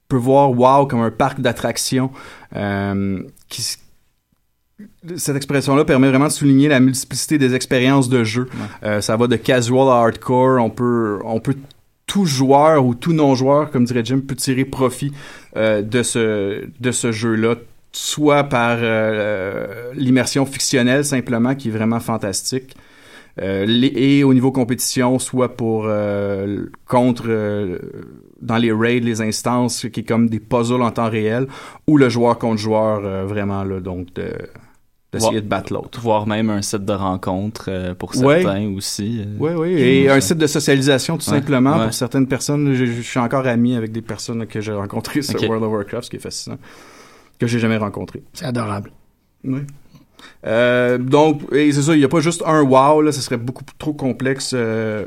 peut 0.07 0.17
voir 0.17 0.51
WoW 0.51 0.87
comme 0.87 1.01
un 1.01 1.11
parc 1.11 1.41
d'attractions 1.41 2.11
euh, 2.55 3.21
qui 3.49 3.77
cette 5.15 5.35
expression-là 5.37 5.85
permet 5.85 6.09
vraiment 6.09 6.27
de 6.27 6.31
souligner 6.31 6.67
la 6.67 6.79
multiplicité 6.79 7.37
des 7.37 7.55
expériences 7.55 8.09
de 8.09 8.23
jeu. 8.23 8.47
Euh, 8.83 8.99
ça 8.99 9.15
va 9.15 9.27
de 9.27 9.37
casual 9.37 9.87
à 9.87 10.01
hardcore, 10.01 10.61
on 10.61 10.69
peut 10.69 11.19
on 11.23 11.39
peut 11.39 11.55
tout 12.07 12.25
joueur 12.25 12.85
ou 12.85 12.95
tout 12.95 13.13
non-joueur, 13.13 13.71
comme 13.71 13.85
dirait 13.85 14.05
Jim, 14.05 14.21
peut 14.25 14.35
tirer 14.35 14.65
profit 14.65 15.11
euh, 15.57 15.81
de 15.81 16.03
ce 16.03 16.65
de 16.79 16.91
ce 16.91 17.11
jeu-là, 17.11 17.55
soit 17.91 18.43
par 18.43 18.77
euh, 18.81 19.91
l'immersion 19.95 20.45
fictionnelle 20.45 21.03
simplement, 21.05 21.55
qui 21.55 21.69
est 21.69 21.71
vraiment 21.71 21.99
fantastique, 21.99 22.75
euh, 23.41 23.65
et 23.81 24.23
au 24.23 24.33
niveau 24.33 24.51
compétition, 24.51 25.19
soit 25.19 25.55
pour 25.57 25.85
euh, 25.87 26.67
contre 26.87 27.25
euh, 27.27 27.79
dans 28.41 28.57
les 28.57 28.71
raids, 28.71 28.99
les 28.99 29.21
instances, 29.21 29.87
qui 29.91 30.01
est 30.01 30.03
comme 30.03 30.29
des 30.29 30.39
puzzles 30.39 30.81
en 30.81 30.91
temps 30.91 31.09
réel, 31.09 31.47
ou 31.87 31.97
le 31.97 32.09
joueur 32.09 32.37
contre 32.37 32.57
joueur, 32.57 33.01
euh, 33.03 33.25
vraiment 33.25 33.63
là, 33.63 33.79
donc 33.79 34.07
d'essayer 35.19 35.41
de 35.41 35.47
battre 35.47 35.73
l'autre. 35.73 35.99
Voire 35.99 36.27
même 36.27 36.49
un 36.49 36.61
site 36.61 36.85
de 36.85 36.93
rencontre 36.93 37.65
euh, 37.69 37.93
pour 37.95 38.15
Ouais. 38.17 38.41
certains 38.43 38.67
aussi. 38.75 39.21
euh. 39.21 39.35
Oui, 39.39 39.51
oui. 39.55 39.73
Et 39.81 40.09
un 40.09 40.19
site 40.19 40.37
de 40.37 40.47
socialisation, 40.47 41.17
tout 41.17 41.29
Ouais, 41.29 41.37
simplement, 41.39 41.77
ouais. 41.77 41.83
pour 41.85 41.93
certaines 41.93 42.27
personnes. 42.27 42.73
Je, 42.73 42.85
je 42.85 43.01
suis 43.01 43.19
encore 43.19 43.47
ami 43.47 43.75
avec 43.75 43.91
des 43.91 44.01
personnes 44.01 44.45
que 44.47 44.61
j'ai 44.61 44.73
rencontrées 44.73 45.21
sur. 45.21 45.41
World 45.43 45.63
of 45.63 45.71
Warcraft, 45.71 46.03
ce 46.05 46.09
qui 46.09 46.15
est 46.17 46.19
fascinant, 46.19 46.57
que 47.39 47.47
j'ai 47.47 47.59
jamais 47.59 47.77
rencontré. 47.77 48.23
C'est 48.33 48.45
adorable. 48.45 48.91
Oui. 49.43 49.59
Euh, 50.45 50.97
donc, 50.97 51.41
et 51.51 51.71
c'est 51.71 51.81
ça, 51.81 51.93
il 51.93 51.99
n'y 51.99 52.05
a 52.05 52.09
pas 52.09 52.19
juste 52.19 52.43
un 52.45 52.61
wow, 52.61 53.01
là, 53.01 53.11
ce 53.11 53.21
serait 53.21 53.37
beaucoup 53.37 53.63
trop 53.77 53.93
complexe 53.93 54.51
euh, 54.55 55.05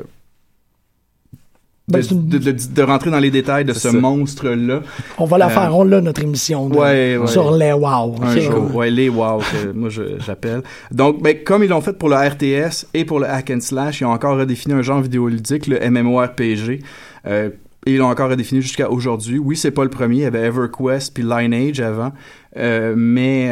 de, 1.89 1.93
Ben, 1.93 2.01
de, 2.11 2.37
de- 2.37 2.51
de 2.75 2.81
rentrer 2.83 3.09
dans 3.11 3.19
les 3.19 3.31
détails 3.31 3.65
de 3.65 3.73
ce 3.73 3.87
monstre-là. 3.89 4.81
On 5.17 5.25
va 5.25 5.37
la 5.37 5.47
Euh, 5.47 5.49
faire, 5.49 5.75
on 5.77 5.83
l'a, 5.83 6.01
notre 6.01 6.21
émission. 6.21 6.67
Ouais, 6.67 7.17
ouais. 7.17 7.27
Sur 7.27 7.51
les 7.55 7.73
wow. 7.73 8.15
Un 8.21 8.37
jour. 8.39 8.75
Ouais, 8.75 8.89
les 8.89 9.09
wow, 9.09 9.39
que 9.39 9.71
moi 9.73 9.89
je- 9.89 10.19
j'appelle. 10.25 10.61
Donc, 10.91 11.21
ben, 11.21 11.35
comme 11.43 11.63
ils 11.63 11.69
l'ont 11.69 11.81
fait 11.81 11.93
pour 11.97 12.09
le 12.09 12.15
RTS 12.15 12.87
et 12.93 13.05
pour 13.05 13.19
le 13.19 13.27
hack 13.27 13.49
and 13.51 13.61
slash, 13.61 14.01
ils 14.01 14.05
ont 14.05 14.11
encore 14.11 14.37
redéfini 14.37 14.73
un 14.73 14.81
genre 14.81 15.01
vidéoludique, 15.01 15.67
le 15.67 15.79
MMORPG. 15.89 16.79
Euh, 17.27 17.49
et 17.85 17.93
ils 17.93 17.97
l'ont 17.97 18.09
encore 18.09 18.29
redéfini 18.29 18.61
jusqu'à 18.61 18.91
aujourd'hui. 18.91 19.39
Oui, 19.39 19.55
c'est 19.57 19.71
pas 19.71 19.83
le 19.83 19.89
premier. 19.89 20.17
Il 20.17 20.21
y 20.21 20.25
avait 20.25 20.41
EverQuest 20.45 21.13
puis 21.13 21.23
Lineage 21.23 21.79
avant. 21.79 22.11
Euh, 22.57 22.93
mais 22.97 23.49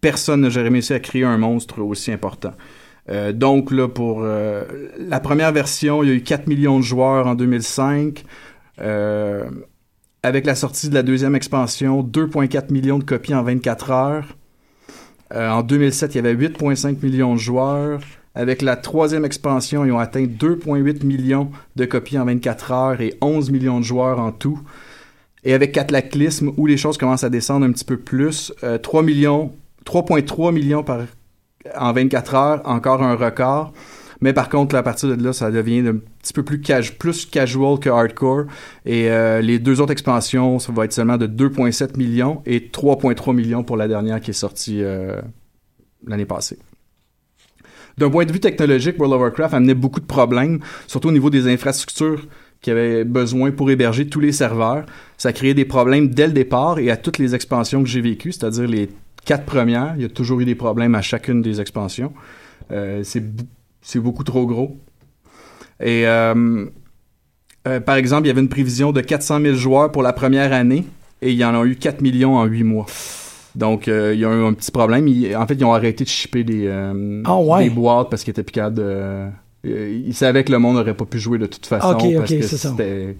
personne 0.00 0.40
n'a 0.40 0.50
jamais 0.50 0.68
réussi 0.70 0.92
à 0.94 1.00
créer 1.00 1.24
un 1.24 1.38
monstre 1.38 1.80
aussi 1.80 2.10
important. 2.12 2.52
Euh, 3.08 3.32
donc 3.32 3.70
là, 3.70 3.88
pour 3.88 4.20
euh, 4.22 4.64
la 4.98 5.20
première 5.20 5.52
version, 5.52 6.02
il 6.02 6.08
y 6.08 6.12
a 6.12 6.14
eu 6.14 6.22
4 6.22 6.46
millions 6.46 6.78
de 6.78 6.84
joueurs 6.84 7.26
en 7.26 7.34
2005. 7.34 8.24
Euh, 8.80 9.44
avec 10.22 10.46
la 10.46 10.54
sortie 10.54 10.88
de 10.88 10.94
la 10.94 11.02
deuxième 11.02 11.34
expansion, 11.34 12.02
2,4 12.02 12.72
millions 12.72 12.98
de 12.98 13.04
copies 13.04 13.34
en 13.34 13.42
24 13.42 13.90
heures. 13.90 14.36
En 15.34 15.62
2007, 15.62 16.14
il 16.14 16.16
y 16.16 16.18
avait 16.18 16.34
8,5 16.34 17.02
millions 17.02 17.34
de 17.34 17.38
joueurs. 17.40 18.00
Avec 18.34 18.60
la 18.60 18.76
troisième 18.76 19.24
expansion, 19.24 19.84
ils 19.84 19.90
ont 19.90 19.98
atteint 19.98 20.24
2,8 20.24 21.04
millions 21.06 21.50
de 21.74 21.86
copies 21.86 22.18
en 22.18 22.26
24 22.26 22.70
heures 22.70 23.00
et 23.00 23.14
11 23.22 23.50
millions 23.50 23.80
de 23.80 23.84
joueurs 23.84 24.20
en 24.20 24.30
tout. 24.30 24.60
Et 25.42 25.54
avec 25.54 25.72
Cataclysme, 25.72 26.52
où 26.58 26.66
les 26.66 26.76
choses 26.76 26.98
commencent 26.98 27.24
à 27.24 27.30
descendre 27.30 27.64
un 27.64 27.72
petit 27.72 27.84
peu 27.84 27.96
plus, 27.96 28.52
3 28.82 29.02
millions, 29.02 29.52
3,3 29.86 30.52
millions 30.52 30.84
par, 30.84 31.00
en 31.76 31.92
24 31.92 32.34
heures, 32.34 32.62
encore 32.64 33.02
un 33.02 33.14
record. 33.14 33.72
Mais 34.20 34.32
par 34.32 34.48
contre, 34.48 34.74
là, 34.74 34.80
à 34.80 34.82
partir 34.84 35.14
de 35.16 35.22
là, 35.22 35.32
ça 35.32 35.50
devient 35.50 35.80
un 35.80 35.96
petit 35.96 36.32
peu 36.32 36.44
plus, 36.44 36.60
cas- 36.60 36.80
plus 36.96 37.26
casual 37.26 37.80
que 37.80 37.90
hardcore. 37.90 38.44
Et 38.86 39.10
euh, 39.10 39.40
les 39.40 39.58
deux 39.58 39.80
autres 39.80 39.90
expansions, 39.90 40.60
ça 40.60 40.72
va 40.72 40.84
être 40.84 40.92
seulement 40.92 41.16
de 41.16 41.26
2,7 41.26 41.96
millions 41.98 42.40
et 42.46 42.60
3,3 42.60 43.34
millions 43.34 43.64
pour 43.64 43.76
la 43.76 43.88
dernière 43.88 44.20
qui 44.20 44.30
est 44.30 44.34
sortie 44.34 44.80
euh, 44.82 45.20
l'année 46.06 46.24
passée. 46.24 46.58
D'un 47.98 48.10
point 48.10 48.24
de 48.24 48.32
vue 48.32 48.40
technologique, 48.40 48.96
World 48.98 49.14
of 49.14 49.20
Warcraft 49.20 49.54
amenait 49.54 49.74
beaucoup 49.74 50.00
de 50.00 50.06
problèmes, 50.06 50.60
surtout 50.86 51.08
au 51.08 51.12
niveau 51.12 51.28
des 51.28 51.52
infrastructures 51.52 52.26
qui 52.60 52.70
avaient 52.70 53.04
besoin 53.04 53.50
pour 53.50 53.70
héberger 53.70 54.06
tous 54.06 54.20
les 54.20 54.32
serveurs. 54.32 54.86
Ça 55.18 55.32
créait 55.32 55.52
des 55.52 55.64
problèmes 55.64 56.08
dès 56.08 56.28
le 56.28 56.32
départ 56.32 56.78
et 56.78 56.90
à 56.90 56.96
toutes 56.96 57.18
les 57.18 57.34
expansions 57.34 57.82
que 57.82 57.88
j'ai 57.88 58.00
vécues, 58.00 58.32
c'est-à-dire 58.32 58.68
les 58.68 58.88
quatre 59.24 59.44
premières, 59.44 59.94
il 59.96 60.02
y 60.02 60.04
a 60.04 60.08
toujours 60.08 60.40
eu 60.40 60.44
des 60.44 60.54
problèmes 60.54 60.94
à 60.94 61.02
chacune 61.02 61.42
des 61.42 61.60
expansions. 61.60 62.12
Euh, 62.70 63.02
c'est 63.04 63.98
beaucoup 63.98 64.24
trop 64.24 64.46
gros. 64.46 64.78
Et 65.80 66.06
euh, 66.06 66.66
euh, 67.68 67.80
par 67.80 67.96
exemple, 67.96 68.24
il 68.24 68.28
y 68.28 68.30
avait 68.30 68.40
une 68.40 68.48
prévision 68.48 68.92
de 68.92 69.00
400 69.00 69.40
000 69.40 69.54
joueurs 69.56 69.90
pour 69.92 70.02
la 70.02 70.12
première 70.12 70.52
année 70.52 70.84
et 71.20 71.30
il 71.32 71.36
y 71.36 71.44
en 71.44 71.60
a 71.60 71.64
eu 71.64 71.76
4 71.76 72.00
millions 72.00 72.36
en 72.36 72.44
8 72.44 72.62
mois. 72.64 72.86
Donc, 73.54 73.86
il 73.86 73.92
y 74.18 74.24
a 74.24 74.32
eu 74.32 74.44
un 74.44 74.52
petit 74.54 74.70
problème. 74.70 75.06
Ils- 75.08 75.36
en 75.36 75.46
fait, 75.46 75.54
ils 75.54 75.64
ont 75.64 75.74
arrêté 75.74 76.04
de 76.04 76.08
shipper 76.08 76.42
des, 76.44 76.66
ouais? 77.42 77.64
des 77.64 77.70
boîtes 77.70 78.08
parce 78.10 78.24
qu'ils 78.24 78.30
étaient 78.32 78.44
capables 78.44 78.76
de... 78.76 79.26
ils 79.64 80.14
savaient 80.14 80.42
que 80.44 80.52
le 80.52 80.58
monde 80.58 80.76
n'aurait 80.76 80.96
pas 80.96 81.04
pu 81.04 81.18
jouer 81.18 81.38
de 81.38 81.46
toute 81.46 81.66
façon 81.66 81.88
parce 82.18 82.30
que 82.40 82.46
c'était 82.70 83.16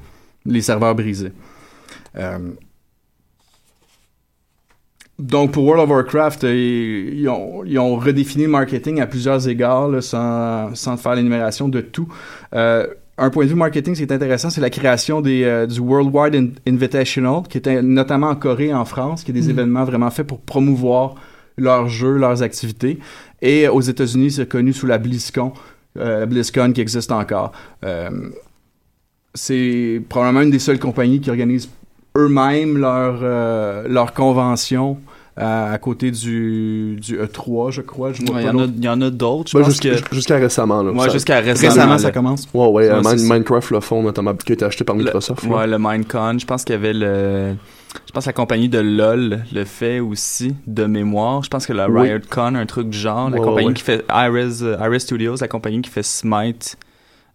les 0.47 0.61
serveurs 0.63 0.95
brisés. 0.95 1.33
Donc, 5.23 5.53
pour 5.53 5.65
World 5.65 5.85
of 5.85 5.91
Warcraft, 5.91 6.45
euh, 6.45 6.53
ils, 6.55 7.21
ils 7.21 7.29
ont, 7.29 7.63
ils 7.65 7.79
ont 7.79 7.95
redéfini 7.97 8.45
le 8.45 8.51
marketing 8.51 9.01
à 9.01 9.07
plusieurs 9.07 9.47
égards, 9.49 9.89
là, 9.89 10.01
sans, 10.01 10.75
sans 10.75 10.97
faire 10.97 11.15
l'énumération 11.15 11.69
de 11.69 11.81
tout. 11.81 12.09
Euh, 12.55 12.87
un 13.19 13.31
point 13.31 13.45
de 13.45 13.51
vue 13.51 13.55
marketing, 13.55 13.95
ce 13.95 14.01
qui 14.03 14.11
est 14.11 14.13
intéressant, 14.13 14.51
c'est 14.51 14.61
la 14.61 14.71
création 14.71 15.21
des, 15.21 15.45
euh, 15.45 15.67
du 15.67 15.79
Worldwide 15.79 16.35
In- 16.35 16.49
Invitational, 16.73 17.43
qui 17.49 17.57
était 17.59 17.81
notamment 17.83 18.31
en 18.31 18.35
Corée 18.35 18.69
et 18.69 18.75
en 18.75 18.85
France, 18.85 19.23
qui 19.23 19.31
est 19.31 19.35
des 19.35 19.47
Mm. 19.47 19.51
événements 19.51 19.85
vraiment 19.85 20.11
faits 20.11 20.27
pour 20.27 20.41
promouvoir 20.41 21.15
leurs 21.57 21.89
jeux, 21.89 22.17
leurs 22.17 22.43
activités. 22.43 22.99
Et 23.41 23.69
aux 23.69 23.81
États-Unis, 23.81 24.33
c'est 24.33 24.49
connu 24.49 24.73
sous 24.73 24.87
la 24.87 24.99
BlizzCon, 24.99 25.53
euh, 25.99 26.21
la 26.21 26.27
BlizzCon 26.27 26.73
qui 26.73 26.81
existe 26.81 27.13
encore. 27.13 27.53
Euh, 27.85 28.11
c'est 29.35 30.03
probablement 30.09 30.43
une 30.43 30.51
des 30.51 30.59
seules 30.59 30.79
compagnies 30.81 31.21
qui 31.21 31.31
organisent 31.31 31.69
eux-mêmes 32.17 32.77
leur, 32.79 33.21
euh, 33.23 33.87
leur 33.89 34.13
convention 34.15 34.99
à 35.37 35.79
côté 35.79 36.11
du, 36.11 36.97
du 37.01 37.19
E3, 37.19 37.71
je 37.71 37.81
crois. 37.81 38.13
Je 38.13 38.21
Ouais, 38.23 38.27
Il 38.29 38.33
pas 38.33 38.41
y, 38.43 38.45
en 38.45 38.49
a- 38.51 38.53
d'autres. 38.53 38.73
il 38.77 38.85
y 38.85 38.89
en 38.89 39.01
a 39.01 39.11
d'autres, 39.11 39.51
je 39.51 39.57
Ben, 39.57 39.65
pense 39.65 39.73
jusqu'à 39.73 39.91
que... 40.01 40.15
jusqu'à 40.15 40.37
récemment. 40.37 40.83
Là, 40.83 40.93
Ouais, 40.93 41.07
ça- 41.07 41.13
jusqu'à 41.13 41.41
récemment. 41.41 41.99
Ça 41.99 42.11
commence. 42.13 42.47
Ouais, 42.53 42.67
ouais, 42.69 42.89
euh, 42.91 43.01
Min-. 43.03 43.17
Minecraft 43.17 43.71
le 43.71 43.81
font 43.81 44.03
notamment, 44.03 44.35
qui 44.35 44.53
a 44.53 44.55
été 44.55 44.65
acheté 44.65 44.85
par 44.85 44.95
Le- 44.97 45.05
Microsoft. 45.05 45.43
là. 45.45 45.49
Ouais, 45.57 45.67
le 45.67 45.79
Minecon. 45.79 46.39
Je 46.39 46.45
pense 46.47 46.65
qu'il 46.65 46.75
y 46.75 46.79
avait 46.79 46.93
le. 46.93 47.55
Je 48.07 48.13
pense 48.13 48.25
que 48.25 48.29
la 48.31 48.33
compagnie 48.35 48.69
de 48.71 48.79
LOL 48.79 49.45
le 49.53 49.65
fait 49.65 50.01
aussi, 50.01 50.55
de 50.67 50.85
mémoire. 50.87 51.43
Je 51.43 51.49
pense 51.51 51.67
que 51.67 51.73
la 51.75 51.89
Oui. 51.91 52.09
RiotCon, 52.11 52.55
un 52.55 52.67
truc 52.67 52.89
du 52.91 52.99
genre. 52.99 53.29
La 53.31 53.39
Ouais, 53.39 53.45
compagnie 53.47 53.69
ouais. 53.69 53.75
qui 53.75 53.83
fait 53.83 54.05
Iris, 54.11 54.63
Iris 54.81 55.03
Studios, 55.03 55.37
la 55.41 55.49
compagnie 55.49 55.83
qui 55.83 55.91
fait 55.91 56.03
Smite, 56.03 56.77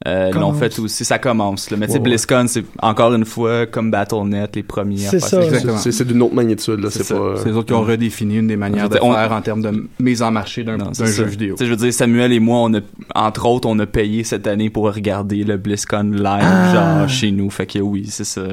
euh, 0.05 0.31
l'ont 0.31 0.53
fait 0.53 0.77
aussi. 0.79 1.03
Ça 1.05 1.17
commence. 1.17 1.71
là. 1.71 1.77
Mais 1.77 1.87
tu 1.87 1.93
sais, 1.93 1.97
Ouais, 1.97 2.03
ouais. 2.03 2.09
BlizzCon, 2.11 2.45
c'est 2.47 2.63
encore 2.81 3.13
une 3.15 3.25
fois 3.25 3.65
comme 3.65 3.89
Battle.net, 3.89 4.55
les 4.55 4.61
premiers. 4.63 4.97
C'est 4.97 5.19
ça, 5.19 5.41
Exactement. 5.41 5.77
C'est 5.77 6.05
d'une 6.07 6.21
autre 6.21 6.35
magnitude. 6.35 6.79
là. 6.79 6.89
C'est 6.91 7.07
pas. 7.07 7.15
euh, 7.15 7.37
les 7.45 7.51
autres 7.53 7.67
qui 7.67 7.73
ont 7.73 7.81
redéfini 7.81 8.37
une 8.37 8.47
des 8.47 8.57
manières 8.57 8.89
de 8.89 8.99
On- 9.01 9.13
faire 9.13 9.31
en 9.31 9.41
termes 9.41 9.61
de 9.63 9.87
mise 9.99 10.21
en 10.21 10.29
marché 10.31 10.63
d'un 10.63 10.77
jeu 10.93 11.23
vidéo. 11.23 11.55
Je 11.59 11.65
veux 11.65 11.75
dire, 11.75 11.91
Samuel 11.93 12.31
et 12.31 12.39
moi, 12.39 12.59
on 12.59 12.73
a, 12.75 12.79
entre 13.15 13.47
autres, 13.47 13.67
on 13.67 13.77
a 13.79 13.87
payé 13.87 14.23
cette 14.23 14.45
année 14.45 14.69
pour 14.69 14.83
regarder 14.93 15.43
le 15.43 15.57
BlizzCon 15.57 16.11
live, 16.11 16.23
Ah. 16.43 16.73
genre 16.99 17.09
chez 17.09 17.31
nous. 17.31 17.49
Fait 17.49 17.65
que 17.65 17.79
oui, 17.79 18.05
c'est 18.09 18.23
ça. 18.23 18.43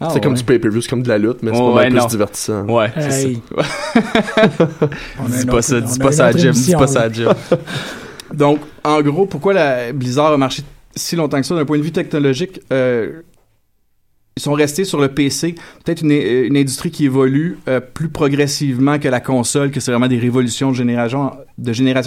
Ah, 0.00 0.10
c'est 0.12 0.22
comme 0.22 0.34
ouais. 0.34 0.38
du 0.38 0.44
pay-per-view, 0.44 0.80
c'est 0.80 0.90
comme 0.90 1.02
de 1.02 1.08
la 1.08 1.18
lutte, 1.18 1.38
mais 1.42 1.50
c'est 1.52 1.58
Ouais, 1.60 1.74
pas 1.74 1.82
mal 1.90 1.92
non. 1.94 2.02
plus 2.04 2.10
divertissant. 2.12 2.64
Ouais, 2.68 2.92
c'est 3.00 3.10
ça. 3.10 3.28
Dis 5.28 5.46
pas 5.46 5.62
ça, 5.62 5.80
dis 5.80 5.98
pas 5.98 6.12
ça 6.12 6.26
à 6.26 6.32
Jim, 6.32 6.50
dis 6.52 6.72
pas 6.72 6.86
ça 6.86 7.02
à 7.02 7.12
Jim. 7.12 7.32
Donc, 8.34 8.60
en 8.84 9.00
gros, 9.00 9.26
pourquoi 9.26 9.52
la 9.52 9.92
Blizzard 9.92 10.32
a 10.32 10.36
marché 10.36 10.62
si 10.94 11.16
longtemps 11.16 11.40
que 11.40 11.46
ça? 11.46 11.54
D'un 11.54 11.64
point 11.64 11.78
de 11.78 11.82
vue 11.82 11.92
technologique 11.92 12.60
euh, 12.72 13.22
Ils 14.36 14.42
sont 14.42 14.52
restés 14.52 14.84
sur 14.84 15.00
le 15.00 15.08
PC, 15.08 15.54
peut-être 15.84 16.02
une, 16.02 16.12
une 16.12 16.56
industrie 16.56 16.90
qui 16.90 17.04
évolue 17.06 17.58
euh, 17.68 17.80
plus 17.80 18.08
progressivement 18.08 18.98
que 18.98 19.08
la 19.08 19.20
console, 19.20 19.70
que 19.70 19.80
c'est 19.80 19.90
vraiment 19.90 20.08
des 20.08 20.18
révolutions 20.18 20.70
de 20.70 20.76
génération, 20.76 21.32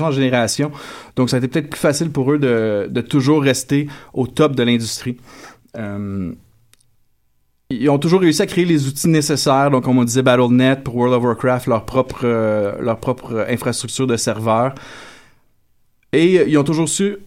en 0.06 0.12
génération. 0.12 0.72
Donc, 1.16 1.30
ça 1.30 1.38
a 1.38 1.40
été 1.40 1.48
peut-être 1.48 1.70
plus 1.70 1.80
facile 1.80 2.12
pour 2.12 2.32
eux 2.32 2.40
de, 2.40 3.02
toujours 3.02 3.42
rester 3.42 3.88
au 4.14 4.28
top 4.28 4.56
de 4.56 4.64
l'industrie. 4.64 5.18
Euh, 5.78 6.34
ils 7.72 7.90
ont 7.90 8.00
toujours 8.00 8.22
réussi 8.22 8.42
à 8.42 8.46
créer 8.46 8.66
les 8.66 8.88
outils 8.88 9.08
nécessaires. 9.08 9.72
Donc, 9.72 9.86
comme 9.86 9.98
on 9.98 10.04
disait, 10.04 10.22
Battle.net 10.22 10.84
pour 10.84 10.96
World 10.96 11.16
of 11.16 11.24
Warcraft, 11.24 11.70
euh, 12.24 12.74
leur 12.82 12.98
propre 12.98 13.46
infrastructure 13.50 14.08
de 14.08 14.18
serveurs. 14.18 14.76
Et 16.14 16.40
euh, 16.40 16.46
ils 16.48 16.58
ont 16.58 16.64
toujours 16.64 16.90
su 16.90 17.18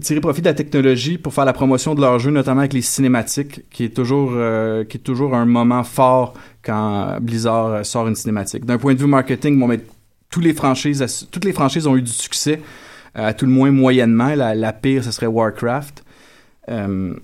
tirer 0.00 0.20
profit 0.20 0.40
de 0.40 0.46
la 0.46 0.54
technologie 0.54 1.18
pour 1.18 1.34
faire 1.34 1.44
la 1.44 1.52
promotion 1.52 1.94
de 1.94 2.00
leur 2.00 2.18
jeu, 2.18 2.30
notamment 2.30 2.60
avec 2.60 2.72
les 2.72 2.82
cinématiques, 2.82 3.68
qui 3.70 3.84
est 3.84 3.94
toujours, 3.94 4.32
euh, 4.34 4.84
qui 4.84 4.96
est 4.96 5.00
toujours 5.00 5.34
un 5.34 5.44
moment 5.44 5.84
fort 5.84 6.34
quand 6.62 7.18
Blizzard 7.20 7.66
euh, 7.66 7.82
sort 7.82 8.08
une 8.08 8.14
cinématique. 8.14 8.64
D'un 8.64 8.78
point 8.78 8.94
de 8.94 8.98
vue 8.98 9.06
marketing, 9.06 9.62
mais 9.66 9.80
tous 10.30 10.40
les 10.40 10.54
franchises, 10.54 11.28
toutes 11.30 11.44
les 11.44 11.52
franchises 11.52 11.86
ont 11.86 11.96
eu 11.96 12.02
du 12.02 12.10
succès, 12.10 12.60
à 13.14 13.34
tout 13.34 13.46
le 13.46 13.52
moins 13.52 13.70
moyennement. 13.70 14.34
La, 14.34 14.72
pire, 14.72 15.02
ce 15.02 15.10
serait 15.10 15.26
Warcraft. 15.26 16.04
Ce 16.68 17.14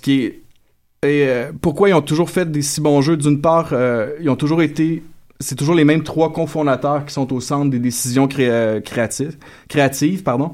qui 0.00 0.32
et 1.02 1.44
pourquoi 1.62 1.88
ils 1.88 1.94
ont 1.94 2.02
toujours 2.02 2.28
fait 2.28 2.50
des 2.50 2.62
si 2.62 2.80
bons 2.80 3.00
jeux? 3.02 3.16
D'une 3.16 3.40
part, 3.40 3.72
ils 4.20 4.28
ont 4.28 4.36
toujours 4.36 4.62
été 4.62 5.02
c'est 5.40 5.54
toujours 5.56 5.74
les 5.74 5.84
mêmes 5.84 6.02
trois 6.02 6.32
cofondateurs 6.32 7.04
qui 7.06 7.12
sont 7.14 7.32
au 7.32 7.40
centre 7.40 7.70
des 7.70 7.78
décisions 7.78 8.28
cré- 8.28 8.48
euh, 8.50 8.80
créatives, 8.80 9.36
créatives 9.68 10.22
pardon. 10.22 10.52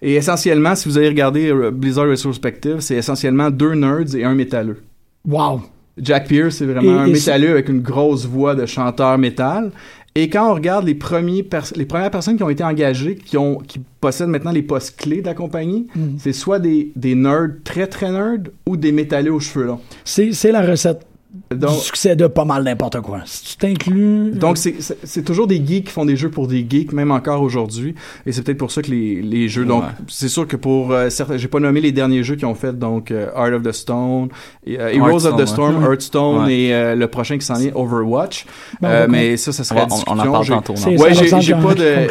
Et 0.00 0.14
essentiellement, 0.14 0.74
si 0.74 0.88
vous 0.88 0.96
avez 0.98 1.08
regardé 1.08 1.50
euh, 1.52 1.70
Blizzard 1.70 2.08
Retrospective, 2.08 2.80
c'est 2.80 2.96
essentiellement 2.96 3.50
deux 3.50 3.74
nerds 3.74 4.16
et 4.16 4.24
un 4.24 4.34
métalleux. 4.34 4.82
Wow. 5.28 5.62
Jack 5.98 6.26
Pierce, 6.26 6.56
c'est 6.56 6.66
vraiment 6.66 6.96
Et- 6.96 6.98
un 6.98 7.06
et 7.06 7.12
métalleux 7.12 7.50
avec 7.50 7.68
une 7.68 7.80
grosse 7.82 8.26
voix 8.26 8.54
de 8.54 8.66
chanteur 8.66 9.16
métal. 9.18 9.70
Et 10.14 10.28
quand 10.28 10.50
on 10.50 10.54
regarde 10.54 10.84
les, 10.84 10.94
premiers 10.94 11.42
pers- 11.42 11.72
les 11.76 11.86
premières 11.86 12.10
personnes 12.10 12.36
qui 12.36 12.42
ont 12.42 12.50
été 12.50 12.64
engagées, 12.64 13.14
qui, 13.14 13.36
ont, 13.38 13.56
qui 13.58 13.80
possèdent 14.00 14.28
maintenant 14.28 14.50
les 14.50 14.62
postes 14.62 14.98
clés 15.00 15.20
de 15.22 15.26
la 15.26 15.34
compagnie, 15.34 15.86
Mm. 15.94 16.00
c'est 16.18 16.32
soit 16.32 16.58
des, 16.58 16.92
des 16.96 17.14
nerds 17.14 17.50
très 17.64 17.86
très 17.86 18.10
nerds 18.10 18.50
ou 18.66 18.76
des 18.76 18.92
métalleux 18.92 19.32
aux 19.32 19.40
cheveux 19.40 19.66
longs. 19.66 19.80
C'est 20.04 20.32
la 20.52 20.62
recette 20.62 21.06
Donc, 21.50 21.70
du 21.70 21.76
succès 21.80 22.14
de 22.14 22.26
pas 22.26 22.44
mal 22.44 22.62
n'importe 22.62 23.00
quoi. 23.00 23.20
Si 23.24 23.44
tu 23.44 23.56
t'inclus... 23.56 24.32
donc 24.32 24.58
c'est- 24.58 24.74
c'est 25.02 25.22
toujours 25.24 25.46
des 25.46 25.56
geeks 25.66 25.86
qui 25.86 25.90
font 25.92 26.04
des 26.04 26.14
jeux 26.16 26.30
pour 26.30 26.46
des 26.46 26.66
geeks, 26.68 26.92
même 26.92 27.10
encore 27.10 27.40
aujourd'hui. 27.40 27.94
Et 28.26 28.32
c'est 28.32 28.42
peut-être 28.42 28.58
pour 28.58 28.70
ça 28.70 28.82
que 28.82 28.90
les, 28.90 29.22
les 29.22 29.48
jeux. 29.48 29.64
Donc, 29.64 29.82
Ouais. 29.84 29.88
c'est 30.08 30.28
sûr 30.28 30.46
que 30.46 30.56
pour 30.56 30.92
euh, 30.92 31.08
certains, 31.08 31.38
j'ai 31.38 31.48
pas 31.48 31.58
nommé 31.60 31.80
les 31.80 31.90
derniers 31.92 32.22
jeux 32.22 32.36
qu'ils 32.36 32.44
ont 32.46 32.54
fait, 32.54 32.78
donc 32.78 33.10
euh, 33.10 33.28
Art 33.34 33.52
of 33.54 33.62
the 33.62 33.72
Stone, 33.72 34.28
et, 34.66 34.78
euh, 34.78 34.92
Heroes 34.92 35.24
of 35.26 35.36
the 35.36 35.46
Storm, 35.46 35.78
ouais. 35.82 35.84
Hearthstone 35.90 36.44
Ouais. 36.44 36.54
et 36.54 36.74
euh, 36.74 36.94
le 36.94 37.06
prochain 37.08 37.38
qui 37.38 37.46
s'en 37.46 37.58
est 37.60 37.72
Overwatch. 37.74 38.44
Euh, 38.84 38.88
va 38.88 39.08
mais 39.08 39.36
ça, 39.38 39.52
ça 39.52 39.64
serait 39.64 39.86
on- 39.90 40.12
on 40.12 40.18
en 40.18 40.32
parle 40.32 40.46
tantôt. 40.46 40.74
Ouais, 40.74 41.14
j'ai- 41.14 41.52
pas 41.54 41.58
en- 41.58 41.74
de- 41.74 42.08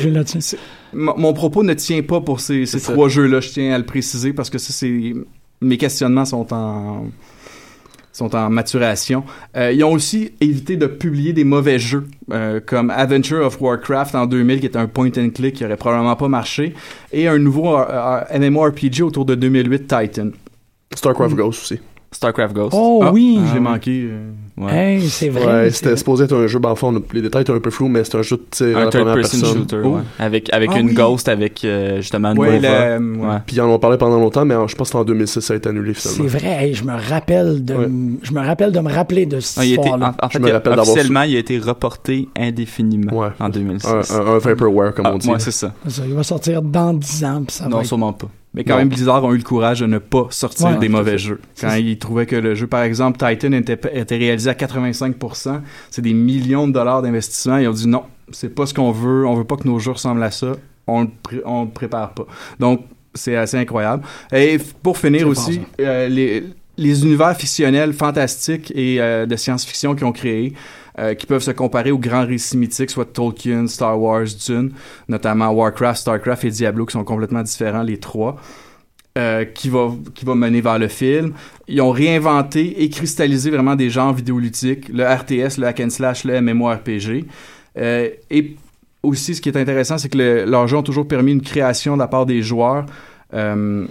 Mon 0.94 1.34
propos 1.34 1.64
ne 1.64 1.74
tient 1.74 2.02
pas 2.02 2.22
pour 2.22 2.40
ces, 2.40 2.66
ces 2.66 2.82
trois 2.82 3.08
jeux-là, 3.08 3.40
je 3.40 3.50
tiens 3.50 3.74
à 3.74 3.78
le 3.78 3.86
préciser 3.86 4.34
parce 4.34 4.50
que 4.50 4.58
ça, 4.58 4.74
c'est 4.74 5.14
mes 5.62 5.78
questionnements 5.78 6.26
sont 6.26 6.52
en 6.54 7.06
sont 8.14 8.36
en 8.36 8.50
maturation. 8.50 9.24
Euh, 9.56 9.72
ils 9.72 9.84
ont 9.84 9.94
aussi 9.94 10.32
évité 10.42 10.76
de 10.78 10.88
publier 10.88 11.34
des 11.34 11.44
mauvais 11.44 11.80
jeux 11.80 12.08
euh, 12.32 12.60
comme 12.66 12.90
Adventure 12.90 13.46
of 13.46 13.60
Warcraft 13.62 14.16
en 14.16 14.26
2000 14.26 14.60
qui 14.60 14.66
était 14.66 14.78
un 14.78 14.88
point 14.88 15.10
and 15.18 15.30
click 15.34 15.56
qui 15.56 15.66
aurait 15.66 15.78
probablement 15.78 16.16
pas 16.16 16.28
marché 16.28 16.74
et 17.14 17.28
un 17.28 17.38
nouveau 17.38 17.78
euh, 17.78 17.86
euh, 17.90 18.40
MMORPG 18.50 19.02
autour 19.02 19.26
de 19.26 19.36
2008 19.36 19.88
Titan. 19.88 20.30
StarCraft 20.94 21.36
Ghost 21.36 21.62
aussi. 21.64 21.82
StarCraft 22.12 22.54
Ghost. 22.54 22.76
Oh 22.78 23.02
Ah, 23.06 23.12
oui! 23.14 23.40
Je 23.48 23.52
l'ai 23.54 23.58
Ah, 23.58 23.60
manqué. 23.62 24.08
euh. 24.12 24.32
Ouais. 24.62 24.96
Hey, 24.96 25.10
c'est 25.10 25.30
vrai. 25.30 25.46
Ouais, 25.46 25.72
c'était 25.72 25.96
supposé 25.98 26.26
être 26.26 26.36
un 26.36 26.46
jeu, 26.48 26.60
ben, 26.60 26.70
enfin, 26.70 26.94
les 27.14 27.22
détails 27.22 27.42
étaient 27.42 27.52
un 27.54 27.60
peu 27.60 27.70
flous, 27.72 27.88
mais 27.88 28.04
c'était 28.04 28.18
un 28.20 28.22
jeu 28.22 28.38
de 28.38 28.44
tir 28.52 28.78
à 28.78 28.82
Un 28.82 28.86
la 28.86 28.90
third 28.92 29.02
première 29.06 29.16
person 29.16 29.40
personne. 29.40 29.58
shooter, 29.60 29.78
Oh. 29.84 29.96
ouais. 29.96 30.02
Avec, 30.20 30.54
avec 30.54 30.70
Ah 30.74 30.80
une 30.80 30.88
oui. 30.88 30.94
ghost, 30.94 31.28
avec 31.30 31.64
euh, 31.66 31.98
justement 31.98 32.32
une 32.34 32.38
Ouais, 32.40 32.60
Nova. 32.60 32.98
le- 33.00 33.12
ouais. 33.18 33.26
Ouais. 33.28 33.38
Puis 33.46 33.56
ils 33.56 33.62
en 33.62 33.70
ont 33.70 33.80
parlé 33.80 33.98
pendant 33.98 34.20
longtemps, 34.20 34.46
mais 34.46 34.54
euh, 34.56 34.68
je 34.68 34.76
pense 34.76 34.92
que 34.92 34.98
en 34.98 35.04
2006 35.04 35.40
ça 35.42 35.54
a 35.54 35.58
été 35.58 35.70
annulé 35.70 35.94
C'est 35.96 36.22
vrai, 36.24 36.66
hey, 36.66 36.74
je 36.74 36.84
me 36.84 36.94
rappelle 36.94 37.66
de 37.66 37.76
je 38.22 38.32
me 38.34 38.40
rappelle 38.40 38.72
de 38.72 38.80
me 38.80 38.92
rappeler 38.92 39.26
de 39.26 39.40
cette 39.40 39.58
Ah, 39.58 39.66
il 39.66 39.72
a 39.72 39.74
été, 39.74 39.80
en, 39.82 39.84
histoire-là. 39.96 40.16
en 40.22 40.30
fait, 40.30 40.40
me 40.40 40.52
rappelle 40.52 40.70
d'avoir 40.76 40.88
officiellement, 40.90 41.22
il 41.24 41.36
a 41.36 41.40
été 41.40 41.58
reporté 41.58 42.30
indéfiniment 42.38 43.18
Ouais. 43.18 43.30
en 43.40 43.50
2006. 43.50 43.88
Un, 43.88 44.02
un, 44.20 44.28
un 44.36 44.38
vaporware, 44.38 44.94
comme 44.94 45.06
Ah, 45.08 45.14
on 45.14 45.18
dit. 45.18 45.30
ouais, 45.30 45.40
c'est 45.40 45.52
ça. 45.52 45.74
Ça, 45.88 46.02
Il 46.08 46.14
va 46.14 46.24
sortir 46.24 46.62
dans 46.62 46.94
10 46.94 47.24
ans, 47.26 47.44
puis 47.48 47.56
ça 47.56 47.66
Non, 47.66 47.78
va 47.78 47.82
être- 47.82 47.88
sûrement 47.88 48.14
pas. 48.14 48.28
Mais 48.54 48.64
quand 48.66 48.74
Non. 48.74 48.80
même, 48.80 48.90
Blizzard 48.90 49.24
ont 49.24 49.34
eu 49.34 49.38
le 49.38 49.44
courage 49.44 49.80
de 49.80 49.86
ne 49.86 49.98
pas 49.98 50.28
sortir 50.30 50.68
Ouais, 50.68 50.78
des 50.78 50.90
mauvais 50.90 51.18
jeux. 51.18 51.40
Quand 51.60 51.74
ils 51.76 51.98
trouvaient 51.98 52.26
que 52.26 52.36
le 52.36 52.54
jeu, 52.54 52.68
par 52.68 52.84
exemple, 52.84 53.18
Titan 53.18 53.54
était, 53.54 53.80
était 53.94 54.18
réalisé 54.18 54.50
à 54.50 54.54
85%, 54.54 55.62
c'est 55.90 56.02
des 56.02 56.14
millions 56.14 56.68
de 56.68 56.74
dollars 56.74 57.02
d'investissement. 57.02 57.58
Ils 57.58 57.68
ont 57.70 57.72
dit 57.72 57.88
non, 57.88 58.04
c'est 58.32 58.54
pas 58.54 58.66
ce 58.66 58.74
qu'on 58.74 58.92
veut. 58.92 59.26
On 59.26 59.36
veut 59.36 59.46
pas 59.46 59.56
que 59.56 59.68
nos 59.68 59.80
jeux 59.80 59.92
ressemblent 59.92 60.24
à 60.24 60.32
ça. 60.32 60.54
On 60.88 61.04
le, 61.04 61.08
pré- 61.24 61.42
on 61.46 61.64
le 61.64 61.70
prépare 61.70 62.14
pas. 62.14 62.26
Donc, 62.60 62.82
c'est 63.14 63.36
assez 63.38 63.58
incroyable. 63.58 64.04
Et 64.34 64.58
pour 64.84 64.98
finir 64.98 65.28
aussi, 65.28 65.62
euh, 65.80 66.08
les, 66.10 66.44
les 66.78 67.04
univers 67.06 67.36
fictionnels 67.38 67.94
fantastiques 67.94 68.72
et 68.76 69.00
euh, 69.02 69.26
de 69.26 69.36
science-fiction 69.36 69.96
qu'ils 69.96 70.06
ont 70.06 70.12
créés, 70.12 70.54
euh, 71.00 71.14
qui 71.14 71.26
peuvent 71.26 71.42
se 71.44 71.52
comparer 71.52 71.92
aux 71.92 71.98
grands 72.00 72.26
récits 72.26 72.58
mythiques, 72.58 72.90
soit 72.92 73.06
Tolkien, 73.14 73.68
Star 73.68 74.00
Wars, 74.00 74.26
Dune, 74.46 74.72
notamment 75.08 75.50
Warcraft, 75.50 76.00
Starcraft 76.02 76.44
et 76.46 76.50
Diablo, 76.52 76.86
qui 76.86 76.94
sont 76.94 77.04
complètement 77.04 77.44
différents, 77.44 77.84
les 77.84 77.98
trois. 77.98 78.38
euh, 79.18 79.44
qui 79.44 79.68
va 79.70 79.92
qui 80.16 80.24
va 80.24 80.36
mener 80.36 80.62
vers 80.62 80.80
le 80.80 80.88
film. 80.88 81.34
Ils 81.68 81.82
ont 81.82 81.92
réinventé 81.92 82.82
et 82.82 82.90
cristallisé 82.90 83.50
vraiment 83.52 83.76
des 83.76 83.90
genres 83.90 84.14
vidéoludiques, 84.14 84.88
le 84.88 85.04
RTS, 85.04 85.58
le 85.58 85.68
hack 85.68 85.82
and 85.82 85.90
slash, 85.90 86.24
le 86.24 86.40
MMORPG. 86.40 87.26
Euh, 87.78 88.10
et 88.30 88.56
aussi, 89.04 89.36
ce 89.36 89.42
qui 89.42 89.50
est 89.50 89.58
intéressant, 89.58 89.98
c'est 89.98 90.08
que 90.08 90.18
le- 90.18 90.46
leurs 90.46 90.66
jeux 90.68 90.78
ont 90.78 90.84
toujours 90.84 91.08
permis 91.08 91.34
une 91.34 91.42
création 91.42 91.96
de 91.96 92.00
la 92.00 92.08
part 92.08 92.26
des 92.26 92.42
joueurs. 92.42 92.86
euh, 93.34 93.86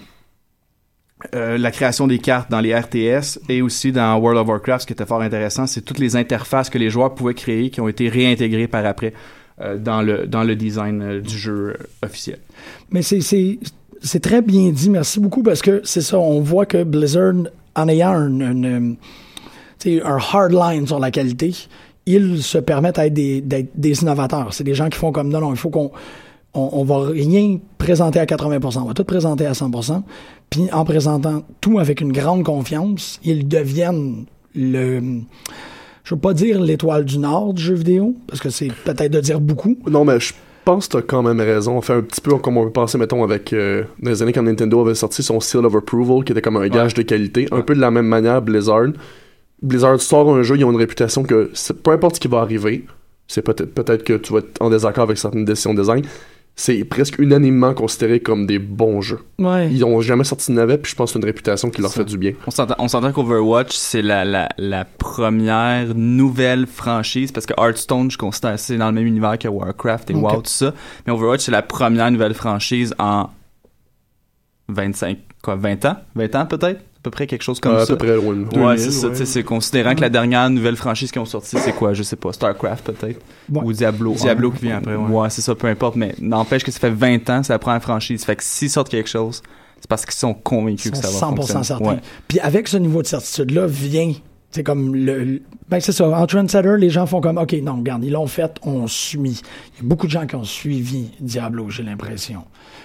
euh, 1.35 1.59
la 1.59 1.71
création 1.71 2.07
des 2.07 2.19
cartes 2.19 2.51
dans 2.51 2.61
les 2.61 2.75
RTS 2.75 3.39
et 3.49 3.63
aussi 3.63 3.93
dans 3.93 4.17
World 4.19 4.39
of 4.41 4.49
Warcraft, 4.49 4.83
ce 4.83 4.87
qui 4.87 4.93
était 4.93 5.07
fort 5.07 5.21
intéressant, 5.21 5.67
c'est 5.67 5.83
toutes 5.83 5.99
les 5.99 6.17
interfaces 6.17 6.71
que 6.71 6.79
les 6.79 6.91
joueurs 6.91 7.15
pouvaient 7.15 7.35
créer 7.35 7.71
qui 7.71 7.81
ont 7.81 7.89
été 7.89 8.09
réintégrées 8.09 8.69
par 8.69 8.85
après 8.87 9.13
euh, 9.61 9.77
dans 9.77 10.03
le 10.03 10.27
dans 10.27 10.43
le 10.45 10.57
design 10.57 11.03
euh, 11.03 11.21
du 11.21 11.37
jeu 11.37 11.77
officiel. 12.03 12.39
Mais 12.91 13.03
c'est- 13.03 13.21
très 14.23 14.41
bien 14.41 14.71
dit, 14.71 14.89
merci 14.91 15.21
beaucoup, 15.21 15.43
parce 15.43 15.61
que 15.63 15.83
c'est 15.85 16.01
ça, 16.01 16.19
on 16.19 16.41
voit 16.41 16.65
que 16.67 16.83
Blizzard, 16.85 17.35
en 17.77 17.89
ayant 17.89 18.13
un, 18.13 18.65
un, 18.75 18.97
hard 20.33 20.53
line 20.53 20.87
sur 20.87 20.99
la 20.99 21.11
qualité, 21.11 21.55
ils 22.07 22.43
se 22.43 22.59
permettent 22.59 22.97
d'être 22.97 23.13
des, 23.47 23.67
des 23.75 24.03
innovateurs. 24.03 24.55
C'est 24.55 24.65
des 24.65 24.75
gens 24.75 24.89
qui 24.89 24.99
font 24.99 25.13
comme 25.13 25.29
non, 25.29 25.41
non, 25.41 25.51
il 25.53 25.59
faut 25.59 25.71
qu'on 25.71 25.91
on, 26.55 26.71
on 26.73 26.85
va 26.85 27.09
rien 27.09 27.59
présenter 27.79 28.19
à 28.19 28.25
80%, 28.27 28.79
on 28.79 28.85
va 28.87 28.95
tout 28.95 29.05
présenter 29.05 29.47
à 29.47 29.53
100%. 29.53 30.03
Puis 30.51 30.69
en 30.73 30.85
présentant 30.85 31.45
tout 31.61 31.79
avec 31.79 32.01
une 32.01 32.13
grande 32.13 32.45
confiance, 32.45 33.21
ils 33.23 33.47
deviennent 33.47 34.27
le, 34.55 35.01
je 36.05 36.15
veux 36.15 36.21
pas 36.21 36.35
dire 36.35 36.61
l'étoile 36.61 37.05
du 37.05 37.19
Nord 37.19 37.55
du 37.55 37.63
jeu 37.63 37.75
vidéo, 37.75 38.17
parce 38.27 38.41
que 38.41 38.51
c'est 38.51 38.73
peut-être 38.85 39.13
de 39.13 39.21
dire 39.21 39.41
beaucoup. 39.41 39.77
Non, 39.89 40.05
mais 40.05 40.19
je 40.19 40.33
pense 40.65 40.89
que 40.89 40.99
t'as 40.99 41.03
quand 41.03 41.23
même 41.23 41.41
raison. 41.41 41.77
On 41.77 41.81
fait 41.81 41.93
un 41.93 42.03
petit 42.03 42.21
peu 42.21 42.37
comme 42.39 42.57
on 42.57 42.65
peut 42.65 42.73
penser, 42.73 42.99
mettons, 42.99 43.23
avec 43.23 43.53
euh, 43.53 43.85
dans 44.01 44.11
les 44.11 44.23
années 44.23 44.33
quand 44.33 44.43
Nintendo 44.43 44.81
avait 44.81 44.97
sorti 44.97 45.23
son 45.23 45.39
Seal 45.39 45.65
of 45.65 45.75
Approval, 45.77 46.25
qui 46.25 46.33
était 46.33 46.43
comme 46.43 46.57
un 46.57 46.69
gage 46.69 46.95
de 46.95 47.03
qualité. 47.03 47.47
Un 47.53 47.61
peu 47.61 47.77
de 47.77 47.81
la 47.81 47.93
même 47.93 48.07
manière, 48.07 48.43
Blizzard. 48.43 48.89
Blizzard 49.63 50.01
sort 50.01 50.35
un 50.35 50.43
jeu, 50.43 50.57
ils 50.57 50.65
ont 50.65 50.73
une 50.73 50.79
réputation 50.79 51.23
que 51.23 51.53
peu 51.83 51.93
importe 51.93 52.17
ce 52.17 52.21
qui 52.21 52.29
va 52.29 52.41
arriver, 52.41 52.87
c'est 53.29 53.43
peut-être 53.43 53.73
peut-être 53.73 54.03
que 54.03 54.15
tu 54.15 54.33
vas 54.33 54.41
être 54.41 54.61
en 54.61 54.71
désaccord 54.71 55.05
avec 55.05 55.19
certaines 55.19 55.45
décisions 55.45 55.75
de 55.75 55.81
design. 55.81 56.05
C'est 56.57 56.85
presque 56.85 57.19
unanimement 57.19 57.73
considéré 57.73 58.21
comme 58.21 58.47
des 58.47 58.59
bons 58.59 59.01
jeux. 59.01 59.21
Ouais. 59.39 59.71
Ils 59.73 59.83
ont 59.85 60.01
jamais 60.03 60.25
sorti 60.25 60.51
de 60.53 60.57
navet, 60.57 60.77
puis 60.77 60.91
je 60.91 60.97
pense 60.97 61.11
que 61.11 61.13
c'est 61.15 61.19
une 61.19 61.25
réputation 61.25 61.71
qui 61.71 61.81
leur 61.81 61.91
Ça. 61.91 62.01
fait 62.01 62.05
du 62.05 62.19
bien. 62.19 62.33
On 62.47 62.51
s'entend, 62.51 62.75
on 62.79 62.87
s'entend 62.89 63.13
qu'Overwatch, 63.13 63.75
c'est 63.75 64.03
la, 64.03 64.27
la, 64.27 64.49
la 64.59 64.85
première 64.85 65.95
nouvelle 65.95 66.67
franchise, 66.67 67.33
parce 67.33 67.47
que 67.47 67.55
Hearthstone, 67.59 68.11
je 68.11 68.19
considère 68.19 68.59
c'est 68.59 68.77
dans 68.77 68.89
le 68.89 68.93
même 68.93 69.07
univers 69.07 69.39
que 69.39 69.49
Warcraft 69.49 70.11
et. 70.11 70.15
WoW, 70.15 70.43
tout 70.43 70.51
ça. 70.51 70.75
Mais 71.07 71.13
Overwatch, 71.15 71.41
c'est 71.45 71.53
la 71.53 71.63
première 71.63 72.11
nouvelle 72.11 72.35
franchise 72.35 72.95
en 72.99 73.31
25, 74.69 75.19
quoi, 75.43 75.57
20 75.57 75.85
ans? 75.87 75.97
20 76.15 76.35
ans 76.37 76.47
peut-être? 76.47 76.81
À 77.01 77.03
peu 77.05 77.11
près 77.11 77.27
quelque 77.27 77.41
chose 77.43 77.61
comme 77.61 77.73
Euh, 77.73 77.83
à 77.83 77.87
ça. 77.87 77.95
peu 77.95 77.99
près 78.05 78.15
loin. 78.15 78.35
Ouais, 78.35 78.77
2000, 78.77 78.79
c'est 78.79 78.91
ça, 78.91 79.07
ouais. 79.07 79.13
tu 79.15 79.19
sais, 79.21 79.25
c'est 79.27 79.43
considérant 79.43 79.95
que 79.95 80.03
la 80.03 80.11
dernière 80.11 80.51
nouvelle 80.51 80.77
franchise 80.77 81.11
qui 81.11 81.19
ont 81.19 81.25
sorti, 81.25 81.57
c'est 81.59 81.73
quoi, 81.73 81.95
je 81.95 82.03
sais 82.03 82.17
pas, 82.17 82.31
StarCraft 82.33 82.85
peut-être, 82.93 83.21
Ouais. 83.51 83.63
ou 83.65 83.73
Diablo. 83.73 84.13
Diablo 84.13 84.51
Ouais. 84.51 84.57
qui 84.59 84.65
vient 84.67 84.77
après, 84.79 84.97
ouais. 84.97 85.31
c'est 85.31 85.41
ça, 85.41 85.55
peu 85.55 85.67
importe, 85.69 85.97
mais 85.97 86.15
n'empêche 86.21 86.63
que 86.63 86.71
ça 86.71 86.79
fait 86.79 86.91
20 86.91 87.31
ans, 87.31 87.43
c'est 87.43 87.55
la 87.55 87.59
première 87.59 87.81
franchise, 87.83 88.23
fait 88.25 88.37
que 88.37 88.45
s'ils 88.45 88.69
sortent 88.69 88.91
quelque 88.91 89.09
chose, 89.09 89.41
c'est 89.81 89.89
parce 89.89 90.05
qu'ils 90.05 90.13
sont 90.15 90.35
convaincus 90.35 90.85
Ils 90.87 90.91
que 90.91 90.97
ça 90.99 91.09
va 91.09 91.15
100% 91.33 91.37
fonctionner. 91.37 91.65
certains. 91.65 91.85
Ouais. 91.87 92.01
Puis 92.29 92.39
avec 92.41 92.69
ce 92.69 92.77
niveau 92.77 93.01
de 93.01 93.07
certitude-là 93.07 93.67
vient, 93.67 94.13
c'est 94.51 94.63
comme 94.65 94.95
le, 94.95 95.41
ben 95.69 95.79
c'est 95.81 95.93
ça, 95.93 96.09
en 96.09 96.27
trendsetter, 96.27 96.77
les 96.79 96.91
gens 96.91 97.07
font 97.07 97.21
comme, 97.21 97.39
OK, 97.39 97.53
non, 97.63 97.77
regarde, 97.77 98.05
ils 98.05 98.11
l'ont 98.13 98.27
fait, 98.27 98.51
on 98.65 98.87
suit. 98.87 99.43
Il 99.79 99.83
y 99.83 99.87
a 99.87 99.89
beaucoup 99.89 100.07
de 100.07 100.13
gens 100.13 100.27
qui 100.27 100.35
ont 100.37 100.45
suivi 100.45 101.11
Diablo, 101.21 101.71
j'ai 101.71 101.83
l'impression. 101.85 102.43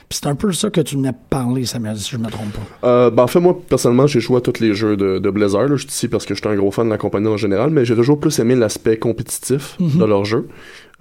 Puis 0.07 0.19
c'est 0.21 0.27
un 0.29 0.35
peu 0.35 0.51
ça 0.51 0.69
que 0.69 0.81
tu 0.81 0.95
venais 0.95 1.13
parler, 1.31 1.65
Samuel, 1.65 1.97
si 1.97 2.11
je 2.11 2.17
me 2.17 2.29
trompe 2.29 2.51
pas. 2.53 2.87
Euh, 2.87 3.09
ben, 3.09 3.23
en 3.23 3.27
fait, 3.27 3.39
moi, 3.39 3.59
personnellement, 3.67 4.05
j'ai 4.05 4.19
joué 4.19 4.37
à 4.37 4.41
tous 4.41 4.59
les 4.59 4.75
jeux 4.75 4.95
de, 4.95 5.17
de 5.17 5.29
Blizzard. 5.31 5.67
là. 5.67 5.75
Je 5.77 5.87
dis 5.87 5.93
ici 5.93 6.07
parce 6.07 6.25
que 6.27 6.35
je 6.35 6.41
suis 6.41 6.47
un 6.47 6.55
gros 6.55 6.69
fan 6.69 6.85
de 6.85 6.91
la 6.91 6.99
compagnie 6.99 7.27
en 7.27 7.37
général, 7.37 7.71
mais 7.71 7.85
j'ai 7.85 7.95
toujours 7.95 8.19
plus 8.19 8.37
aimé 8.37 8.53
l'aspect 8.55 8.97
compétitif 8.97 9.75
de 9.79 10.05
leurs 10.05 10.25
jeux. 10.25 10.47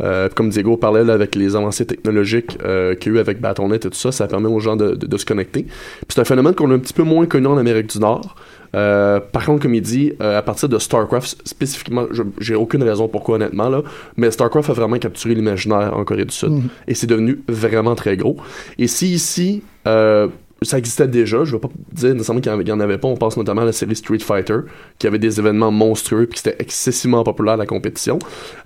Euh, 0.01 0.29
comme 0.35 0.49
Diego 0.49 0.77
parlait 0.79 1.05
là, 1.05 1.13
avec 1.13 1.35
les 1.37 1.55
avancées 1.55 1.85
technologiques 1.87 2.59
euh, 2.65 2.95
qu'il 2.97 3.13
y 3.13 3.15
a 3.15 3.19
eu 3.19 3.21
avec 3.21 3.41
Battle.net 3.41 3.85
et 3.87 3.91
tout 3.91 3.97
ça, 3.97 4.11
ça 4.11 4.27
permet 4.27 4.49
aux 4.49 4.59
gens 4.59 4.75
de, 4.75 4.95
de- 4.95 5.07
de 5.07 5.17
se 5.19 5.25
connecter. 5.27 5.67
C'est 6.09 6.21
un 6.21 6.25
phénomène 6.25 6.55
qu'on 6.55 6.71
a 6.71 6.75
un 6.75 6.79
petit 6.81 6.95
peu 6.95 7.05
moins 7.05 7.27
connu 7.27 7.47
en 7.47 7.59
Amérique 7.59 7.91
du 7.93 7.99
Nord. 8.01 8.35
Euh, 8.75 9.21
par 9.21 9.45
contre, 9.47 9.63
comme 9.63 9.75
il 9.75 9.83
dit, 9.83 10.13
euh, 10.21 10.39
à 10.39 10.43
partir 10.43 10.69
de 10.69 10.79
StarCraft 10.79 11.47
spécifiquement, 11.47 12.07
j'ai 12.39 12.55
aucune 12.55 12.83
raison 12.83 13.09
pourquoi 13.09 13.37
honnêtement 13.37 13.69
là, 13.69 13.83
mais 14.17 14.31
StarCraft 14.31 14.71
a 14.71 14.73
vraiment 14.73 14.99
capturé 14.99 15.35
l'imaginaire 15.35 15.97
en 15.97 16.05
Corée 16.05 16.25
du 16.25 16.35
Sud 16.35 16.63
et 16.89 16.95
c'est 16.95 17.07
devenu 17.07 17.43
vraiment 17.49 17.95
très 17.95 18.17
gros. 18.17 18.37
Et 18.79 18.87
si 18.87 19.13
ici 19.13 19.63
euh, 19.87 20.29
ça 20.63 20.79
existait 20.79 21.09
déjà, 21.09 21.45
je 21.45 21.55
ne 21.55 21.57
vais 21.57 21.61
pas 21.61 21.69
dire 21.93 22.15
nécessairement 22.15 22.41
qu'il 22.41 22.53
n'y 22.53 22.73
en 22.73 22.81
avait 22.81 22.99
pas, 22.99 23.09
on 23.09 23.17
pense 23.17 23.37
notamment 23.37 23.63
à 23.63 23.67
la 23.67 23.73
série 23.73 23.95
Street 23.95 24.19
Fighter, 24.19 24.61
qui 24.99 25.07
avait 25.07 25.19
des 25.19 25.39
événements 25.39 25.71
monstrueux, 25.71 26.27
puis 26.27 26.39
c'était 26.39 26.57
excessivement 26.59 27.23
populaire 27.23 27.57
la 27.59 27.67
compétition. 27.67 28.19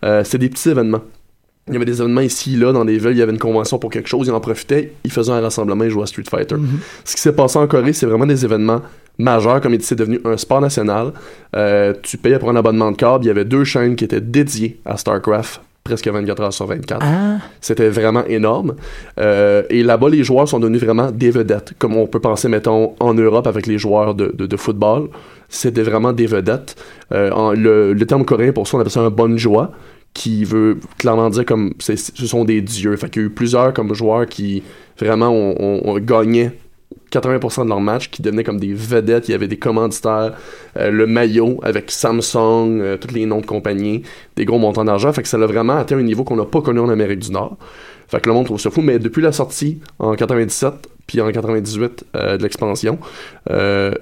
C'est 0.03 0.39
des 0.39 0.49
petits 0.49 0.69
événements. 0.69 1.03
Il 1.67 1.73
y 1.75 1.77
avait 1.77 1.85
des 1.85 2.01
événements 2.01 2.21
ici, 2.21 2.57
là, 2.57 2.73
dans 2.73 2.85
des 2.85 2.99
villes, 2.99 3.11
il 3.11 3.19
y 3.19 3.23
avait 3.23 3.33
une 3.33 3.39
convention 3.39 3.79
pour 3.79 3.91
quelque 3.91 4.09
chose, 4.09 4.29
ils 4.29 4.33
en 4.33 4.41
profitaient, 4.41 4.93
ils 5.05 5.11
faisaient 5.11 5.33
un 5.33 5.41
rassemblement, 5.41 5.85
ils 5.85 5.91
jouaient 5.91 6.05
à 6.05 6.07
Street 6.07 6.23
Fighter. 6.31 6.57
Ce 7.05 7.17
qui 7.17 7.21
s'est 7.21 7.35
passé 7.35 7.59
en 7.59 7.67
Corée, 7.67 7.93
c'est 7.93 8.07
vraiment 8.07 8.27
des 8.27 8.45
événements 8.45 8.81
majeurs, 9.19 9.61
comme 9.61 9.75
il 9.75 9.79
dit, 9.79 9.85
c'est 9.87 9.97
devenu 9.97 10.21
un 10.25 10.37
sport 10.37 10.61
national. 10.61 11.13
Euh, 11.57 11.93
tu 12.03 12.17
payais 12.19 12.39
pour 12.39 12.51
un 12.51 12.57
abonnement 12.57 12.91
de 12.93 12.97
câble, 12.97 13.25
il 13.25 13.29
y 13.29 13.31
avait 13.31 13.45
deux 13.45 13.65
chaînes 13.65 13.97
qui 13.97 14.05
étaient 14.05 14.21
dédiées 14.21 14.79
à 14.85 14.97
StarCraft 14.97 15.61
presque 15.85 16.07
24 16.07 16.43
heures 16.43 16.53
sur 16.53 16.67
24. 16.67 17.01
Ah. 17.03 17.39
C'était 17.63 17.89
vraiment 17.89 18.23
énorme. 18.27 18.75
Euh, 19.19 19.63
et 19.71 19.83
là-bas, 19.83 20.11
les 20.11 20.23
joueurs 20.23 20.47
sont 20.47 20.59
devenus 20.61 20.83
vraiment 20.83 21.11
des 21.11 21.31
vedettes, 21.31 21.73
comme 21.79 21.97
on 21.97 22.07
peut 22.07 22.21
penser, 22.21 22.47
mettons, 22.49 22.93
en 23.01 23.15
Europe 23.15 23.47
avec 23.47 23.67
les 23.67 23.79
joueurs 23.79 24.15
de, 24.15 24.31
de, 24.37 24.45
de 24.47 24.57
football. 24.59 25.09
C'était 25.49 25.83
vraiment 25.83 26.13
des 26.13 26.27
vedettes. 26.27 26.77
Euh, 27.13 27.31
en- 27.31 27.53
le, 27.53 27.95
le 27.95 28.07
terme 28.07 28.27
coréen 28.27 28.53
pour 28.53 28.69
ça, 28.69 28.77
on 28.77 28.81
appelle 28.81 28.93
ça 28.93 29.01
un 29.01 29.09
bon 29.09 29.39
joie, 29.39 29.73
qui 30.13 30.45
veut 30.45 30.79
clairement 30.99 31.31
dire 31.31 31.47
comme 31.47 31.73
ce 31.79 31.97
sont 31.97 32.45
des 32.45 32.61
dieux. 32.61 32.95
Fait 32.97 33.09
qu'il 33.09 33.23
y 33.23 33.25
a 33.25 33.29
eu 33.29 33.31
plusieurs 33.31 33.73
comme 33.73 33.95
joueurs 33.95 34.27
qui 34.27 34.63
vraiment 34.99 35.31
ont, 35.31 35.55
ont- 35.59 35.89
ont 35.91 35.99
gagné 36.01 36.51
80% 37.11 37.65
de 37.65 37.69
leurs 37.69 37.81
matchs 37.81 38.11
qui 38.11 38.23
devenaient 38.23 38.45
comme 38.45 38.61
des 38.61 38.73
vedettes. 38.73 39.29
Il 39.29 39.33
y 39.33 39.35
avait 39.35 39.49
des 39.49 39.59
commanditaires, 39.59 40.35
euh, 40.77 40.91
le 40.91 41.07
maillot 41.07 41.61
avec 41.63 41.91
Samsung, 41.91 42.81
euh, 42.81 42.97
tous 42.97 43.15
les 43.15 43.27
noms 43.27 43.41
de 43.41 43.47
compagnie, 43.47 44.03
des 44.37 44.45
gros 44.45 44.59
montants 44.59 44.85
d'argent. 44.85 45.13
Fait 45.13 45.23
que 45.23 45.29
ça 45.29 45.37
a 45.37 45.47
vraiment 45.47 45.77
atteint 45.77 45.99
un 45.99 46.03
niveau 46.03 46.25
qu'on 46.25 46.37
n'a 46.37 46.45
pas 46.45 46.61
connu 46.61 46.81
en 46.81 46.89
Amérique 46.89 47.21
du 47.21 47.31
Nord. 47.31 47.57
Fait 48.09 48.21
que 48.21 48.29
le 48.29 48.35
monde 48.35 48.47
trouve 48.47 48.61
ça 48.61 48.71
fou. 48.71 48.81
Mais 48.81 48.99
depuis 48.99 49.23
la 49.23 49.33
sortie 49.33 49.81
en 49.99 50.15
97 50.15 50.75
puis 51.07 51.21
en 51.21 51.31
98 51.31 52.05
euh, 52.17 52.37
de 52.37 52.43
l'expansion, 52.43 52.99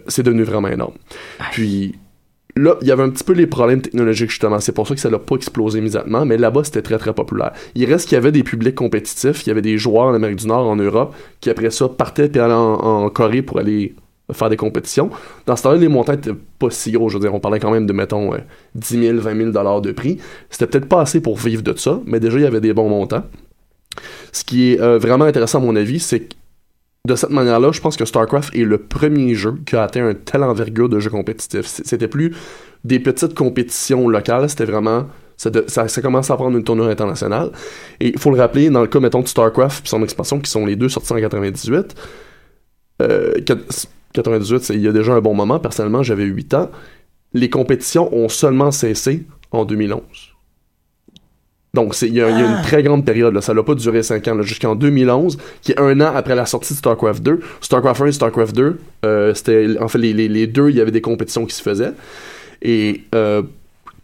c'est 0.08 0.22
devenu 0.22 0.42
vraiment 0.42 0.68
énorme. 0.68 0.94
Puis 1.52 1.94
là, 2.56 2.76
il 2.80 2.88
y 2.88 2.90
avait 2.90 3.02
un 3.02 3.10
petit 3.10 3.24
peu 3.24 3.32
les 3.32 3.46
problèmes 3.46 3.82
technologiques 3.82 4.30
justement. 4.30 4.58
C'est 4.60 4.72
pour 4.72 4.88
ça 4.88 4.94
que 4.94 5.00
ça 5.00 5.10
n'a 5.10 5.18
pas 5.18 5.36
explosé 5.36 5.78
immédiatement, 5.78 6.24
mais 6.24 6.36
là-bas, 6.36 6.64
c'était 6.64 6.82
très 6.82 6.98
très 6.98 7.12
populaire. 7.12 7.52
Il 7.74 7.84
reste 7.84 8.08
qu'il 8.08 8.16
y 8.16 8.18
avait 8.18 8.32
des 8.32 8.42
publics 8.42 8.74
compétitifs, 8.74 9.46
il 9.46 9.48
y 9.48 9.50
avait 9.50 9.62
des 9.62 9.78
joueurs 9.78 10.06
en 10.06 10.14
Amérique 10.14 10.38
du 10.38 10.46
Nord, 10.46 10.66
en 10.66 10.76
Europe, 10.76 11.14
qui 11.40 11.50
après 11.50 11.70
ça 11.70 11.88
partaient 11.88 12.28
puis 12.28 12.40
allaient 12.40 12.54
en, 12.54 13.08
Corée 13.10 13.42
pour 13.42 13.58
aller 13.58 13.94
faire 14.32 14.48
des 14.48 14.56
compétitions. 14.56 15.10
Dans 15.46 15.54
ce 15.54 15.62
temps-là, 15.62 15.76
les 15.76 15.88
montants 15.88 16.14
étaient 16.14 16.32
pas 16.58 16.70
si 16.70 16.90
gros. 16.90 17.08
Je 17.08 17.14
veux 17.14 17.20
dire, 17.20 17.32
on 17.32 17.38
parlait 17.38 17.60
quand 17.60 17.70
même 17.70 17.86
de, 17.86 17.92
mettons, 17.92 18.34
euh, 18.34 18.38
10 18.74 19.00
000, 19.00 19.18
20 19.18 19.36
000 19.36 19.50
dollars 19.50 19.80
de 19.80 19.92
prix. 19.92 20.18
C'était 20.50 20.66
peut-être 20.66 20.88
pas 20.88 21.02
assez 21.02 21.20
pour 21.20 21.36
vivre 21.36 21.62
de 21.62 21.76
ça, 21.76 22.00
mais 22.06 22.18
déjà, 22.18 22.38
il 22.38 22.42
y 22.42 22.46
avait 22.46 22.60
des 22.60 22.72
bons 22.72 22.88
montants. 22.88 23.24
Ce 24.32 24.44
qui 24.44 24.72
est 24.72 24.80
euh, 24.80 24.98
vraiment 24.98 25.26
intéressant 25.26 25.58
à 25.58 25.60
mon 25.62 25.76
avis, 25.76 26.00
c'est 26.00 26.20
que 26.20 26.34
de 27.06 27.14
cette 27.14 27.30
manière-là, 27.30 27.70
je 27.72 27.80
pense 27.80 27.96
que 27.96 28.04
StarCraft 28.04 28.54
est 28.54 28.64
le 28.64 28.78
premier 28.78 29.34
jeu 29.34 29.54
qui 29.64 29.76
a 29.76 29.82
atteint 29.84 30.06
un 30.08 30.14
tel 30.14 30.42
envergure 30.42 30.88
de 30.88 30.98
jeu 31.00 31.10
compétitif. 31.10 31.64
C'était 31.66 32.08
plus 32.08 32.34
des 32.84 32.98
petites 33.00 33.34
compétitions 33.34 34.08
locales, 34.08 34.48
c'était 34.50 34.64
vraiment 34.64 35.06
ça, 35.36 35.50
de- 35.50 35.66
commence 36.00 36.30
à 36.30 36.36
prendre 36.36 36.56
une 36.56 36.64
tournure 36.64 36.86
internationale. 36.88 37.50
Et 38.00 38.08
il 38.08 38.18
faut 38.18 38.30
le 38.30 38.38
rappeler, 38.38 38.70
dans 38.70 38.80
le 38.80 38.86
cas, 38.86 39.00
mettons, 39.00 39.20
de 39.22 39.28
StarCraft 39.28 39.86
et 39.86 39.88
son 39.88 40.02
expansion, 40.02 40.40
qui 40.40 40.50
sont 40.50 40.64
les 40.66 40.76
deux 40.76 40.88
sortis 40.88 41.12
en 41.12 41.16
98, 41.20 41.94
euh, 43.02 43.34
quat- 43.46 43.86
98, 44.12 44.62
c'est 44.62 44.74
il 44.74 44.80
y 44.80 44.88
a 44.88 44.92
déjà 44.92 45.12
un 45.14 45.20
bon 45.20 45.34
moment. 45.34 45.58
Personnellement, 45.60 46.02
j'avais 46.02 46.24
8 46.24 46.54
ans. 46.54 46.70
Les 47.34 47.50
compétitions 47.50 48.12
ont 48.14 48.28
seulement 48.30 48.70
cessé 48.70 49.26
en 49.50 49.64
2011. 49.64 50.00
Donc, 51.76 51.94
il 52.02 52.14
y, 52.14 52.20
a 52.20 52.28
il 52.30 52.38
y 52.38 52.42
a 52.42 52.46
une 52.56 52.62
très 52.62 52.82
grande 52.82 53.04
période. 53.04 53.32
Là. 53.34 53.40
Ça 53.40 53.54
n'a 53.54 53.62
pas 53.62 53.74
duré 53.76 54.02
5 54.02 54.26
ans. 54.28 54.42
Jusqu'en 54.42 54.74
2011, 54.74 55.38
qui 55.62 55.70
est 55.72 55.78
un 55.80 56.00
an 56.00 56.10
après 56.14 56.34
la 56.34 56.44
sortie 56.46 56.72
de 56.74 56.78
StarCraft 56.78 57.22
2. 57.22 57.40
StarCraft 57.60 58.00
1 58.02 58.06
et 58.06 58.12
StarCraft 58.12 58.56
2, 58.56 58.78
euh, 59.04 59.34
c'était... 59.34 59.66
En 59.80 59.86
fait, 59.88 59.98
les, 59.98 60.12
les- 60.12 60.28
les 60.28 60.46
deux, 60.48 60.70
il 60.70 60.76
y 60.76 60.80
avait 60.80 60.90
des 60.90 61.00
compétitions 61.00 61.46
qui 61.46 61.54
se 61.54 61.62
faisaient. 61.62 61.92
Et 62.62 63.02
euh, 63.14 63.42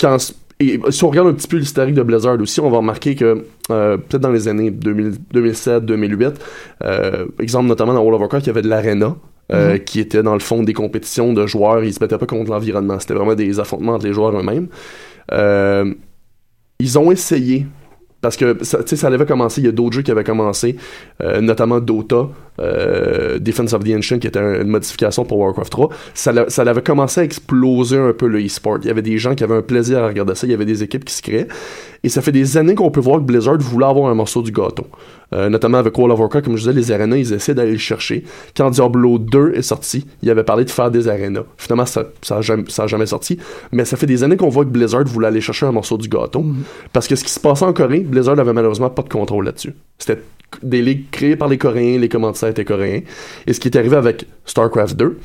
quand... 0.01 0.17
Et 0.61 0.79
si 0.91 1.03
on 1.03 1.09
regarde 1.11 1.27
un 1.27 1.33
petit 1.33 1.49
peu 1.49 1.57
l'historique 1.57 1.95
de 1.97 2.03
Blizzard 2.05 2.39
aussi, 2.41 2.61
on 2.61 2.71
va 2.71 2.77
remarquer 2.77 3.17
que 3.17 3.45
euh, 3.73 3.97
peut-être 3.97 4.21
dans 4.23 4.31
les 4.31 4.47
années 4.47 4.71
2000 4.71 5.15
2007, 5.33 5.85
2008, 5.85 6.35
euh, 6.85 7.25
exemple 7.41 7.67
notamment 7.67 7.95
dans 7.95 8.01
World 8.01 8.15
of 8.15 8.21
Warcraft, 8.21 8.47
il 8.47 8.51
y 8.51 8.51
avait 8.51 8.63
de 8.63 8.69
l'arena. 8.69 9.17
euh, 9.53 9.79
qui 9.79 9.99
était 9.99 10.23
dans 10.23 10.35
le 10.35 10.39
fond 10.41 10.63
des 10.63 10.73
compétitions 10.73 11.33
de 11.33 11.47
joueurs, 11.49 11.83
ils 11.83 11.93
se 11.93 11.99
battaient 11.99 12.17
pas 12.17 12.27
contre 12.27 12.51
l'environnement, 12.53 13.01
c'était 13.01 13.15
vraiment 13.15 13.35
des 13.35 13.59
affrontements 13.59 13.95
entre 13.95 14.07
les 14.07 14.13
joueurs 14.13 14.39
eux-mêmes. 14.39 14.69
Euh, 15.33 15.93
ils 16.83 16.99
ont 16.99 17.13
essayé 17.13 17.67
parce 18.21 18.37
que 18.37 18.63
ça, 18.63 18.87
ça 18.87 19.07
avait 19.09 19.27
commencé, 19.27 19.61
il 19.61 19.65
y 19.65 19.69
a 19.69 19.73
d'autres 19.73 19.95
jeux 19.97 20.03
qui 20.03 20.11
avaient 20.11 20.25
commencé, 20.25 20.77
euh, 21.23 21.41
notamment 21.41 21.81
Dota, 21.81 22.29
euh, 22.61 23.39
Defense 23.39 23.73
of 23.73 23.83
the 23.85 23.95
Ancient, 23.97 24.19
qui 24.19 24.27
était 24.27 24.39
un- 24.39 24.61
une 24.63 24.69
modification 24.69 25.25
pour 25.25 25.39
Warcraft 25.39 25.71
3. 25.73 25.89
Ça, 26.15 26.33
ça 26.49 26.63
avait 26.63 26.83
commencé 26.83 27.21
à 27.21 27.25
exploser 27.25 27.99
un 27.99 28.13
peu 28.13 28.27
le 28.27 28.45
e-sport. 28.45 28.79
Il 28.83 28.89
y 28.89 28.91
avait 28.91 29.03
des 29.03 29.19
gens 29.19 29.35
qui 29.35 29.43
avaient 29.45 29.57
un 29.57 29.63
plaisir 29.63 29.99
à 30.05 30.09
regarder 30.09 30.35
ça, 30.35 30.47
il 30.47 30.51
y 30.51 30.55
avait 30.55 30.65
des 30.67 30.83
équipes 30.83 31.05
qui 31.05 31.15
se 31.15 31.23
créaient. 31.23 31.49
Et 32.05 32.09
ça 32.09 32.21
fait 32.21 32.33
des 32.33 32.57
années 32.57 32.75
qu'on 32.75 32.91
peut 32.91 33.01
voir 33.01 33.19
que 33.19 33.25
Blizzard 33.25 33.59
voulait 33.59 33.87
avoir 33.87 34.11
un 34.11 34.15
morceau 34.15 34.43
du 34.43 34.51
gâteau. 34.51 34.87
Euh, 35.35 35.49
notamment 35.49 35.79
avec 35.79 35.97
World 35.97 36.13
of 36.13 36.19
Warcraft, 36.21 36.45
comme 36.45 36.57
je 36.57 36.63
disais, 36.63 36.73
les 36.75 36.91
arénas, 36.93 37.17
ils 37.17 37.33
essaient 37.33 37.55
d'aller 37.55 37.73
le 37.73 37.79
chercher. 37.79 38.25
Quand 38.57 38.69
Diablo 38.71 39.19
2 39.19 39.53
est 39.55 39.63
sorti, 39.63 40.05
il 40.21 40.29
avait 40.29 40.43
parlé 40.45 40.65
de 40.65 40.71
faire 40.71 40.91
des 40.91 41.09
arénas. 41.09 41.45
Finalement, 41.57 41.87
ça, 41.87 42.05
ça, 42.21 42.39
a 42.39 42.41
jamais, 42.43 42.65
jamais 42.87 43.07
sorti. 43.07 43.39
Mais 43.71 43.85
ça 43.87 43.97
fait 43.97 44.07
des 44.07 44.25
années 44.25 44.37
qu'on 44.37 44.49
voit 44.51 44.65
que 44.65 44.71
Blizzard 44.71 45.05
voulait 45.05 45.29
aller 45.29 45.41
chercher 45.41 45.65
un 45.67 45.73
morceau 45.73 45.97
du 45.97 46.09
gâteau. 46.09 46.45
Parce 46.93 47.07
que 47.09 47.15
ce 47.17 47.25
qui 47.25 47.31
se 47.31 47.41
passait 47.41 47.65
en 47.65 47.73
Corée, 47.73 48.01
Blizzard 48.01 48.39
avait 48.39 48.53
malheureusement 48.53 48.91
pas 48.91 49.03
de 49.03 49.09
contrôle 49.09 49.45
là-dessus. 49.47 49.73
C'était 49.99 50.19
des 50.63 50.83
ligues 50.83 51.11
créées 51.11 51.37
par 51.37 51.49
les 51.49 51.59
Coréens, 51.59 51.99
les 51.99 52.09
commanditaires 52.09 52.51
étaient 52.51 52.65
coréens. 52.65 53.01
Et 53.47 53.53
ce 53.53 53.61
qui 53.61 53.69
est 53.69 53.77
arrivé 53.77 53.97
avec 53.97 54.27
StarCraft 54.45 54.97
2, 54.97 55.19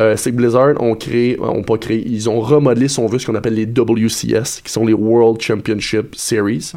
euh, 0.00 0.16
c'est 0.16 0.32
que 0.32 0.36
Blizzard 0.36 0.80
ont 0.80 0.96
créé, 0.96 1.38
ont 1.40 1.62
pas 1.62 1.78
créé, 1.78 2.02
ils 2.06 2.28
ont 2.28 2.40
remodelé, 2.40 2.88
si 2.88 2.98
on 2.98 3.06
veut, 3.06 3.18
ce 3.18 3.26
qu'on 3.26 3.36
appelle 3.36 3.54
les 3.54 3.66
WCS, 3.66 4.60
qui 4.64 4.72
sont 4.72 4.84
les 4.84 4.92
World 4.92 5.40
Championship 5.40 6.16
Series. 6.16 6.72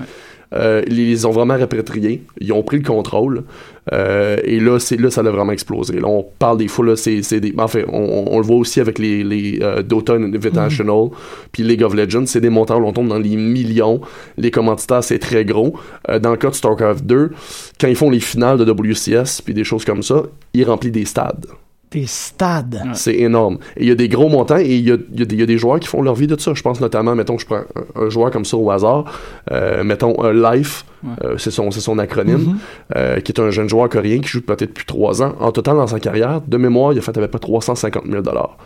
Euh, 0.53 0.81
ils 0.87 0.95
les 0.95 1.25
ont 1.25 1.31
vraiment 1.31 1.55
répatriés, 1.55 2.23
ils 2.39 2.53
ont 2.53 2.63
pris 2.63 2.77
le 2.77 2.83
contrôle, 2.83 3.43
euh, 3.91 4.37
et 4.43 4.59
là, 4.59 4.79
c'est 4.79 4.97
là, 4.97 5.11
ça 5.11 5.21
a 5.21 5.29
vraiment 5.29 5.51
explosé. 5.51 5.99
Là, 5.99 6.07
on 6.07 6.25
parle 6.39 6.57
des 6.57 6.67
fois, 6.67 6.85
là, 6.85 6.95
c'est, 6.95 7.21
c'est 7.21 7.39
des, 7.39 7.53
en 7.57 7.67
fait, 7.67 7.85
on, 7.87 8.27
on 8.31 8.37
le 8.37 8.45
voit 8.45 8.55
aussi 8.55 8.79
avec 8.79 8.97
les, 8.97 9.23
les 9.23 9.59
euh, 9.61 9.81
Dota 9.81 10.13
Invitational, 10.13 11.09
puis 11.51 11.63
League 11.63 11.83
of 11.83 11.93
Legends, 11.93 12.25
c'est 12.27 12.41
des 12.41 12.49
montants, 12.49 12.79
où 12.79 12.85
on 12.85 12.93
tombe 12.93 13.09
dans 13.09 13.19
les 13.19 13.35
millions, 13.35 13.99
les 14.37 14.51
commanditaires, 14.51 15.03
c'est 15.03 15.19
très 15.19 15.43
gros. 15.43 15.73
Dans 16.21 16.31
le 16.31 16.37
cas 16.37 16.49
de 16.49 16.55
StarCraft 16.55 17.05
2, 17.05 17.31
quand 17.79 17.87
ils 17.87 17.95
font 17.95 18.09
les 18.09 18.19
finales 18.19 18.57
de 18.57 18.63
WCS, 18.71 19.41
puis 19.43 19.53
des 19.53 19.63
choses 19.63 19.83
comme 19.83 20.03
ça, 20.03 20.23
ils 20.53 20.63
remplissent 20.63 20.91
des 20.93 21.05
stades. 21.05 21.45
Des 21.91 22.05
stades. 22.05 22.81
C'est 22.93 23.15
énorme. 23.15 23.59
Et 23.77 23.83
il 23.83 23.87
y 23.87 23.91
a 23.91 23.95
des 23.95 24.09
gros 24.09 24.27
montants 24.27 24.57
et 24.57 24.65
il 24.75 24.81
y 24.81 24.89
y 24.89 24.91
a 24.91 24.97
des- 24.97 25.35
il 25.35 25.39
y 25.39 25.43
a 25.43 25.45
des 25.45 25.57
joueurs 25.57 25.79
qui 25.79 25.87
font 25.87 26.01
leur 26.01 26.15
vie 26.15 26.27
de 26.27 26.37
ça. 26.39 26.53
Je 26.53 26.61
pense 26.61 26.81
notamment, 26.81 27.15
mettons, 27.15 27.37
je 27.37 27.45
prends 27.45 27.61
un, 27.95 28.01
un 28.03 28.09
joueur 28.09 28.29
comme 28.31 28.43
ça 28.45 28.57
au 28.57 28.69
hasard, 28.71 29.05
euh, 29.51 29.83
mettons 29.85 30.21
un 30.21 30.33
Life, 30.33 30.83
euh, 31.23 31.37
c'est 31.37 31.51
son, 31.51 31.99
acronyme, 31.99 32.57
euh, 32.95 33.19
qui 33.21 33.31
est 33.31 33.39
un 33.39 33.51
jeune 33.51 33.69
joueur 33.69 33.87
coréen 33.87 34.19
qui 34.19 34.27
joue 34.27 34.41
peut-être 34.41 34.69
depuis 34.71 34.85
trois 34.85 35.21
ans. 35.21 35.33
En 35.39 35.51
total, 35.53 35.77
dans 35.77 35.87
sa 35.87 35.99
carrière, 35.99 36.41
de 36.45 36.57
mémoire, 36.57 36.91
il 36.91 36.99
a 36.99 37.01
fait 37.01 37.17
à 37.17 37.21
peu 37.21 37.27
près 37.27 37.39
350 37.39 38.03
000 38.09 38.21
dollars. 38.21 38.57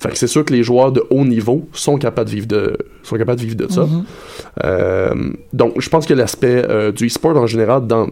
Fait 0.00 0.10
que 0.10 0.16
c'est 0.18 0.26
sûr 0.26 0.44
que 0.44 0.52
les 0.52 0.62
joueurs 0.62 0.92
de 0.92 1.02
haut 1.10 1.24
niveau 1.24 1.66
sont 1.72 1.96
capables 1.98 2.28
de 2.30 2.34
vivre 2.34 2.46
de, 2.46 2.76
sont 3.02 3.16
capables 3.16 3.40
de, 3.40 3.44
vivre 3.46 3.56
de 3.56 3.72
ça. 3.72 3.88
Euh, 4.64 5.14
donc, 5.52 5.80
je 5.80 5.88
pense 5.88 6.06
que 6.06 6.14
l'aspect 6.14 6.62
euh, 6.68 6.92
du 6.92 7.06
e-sport 7.06 7.36
en 7.36 7.46
général, 7.46 7.86
dans, 7.86 8.06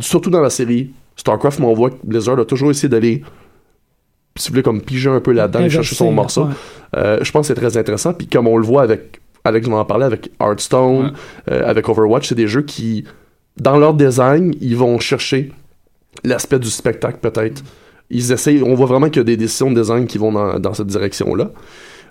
surtout 0.00 0.30
dans 0.30 0.40
la 0.40 0.50
série 0.50 0.90
StarCraft, 1.16 1.60
on 1.60 1.72
voit 1.74 1.90
que 1.90 1.96
Blizzard 2.04 2.38
a 2.40 2.44
toujours 2.44 2.70
essayé 2.70 2.88
d'aller 2.88 3.22
si 4.36 4.48
vous 4.48 4.52
voulez, 4.52 4.62
comme 4.62 4.80
piger 4.80 5.10
un 5.10 5.20
peu 5.20 5.32
là-dedans 5.32 5.60
et 5.60 5.70
chercher 5.70 5.94
son 5.94 6.12
morceau. 6.12 6.44
ouais. 6.44 6.52
Euh, 6.96 7.18
je 7.22 7.30
pense 7.30 7.48
que 7.48 7.54
c'est 7.54 7.60
très 7.60 7.76
intéressant. 7.76 8.12
Puis 8.14 8.26
comme 8.26 8.46
on 8.46 8.56
le 8.56 8.64
voit 8.64 8.82
avec 8.82 9.20
Alex 9.44 9.68
m'en 9.68 9.84
parlait 9.84 10.04
avec 10.06 10.30
Hearthstone, 10.40 11.12
euh, 11.50 11.68
avec 11.68 11.88
Overwatch, 11.88 12.28
c'est 12.28 12.34
des 12.34 12.48
jeux 12.48 12.62
qui, 12.62 13.04
dans 13.56 13.76
leur 13.78 13.94
design, 13.94 14.54
ils 14.60 14.76
vont 14.76 14.98
chercher 14.98 15.52
l'aspect 16.24 16.58
du 16.58 16.70
spectacle 16.70 17.18
peut-être. 17.20 17.62
Ils 18.10 18.32
essayent, 18.32 18.62
on 18.62 18.74
voit 18.74 18.86
vraiment 18.86 19.06
qu'il 19.08 19.18
y 19.18 19.20
a 19.20 19.24
des 19.24 19.36
décisions 19.36 19.70
de 19.70 19.80
design 19.80 20.06
qui 20.06 20.18
vont 20.18 20.32
dans, 20.32 20.58
dans 20.58 20.74
cette 20.74 20.86
direction-là. 20.86 21.50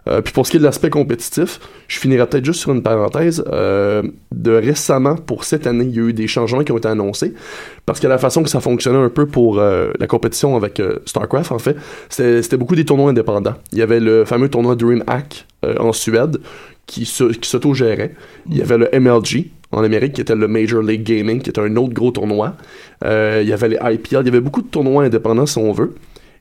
Euh, 0.07 0.21
puis 0.21 0.33
pour 0.33 0.45
ce 0.45 0.51
qui 0.51 0.57
est 0.57 0.59
de 0.59 0.65
l'aspect 0.65 0.89
compétitif, 0.89 1.59
je 1.87 1.99
finirai 1.99 2.27
peut-être 2.27 2.45
juste 2.45 2.59
sur 2.59 2.71
une 2.71 2.83
parenthèse. 2.83 3.43
Euh, 3.51 4.03
de 4.31 4.51
récemment, 4.51 5.15
pour 5.15 5.43
cette 5.43 5.65
année, 5.67 5.85
il 5.85 5.95
y 5.95 5.99
a 5.99 6.03
eu 6.03 6.13
des 6.13 6.27
changements 6.27 6.63
qui 6.63 6.71
ont 6.71 6.77
été 6.77 6.87
annoncés. 6.87 7.33
Parce 7.85 7.99
que 7.99 8.07
la 8.07 8.17
façon 8.17 8.43
que 8.43 8.49
ça 8.49 8.59
fonctionnait 8.59 8.99
un 8.99 9.09
peu 9.09 9.25
pour 9.25 9.59
euh, 9.59 9.91
la 9.99 10.07
compétition 10.07 10.55
avec 10.55 10.81
StarCraft, 11.05 11.51
en 11.51 11.59
fait, 11.59 11.75
c'était 12.09 12.57
beaucoup 12.57 12.75
des 12.75 12.85
tournois 12.85 13.09
indépendants. 13.09 13.55
Il 13.71 13.79
y 13.79 13.81
avait 13.81 13.99
le 13.99 14.25
fameux 14.25 14.49
tournoi 14.49 14.75
DreamHack 14.75 15.45
en 15.79 15.91
Suède 15.93 16.37
qui 16.85 17.05
s'auto-gérait. 17.05 18.13
Il 18.51 18.57
y 18.57 18.61
avait 18.61 18.77
le 18.77 18.89
MLG 18.93 19.47
en 19.71 19.83
Amérique 19.83 20.13
qui 20.13 20.21
était 20.21 20.35
le 20.35 20.47
Major 20.47 20.83
League 20.83 21.03
Gaming, 21.03 21.41
qui 21.41 21.49
était 21.49 21.61
un 21.61 21.75
autre 21.77 21.93
gros 21.93 22.11
tournoi. 22.11 22.55
Il 23.03 23.47
y 23.47 23.53
avait 23.53 23.69
les 23.69 23.77
IPL. 23.81 24.19
Il 24.21 24.25
y 24.25 24.29
avait 24.29 24.41
beaucoup 24.41 24.61
de 24.61 24.67
tournois 24.67 25.05
indépendants, 25.05 25.47
si 25.47 25.57
on 25.57 25.71
veut. 25.71 25.95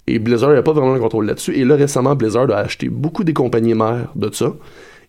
Et 0.06 0.18
Blizzard 0.18 0.50
n'avait 0.50 0.62
pas 0.62 0.72
vraiment 0.72 0.94
le 0.94 1.00
contrôle 1.00 1.26
là-dessus. 1.26 1.54
Et 1.56 1.64
là, 1.64 1.76
récemment, 1.76 2.14
Blizzard 2.14 2.50
a 2.50 2.58
acheté 2.58 2.88
beaucoup 2.88 3.24
des 3.24 3.32
compagnies 3.32 3.74
mères 3.74 4.10
de 4.14 4.30
ça. 4.32 4.52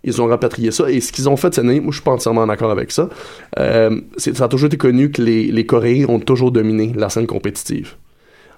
Ils 0.04 0.22
ont 0.22 0.28
rapatrié 0.28 0.72
ça. 0.72 0.90
Et 0.90 1.02
ce 1.02 1.12
qu'ils 1.12 1.28
ont 1.28 1.36
fait 1.36 1.54
cette 1.54 1.66
année, 1.66 1.80
moi, 1.80 1.92
je 1.92 1.98
suis 1.98 2.04
pas 2.04 2.12
entièrement 2.12 2.46
d'accord 2.48 2.72
avec 2.72 2.92
ça. 2.92 3.10
Euh, 3.60 4.00
ça 4.18 4.46
a 4.46 4.48
toujours 4.48 4.68
été 4.68 4.78
connu 4.78 5.12
que 5.12 5.22
les, 5.22 5.52
les 5.52 5.66
Coréens 5.66 6.06
ont 6.08 6.20
toujours 6.20 6.52
dominé 6.52 6.94
la 6.96 7.10
scène 7.10 7.28
compétitive. 7.28 7.96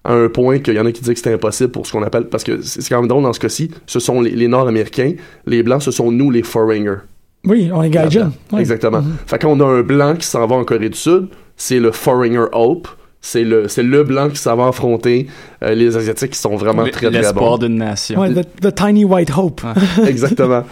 À 0.04 0.14
un 0.14 0.30
point 0.30 0.60
qu'il 0.60 0.76
y 0.76 0.80
en 0.80 0.86
a 0.86 0.92
qui 0.92 1.02
disent 1.02 1.14
que 1.14 1.20
c'était 1.20 1.34
impossible 1.34 1.72
pour 1.72 1.88
ce 1.88 1.94
qu'on 1.94 2.04
appelle. 2.04 2.26
Parce 2.26 2.44
que 2.44 2.62
c'est 2.62 2.88
quand 2.88 3.00
même 3.00 3.08
drôle 3.08 3.24
dans 3.24 3.34
ce 3.34 3.40
cas-ci. 3.40 3.72
Ce 3.88 4.00
sont 4.00 4.22
les, 4.22 4.32
les 4.32 4.48
Nord-Américains. 4.48 5.14
Les 5.46 5.64
Blancs, 5.64 5.82
ce 5.82 5.92
sont 5.92 6.12
nous, 6.12 6.30
les 6.30 6.44
Foreigners. 6.44 7.00
Oui, 7.46 7.70
on 7.74 7.82
est 7.82 7.90
gaijin. 7.90 8.32
Oui. 8.52 8.60
Exactement. 8.60 9.02
Mhm. 9.02 9.16
Fait 9.26 9.40
qu'on 9.42 9.60
a 9.62 9.66
un 9.66 9.82
blanc 9.82 10.16
qui 10.16 10.28
s'en 10.28 10.46
va 10.46 10.56
en 10.56 10.66
Corée 10.66 10.90
du 10.90 10.98
Sud, 10.98 11.30
c'est 11.56 11.80
le 11.80 11.92
Foreigner 11.92 12.46
Hope. 12.52 12.88
C'est 13.22 13.44
le, 13.44 13.68
c'est 13.68 13.84
le 13.84 14.04
blanc 14.04 14.30
qui 14.30 14.42
va 14.46 14.68
affronter 14.68 15.28
euh, 15.64 15.74
les 15.74 15.98
Asiatiques 15.98 16.32
qui 16.32 16.40
sont 16.40 16.56
vraiment 16.56 16.84
très 16.84 17.08
très 17.08 17.10
L'espoir 17.10 17.58
bons. 17.58 17.66
d'une 17.66 17.78
nation. 17.78 18.22
Ouais, 18.22 18.34
the, 18.34 18.46
the 18.62 18.74
Tiny 18.74 19.06
White 19.06 19.32
Hope. 19.36 19.62
Exactement. 20.08 20.64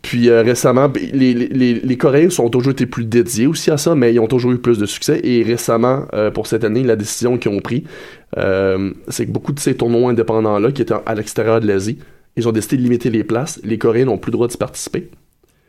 Puis 0.00 0.28
euh, 0.28 0.42
récemment, 0.42 0.88
ben, 0.88 1.02
les, 1.12 1.32
les, 1.32 1.74
les 1.74 1.96
Coréens 1.96 2.30
sont 2.30 2.48
toujours 2.48 2.72
été 2.72 2.86
plus 2.86 3.04
dédiés 3.04 3.46
aussi 3.46 3.70
à 3.70 3.76
ça, 3.76 3.94
mais 3.94 4.12
ils 4.12 4.18
ont 4.18 4.26
toujours 4.26 4.50
eu 4.52 4.58
plus 4.58 4.78
de 4.78 4.86
succès. 4.86 5.20
Et 5.22 5.42
récemment, 5.44 6.06
euh, 6.12 6.30
pour 6.32 6.48
cette 6.48 6.64
année, 6.64 6.82
la 6.82 6.96
décision 6.96 7.38
qu'ils 7.38 7.52
ont 7.52 7.60
pris, 7.60 7.84
euh, 8.36 8.90
c'est 9.08 9.26
que 9.26 9.30
beaucoup 9.30 9.52
de 9.52 9.60
ces 9.60 9.76
tournois 9.76 10.10
indépendants-là, 10.10 10.72
qui 10.72 10.82
étaient 10.82 10.94
à 11.06 11.14
l'extérieur 11.14 11.60
de 11.60 11.68
l'Asie, 11.68 11.98
ils 12.36 12.48
ont 12.48 12.52
décidé 12.52 12.78
de 12.78 12.82
limiter 12.82 13.10
les 13.10 13.22
places. 13.22 13.60
Les 13.62 13.78
Coréens 13.78 14.06
n'ont 14.06 14.18
plus 14.18 14.30
le 14.30 14.38
droit 14.38 14.48
de 14.48 14.56
participer. 14.56 15.08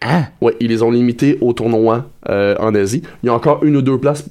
Ah! 0.02 0.24
Ouais, 0.42 0.56
ils 0.60 0.70
les 0.70 0.82
ont 0.82 0.92
limités 0.92 1.38
aux 1.40 1.54
tournois 1.54 2.10
euh, 2.30 2.56
en 2.60 2.74
Asie. 2.74 3.04
Il 3.22 3.28
y 3.28 3.30
a 3.30 3.34
encore 3.34 3.64
une 3.64 3.78
ou 3.78 3.82
deux 3.82 4.00
places 4.00 4.26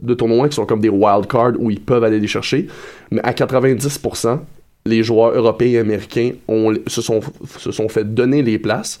de 0.00 0.14
tournois 0.14 0.48
qui 0.48 0.56
sont 0.56 0.66
comme 0.66 0.80
des 0.80 0.88
wild 0.88 1.26
cards 1.26 1.52
où 1.58 1.70
ils 1.70 1.80
peuvent 1.80 2.04
aller 2.04 2.20
les 2.20 2.26
chercher. 2.26 2.66
Mais 3.10 3.20
à 3.22 3.32
90%, 3.32 4.38
les 4.84 5.02
joueurs 5.02 5.34
européens 5.34 5.70
et 5.70 5.78
américains 5.78 6.32
ont, 6.48 6.74
se, 6.86 7.02
sont, 7.02 7.20
se 7.58 7.72
sont 7.72 7.88
fait 7.88 8.04
donner 8.14 8.42
les 8.42 8.58
places 8.58 8.98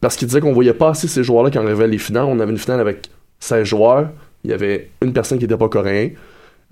parce 0.00 0.16
qu'ils 0.16 0.28
disaient 0.28 0.40
qu'on 0.40 0.52
voyait 0.52 0.72
pas 0.72 0.90
assez 0.90 1.08
ces 1.08 1.24
joueurs-là 1.24 1.50
quand 1.50 1.60
on 1.62 1.66
arrivait 1.66 1.84
à 1.84 1.88
les 1.88 1.98
finales. 1.98 2.24
On 2.24 2.40
avait 2.40 2.52
une 2.52 2.58
finale 2.58 2.80
avec 2.80 3.08
16 3.40 3.64
joueurs. 3.64 4.08
Il 4.44 4.50
y 4.50 4.54
avait 4.54 4.90
une 5.02 5.12
personne 5.12 5.38
qui 5.38 5.44
n'était 5.44 5.56
pas 5.58 5.68
coréen. 5.68 6.10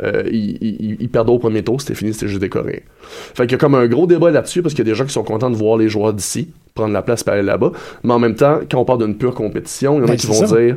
Euh, 0.02 0.24
ils, 0.30 0.58
ils, 0.60 0.96
ils 1.02 1.08
perdaient 1.08 1.30
au 1.30 1.38
premier 1.38 1.62
tour, 1.62 1.80
c'était 1.80 1.94
fini, 1.94 2.12
c'était 2.12 2.26
juste 2.26 2.40
des 2.40 2.48
Coréens. 2.48 2.80
Fait 3.00 3.44
qu'il 3.44 3.52
y 3.52 3.54
a 3.54 3.58
comme 3.58 3.76
un 3.76 3.86
gros 3.86 4.08
débat 4.08 4.30
là-dessus 4.32 4.60
parce 4.60 4.74
qu'il 4.74 4.84
y 4.84 4.88
a 4.88 4.90
des 4.92 4.96
gens 4.96 5.04
qui 5.04 5.12
sont 5.12 5.22
contents 5.22 5.50
de 5.50 5.56
voir 5.56 5.76
les 5.76 5.88
joueurs 5.88 6.12
d'ici 6.12 6.50
prendre 6.74 6.92
la 6.92 7.02
place 7.02 7.22
et 7.26 7.30
aller 7.30 7.42
là-bas. 7.42 7.70
Mais 8.02 8.12
en 8.12 8.18
même 8.18 8.34
temps, 8.34 8.58
quand 8.68 8.78
on 8.80 8.84
parle 8.84 9.04
d'une 9.04 9.16
pure 9.16 9.34
compétition, 9.34 9.94
il 9.94 9.98
y 9.98 10.00
en 10.00 10.04
a 10.04 10.08
Ben, 10.08 10.16
qui 10.16 10.26
vont 10.26 10.44
ça. 10.46 10.60
dire 10.60 10.76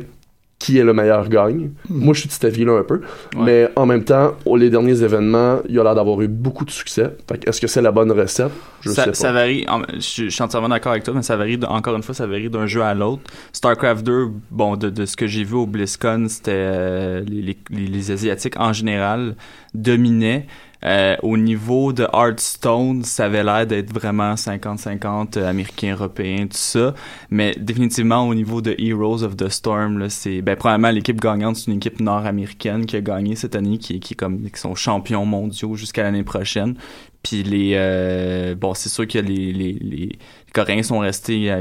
qui 0.58 0.76
est 0.76 0.82
le 0.82 0.92
meilleur 0.92 1.28
gagne. 1.28 1.70
Moi, 1.88 2.14
je 2.14 2.20
suis 2.20 2.28
de 2.28 2.32
cet 2.32 2.44
avis-là 2.44 2.78
un 2.78 2.82
peu. 2.82 3.00
Mais 3.36 3.68
en 3.76 3.86
même 3.86 4.02
temps, 4.02 4.32
les 4.56 4.70
derniers 4.70 5.02
événements, 5.04 5.60
il 5.68 5.76
y 5.76 5.78
a 5.78 5.84
l'air 5.84 5.94
d'avoir 5.94 6.20
eu 6.20 6.26
beaucoup 6.26 6.64
de 6.64 6.70
succès. 6.72 7.16
Fait 7.28 7.38
que 7.38 7.48
est-ce 7.48 7.60
que 7.60 7.68
c'est 7.68 7.80
la 7.80 7.92
bonne 7.92 8.10
recette? 8.10 8.50
Je 8.80 8.90
ça, 8.90 9.04
sais 9.04 9.10
pas. 9.10 9.14
ça 9.14 9.32
varie, 9.32 9.64
en- 9.68 9.82
je, 9.94 10.00
suis- 10.00 10.24
je 10.24 10.30
suis 10.30 10.42
entièrement 10.42 10.68
d'accord 10.68 10.90
avec 10.92 11.04
toi, 11.04 11.14
mais 11.14 11.22
ça 11.22 11.36
varie, 11.36 11.60
encore 11.68 11.94
une 11.94 12.02
fois, 12.02 12.14
ça 12.14 12.26
varie 12.26 12.50
d'un 12.50 12.66
jeu 12.66 12.82
à 12.82 12.92
l'autre. 12.92 13.22
StarCraft 13.52 14.04
2, 14.04 14.28
bon, 14.50 14.76
de, 14.76 14.90
de 14.90 15.06
ce 15.06 15.16
que 15.16 15.28
j'ai 15.28 15.44
vu 15.44 15.54
au 15.54 15.66
BlizzCon, 15.66 16.26
c'était 16.28 16.50
euh, 16.54 17.20
les, 17.28 17.40
les, 17.42 17.56
les- 17.70 17.86
les 17.86 18.10
Asiatiques 18.10 18.58
en 18.58 18.72
général 18.72 19.36
dominaient. 19.74 20.46
Euh, 20.84 21.16
au 21.22 21.36
niveau 21.36 21.92
de 21.92 22.04
Hearthstone, 22.12 23.02
ça 23.02 23.24
avait 23.24 23.42
l'air 23.42 23.66
d'être 23.66 23.92
vraiment 23.92 24.34
50-50, 24.34 25.36
euh, 25.36 25.48
américain, 25.50 25.92
européen, 25.92 26.42
tout 26.46 26.56
ça. 26.56 26.94
Mais 27.30 27.54
définitivement, 27.58 28.28
au 28.28 28.34
niveau 28.34 28.60
de 28.62 28.76
Heroes 28.78 29.24
of 29.24 29.36
the 29.36 29.48
Storm, 29.48 29.98
là, 29.98 30.08
c'est, 30.08 30.40
ben, 30.40 30.54
probablement 30.54 30.90
l'équipe 30.92 31.20
gagnante, 31.20 31.56
c'est 31.56 31.70
une 31.70 31.78
équipe 31.78 31.98
nord-américaine 31.98 32.86
qui 32.86 32.94
a 32.94 33.00
gagné 33.00 33.34
cette 33.34 33.56
année, 33.56 33.78
qui, 33.78 33.98
qui, 33.98 34.14
est 34.14 34.16
comme, 34.16 34.48
qui 34.48 34.60
sont 34.60 34.76
champions 34.76 35.26
mondiaux 35.26 35.74
jusqu'à 35.74 36.04
l'année 36.04 36.22
prochaine. 36.22 36.76
Puis 37.24 37.42
les, 37.42 37.72
euh, 37.74 38.54
bon, 38.54 38.72
c'est 38.74 38.88
sûr 38.88 39.08
que 39.08 39.18
les, 39.18 39.52
les, 39.52 39.72
les, 39.72 39.78
les 39.80 40.18
Coréens 40.54 40.84
sont 40.84 41.00
restés 41.00 41.52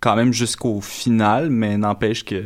quand 0.00 0.16
même 0.16 0.32
jusqu'au 0.32 0.80
final, 0.82 1.48
mais 1.50 1.78
n'empêche 1.78 2.24
que 2.24 2.44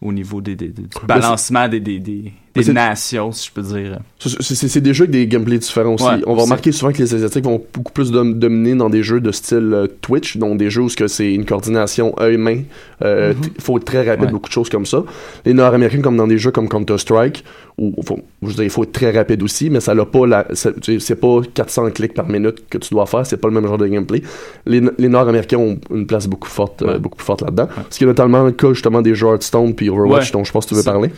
au 0.00 0.12
niveau 0.12 0.40
des, 0.40 0.56
des- 0.56 0.68
des- 0.68 0.82
du 0.82 0.88
balancement 1.06 1.68
des, 1.68 1.78
des, 1.80 2.00
des, 2.00 2.32
des 2.54 2.72
nations, 2.72 3.32
si 3.32 3.48
je 3.48 3.52
peux 3.52 3.62
dire. 3.62 3.98
C'est- 4.18 4.80
des 4.80 4.94
jeux 4.94 5.04
avec 5.04 5.10
des 5.12 5.26
gameplays 5.26 5.58
différents 5.58 5.94
aussi. 5.94 6.04
Ouais, 6.04 6.22
on 6.26 6.34
va 6.34 6.42
remarquer 6.42 6.70
souvent 6.72 6.92
que 6.92 6.98
les 6.98 7.14
Asiatiques 7.14 7.44
vont 7.44 7.62
beaucoup 7.72 7.92
plus 7.92 8.10
dom- 8.10 8.38
dominer 8.38 8.74
dans 8.74 8.90
des 8.90 9.02
jeux 9.02 9.20
de 9.20 9.32
style 9.32 9.70
euh, 9.72 9.86
Twitch, 10.00 10.36
donc 10.36 10.58
des 10.58 10.70
jeux 10.70 10.82
où 10.82 10.88
c'est 10.88 11.32
une 11.32 11.44
coordination 11.46 12.14
œil-main. 12.20 12.62
Euh, 13.02 13.32
t- 13.34 13.50
faut 13.60 13.76
être 13.78 13.84
très 13.84 14.06
rapide, 14.08 14.26
Ouais. 14.26 14.30
beaucoup 14.32 14.48
de 14.48 14.52
choses 14.54 14.68
comme 14.68 14.86
ça. 14.86 15.02
Les 15.44 15.54
Nord-Américains, 15.54 16.02
comme 16.02 16.16
dans 16.16 16.26
des 16.28 16.38
jeux 16.38 16.50
comme 16.52 16.68
Counter-Strike, 16.68 17.44
où 17.78 17.94
faut, 18.04 18.20
je 18.42 18.48
veux 18.48 18.54
dire, 18.54 18.64
il 18.64 18.70
faut 18.70 18.82
être 18.84 18.92
très 18.92 19.10
rapide 19.10 19.42
aussi, 19.42 19.70
mais 19.70 19.80
ça 19.80 19.94
n'a 19.94 20.04
pas 20.04 20.26
la, 20.26 20.46
c'est 20.52 21.16
pas 21.20 21.40
400 21.54 21.90
clics 21.90 22.14
par 22.14 22.28
minute 22.28 22.64
que 22.68 22.78
tu 22.78 22.90
dois 22.94 23.06
faire, 23.06 23.26
c'est 23.26 23.38
pas 23.38 23.48
le 23.48 23.54
même 23.54 23.66
genre 23.66 23.78
de 23.78 23.86
gameplay. 23.86 24.22
Les, 24.66 24.82
les 24.98 25.08
Nord-Américains 25.08 25.56
ont 25.58 25.78
une 25.90 26.06
place 26.06 26.26
beaucoup 26.28 26.48
forte, 26.48 26.82
euh, 26.82 26.98
beaucoup 26.98 27.16
plus 27.16 27.24
forte 27.24 27.40
là-dedans. 27.42 27.68
Ce 27.90 27.98
qui 27.98 28.04
est 28.04 28.06
notamment 28.06 28.44
le 28.44 28.52
cas 28.52 28.68
justement 28.72 29.00
des 29.02 29.14
jeux 29.14 29.28
Hearthstone 29.28 29.74
puis 29.74 29.88
Overwatch, 29.88 30.30
dont 30.32 30.44
je 30.44 30.52
pense 30.52 30.64
que 30.66 30.70
tu 30.70 30.74
veux 30.76 30.82
parler. 30.84 31.10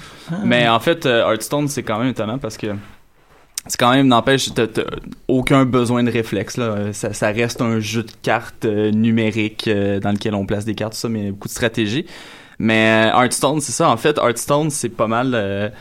Mais 0.45 0.69
en 0.69 0.79
fait, 0.81 1.05
euh, 1.07 1.24
Hearthstone, 1.31 1.69
c'est 1.69 1.83
quand 1.83 1.99
même 1.99 2.09
étonnant 2.09 2.39
parce 2.39 2.57
que 2.57 2.69
c'est 3.67 3.79
quand 3.79 3.93
même, 3.93 4.09
n'empêche, 4.09 4.51
aucun 5.27 5.65
besoin 5.65 6.03
de 6.03 6.11
réflexe. 6.11 6.57
Là. 6.59 6.65
Euh, 6.65 6.93
Ça, 6.93 7.29
reste 7.29 7.63
un 7.63 7.81
jeu 7.81 8.03
de 8.03 8.13
cartes 8.23 8.67
euh, 8.67 8.91
numérique 8.91 9.69
euh, 9.69 10.01
dans 10.01 10.13
lequel 10.13 10.35
on 10.35 10.45
place 10.45 10.67
des 10.67 10.75
cartes, 10.75 10.93
tout 10.93 10.99
ça, 10.99 11.09
mais 11.09 11.31
beaucoup 11.31 11.49
de 11.49 11.53
stratégie. 11.53 12.05
Mais 12.59 13.11
Hearthstone, 13.15 13.61
c'est 13.61 13.73
ça. 13.73 13.89
En 13.91 13.97
fait, 13.97 14.19
Hearthstone, 14.19 14.71
c'est 14.71 14.91
pas 14.91 15.09
mal 15.09 15.73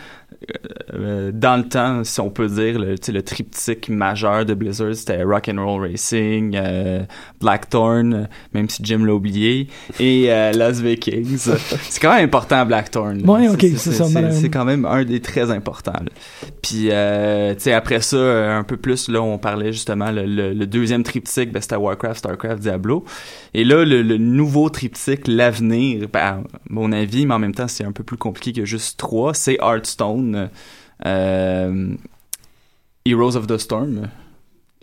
euh, 0.93 1.31
dans 1.33 1.57
le 1.57 1.67
temps, 1.67 2.03
si 2.03 2.19
on 2.19 2.29
peut 2.29 2.47
dire, 2.47 2.79
le, 2.79 2.95
le 3.07 3.21
triptyque 3.21 3.89
majeur 3.89 4.45
de 4.45 4.53
Blizzard, 4.53 4.93
c'était 4.95 5.23
Rock 5.23 5.49
and 5.49 5.63
Roll 5.63 5.81
Racing, 5.89 6.55
euh, 6.55 7.03
Blackthorn, 7.41 8.27
même 8.53 8.69
si 8.69 8.83
Jim 8.83 9.05
l'a 9.05 9.13
oublié, 9.13 9.67
et 9.99 10.25
euh, 10.31 10.51
Las 10.51 10.79
Vikings. 10.81 11.37
c'est 11.89 12.01
quand 12.01 12.13
même 12.15 12.25
important, 12.25 12.65
Blackthorn. 12.65 13.27
Ouais, 13.29 13.47
ok, 13.49 13.61
c'est 13.77 13.91
ça, 13.91 14.05
C'est 14.31 14.49
quand 14.49 14.65
même 14.65 14.85
un 14.85 15.03
des 15.03 15.19
très 15.19 15.51
importants. 15.51 15.91
là. 15.93 16.11
Puis, 16.61 16.87
euh, 16.91 17.53
tu 17.55 17.61
sais, 17.61 17.73
après 17.73 18.01
ça, 18.01 18.55
un 18.57 18.63
peu 18.63 18.77
plus, 18.77 19.09
là, 19.09 19.21
on 19.21 19.37
parlait 19.37 19.71
justement, 19.73 20.11
le, 20.11 20.25
le- 20.25 20.53
le 20.53 20.67
deuxième 20.67 21.03
triptyque, 21.03 21.51
ben, 21.51 21.61
c'était 21.61 21.75
Warcraft, 21.75 22.17
Starcraft, 22.19 22.61
Diablo. 22.61 23.03
Et 23.53 23.63
là, 23.63 23.83
le, 23.85 24.01
le 24.01 24.17
nouveau 24.17 24.69
triptyque, 24.69 25.27
l'avenir, 25.27 26.07
ben, 26.11 26.19
à 26.19 26.39
mon 26.69 26.91
avis, 26.91 27.25
mais 27.25 27.33
en 27.33 27.39
même 27.39 27.53
temps, 27.53 27.67
c'est 27.67 27.83
un 27.83 27.91
peu 27.91 28.03
plus 28.03 28.17
compliqué 28.17 28.53
que 28.61 28.65
juste 28.65 28.97
trois, 28.99 29.33
c'est 29.33 29.57
Hearthstone, 29.61 30.32
euh, 31.05 31.95
Heroes 33.05 33.35
of 33.35 33.47
the 33.47 33.57
Storm 33.57 34.09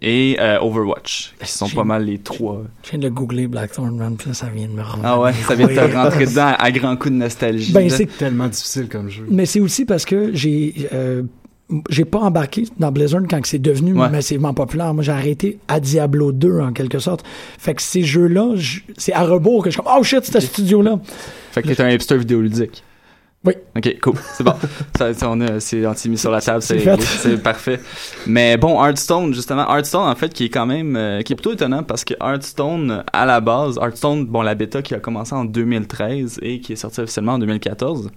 et 0.02 0.36
euh, 0.40 0.58
Overwatch, 0.60 1.34
qui 1.42 1.50
sont 1.50 1.68
pas 1.68 1.84
mal 1.84 2.04
les 2.04 2.18
trois. 2.18 2.62
Je 2.84 2.90
viens 2.90 2.98
de 2.98 3.04
le 3.04 3.10
googler 3.10 3.46
Blackthorn 3.46 4.00
Run, 4.00 4.14
puis 4.14 4.28
là, 4.28 4.34
ça 4.34 4.46
vient 4.48 4.66
de 4.66 4.72
me 4.72 4.82
revenir. 4.82 5.04
Ah 5.04 5.20
ouais, 5.20 5.32
ça 5.34 5.54
vient 5.54 5.66
de 5.66 5.74
te 5.74 5.94
rentrer 5.94 6.24
dedans 6.26 6.54
à 6.58 6.70
grands 6.72 6.96
coups 6.96 7.12
de 7.12 7.18
nostalgie. 7.18 7.72
Ben, 7.72 7.88
c'est 7.90 8.06
Tellement 8.06 8.48
difficile 8.48 8.88
comme 8.88 9.08
jeu. 9.10 9.26
Mais 9.28 9.44
c'est 9.46 9.60
aussi 9.60 9.84
parce 9.84 10.04
que 10.06 10.30
j'ai 10.34 10.88
euh, 10.92 11.22
j'ai 11.88 12.04
pas 12.06 12.18
embarqué 12.18 12.64
dans 12.78 12.90
Blizzard 12.90 13.22
quand 13.30 13.40
c'est 13.46 13.58
devenu 13.60 13.92
Ouais. 13.92 14.08
massivement 14.08 14.52
populaire. 14.54 14.92
Moi, 14.92 15.04
j'ai 15.04 15.12
arrêté 15.12 15.58
à 15.68 15.78
Diablo 15.80 16.32
2 16.32 16.60
en 16.60 16.72
quelque 16.72 16.98
sorte. 16.98 17.22
Fait 17.58 17.74
que 17.74 17.82
ces 17.82 18.02
jeux-là, 18.02 18.54
je- 18.56 18.80
c'est 18.96 19.12
à 19.12 19.22
rebours 19.22 19.62
que 19.62 19.70
je 19.70 19.74
suis 19.74 19.82
comme 19.82 19.92
oh 19.96 20.02
shit, 20.02 20.24
c'est 20.24 20.32
ce 20.32 20.40
studio-là. 20.40 20.98
Fait 21.52 21.62
que 21.62 21.68
t'es 21.68 21.80
un 21.82 21.90
hipster 21.90 22.16
vidéoludique. 22.18 22.82
Oui. 23.42 23.54
Ok, 23.74 23.96
cool. 24.02 24.14
C'est 24.34 24.44
bon. 24.44 24.54
ça, 24.98 25.14
ça, 25.14 25.30
on 25.30 25.40
a, 25.40 25.60
c'est, 25.60 26.06
mis 26.06 26.18
sur 26.18 26.30
la 26.30 26.42
table, 26.42 26.60
c'est, 26.60 26.84
c'est 27.00 27.42
parfait. 27.42 27.80
Mais 28.26 28.58
bon, 28.58 28.84
Hearthstone, 28.84 29.32
justement, 29.32 29.66
Hearthstone, 29.66 30.08
en 30.08 30.14
fait, 30.14 30.32
qui 30.34 30.44
est 30.44 30.48
quand 30.50 30.66
même, 30.66 30.94
euh, 30.94 31.22
qui 31.22 31.32
est 31.32 31.36
plutôt 31.36 31.54
étonnant 31.54 31.82
parce 31.82 32.04
que 32.04 32.12
Hearthstone, 32.20 33.02
à 33.12 33.24
la 33.24 33.40
base, 33.40 33.78
Hearthstone, 33.78 34.26
bon, 34.26 34.42
la 34.42 34.54
bêta 34.54 34.82
qui 34.82 34.94
a 34.94 35.00
commencé 35.00 35.34
en 35.34 35.46
2013 35.46 36.40
et 36.42 36.60
qui 36.60 36.74
est 36.74 36.76
sortie 36.76 37.00
officiellement 37.00 37.34
en 37.34 37.38
2014. 37.38 38.10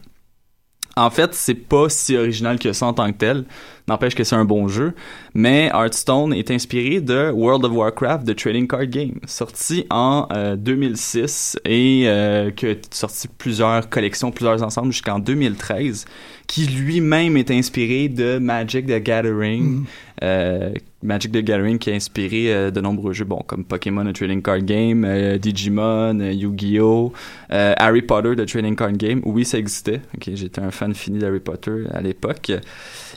En 0.95 1.09
fait, 1.09 1.33
c'est 1.33 1.55
pas 1.55 1.89
si 1.89 2.15
original 2.15 2.59
que 2.59 2.71
ça 2.71 2.85
en 2.85 2.93
tant 2.93 3.11
que 3.11 3.17
tel. 3.17 3.45
N'empêche 3.87 4.13
que 4.15 4.23
c'est 4.23 4.35
un 4.35 4.45
bon 4.45 4.67
jeu. 4.67 4.93
Mais 5.33 5.71
Hearthstone 5.73 6.33
est 6.33 6.51
inspiré 6.51 7.01
de 7.01 7.31
World 7.31 7.65
of 7.65 7.71
Warcraft, 7.73 8.27
The 8.27 8.35
Trading 8.35 8.67
Card 8.67 8.85
Game, 8.85 9.19
sorti 9.25 9.85
en 9.89 10.27
euh, 10.31 10.55
2006 10.55 11.57
et 11.65 12.03
euh, 12.05 12.51
qui 12.51 12.67
a 12.67 12.75
sorti 12.91 13.27
plusieurs 13.27 13.89
collections, 13.89 14.31
plusieurs 14.31 14.61
ensembles 14.61 14.91
jusqu'en 14.91 15.19
2013, 15.19 16.05
qui 16.53 16.67
lui-même 16.67 17.35
est 17.35 17.49
inspiré 17.49 18.09
de 18.09 18.37
Magic 18.37 18.85
the 18.85 19.01
Gathering. 19.01 19.85
Euh, 20.21 20.71
Magic 21.01 21.31
the 21.31 21.39
Gathering 21.39 21.79
qui 21.79 21.89
a 21.89 21.95
inspiré 21.95 22.53
euh, 22.53 22.69
de 22.69 22.79
nombreux 22.79 23.11
jeux, 23.11 23.25
bon, 23.25 23.41
comme 23.47 23.65
Pokémon, 23.65 24.05
The 24.05 24.13
Trading 24.13 24.43
Card 24.43 24.59
Game, 24.59 25.03
euh, 25.03 25.39
Digimon, 25.39 26.19
euh, 26.19 26.31
Yu-Gi-Oh!, 26.31 27.11
Harry 27.49 28.03
Potter, 28.03 28.35
The 28.35 28.45
Trading 28.45 28.75
Card 28.75 28.93
Game. 28.93 29.21
Oui, 29.25 29.45
ça 29.45 29.57
existait. 29.57 30.01
Ok, 30.15 30.29
j'étais 30.35 30.61
un 30.61 30.69
fan 30.69 30.93
fini 30.93 31.17
d'Harry 31.17 31.39
Potter 31.39 31.85
à 31.91 32.01
l'époque. 32.01 32.51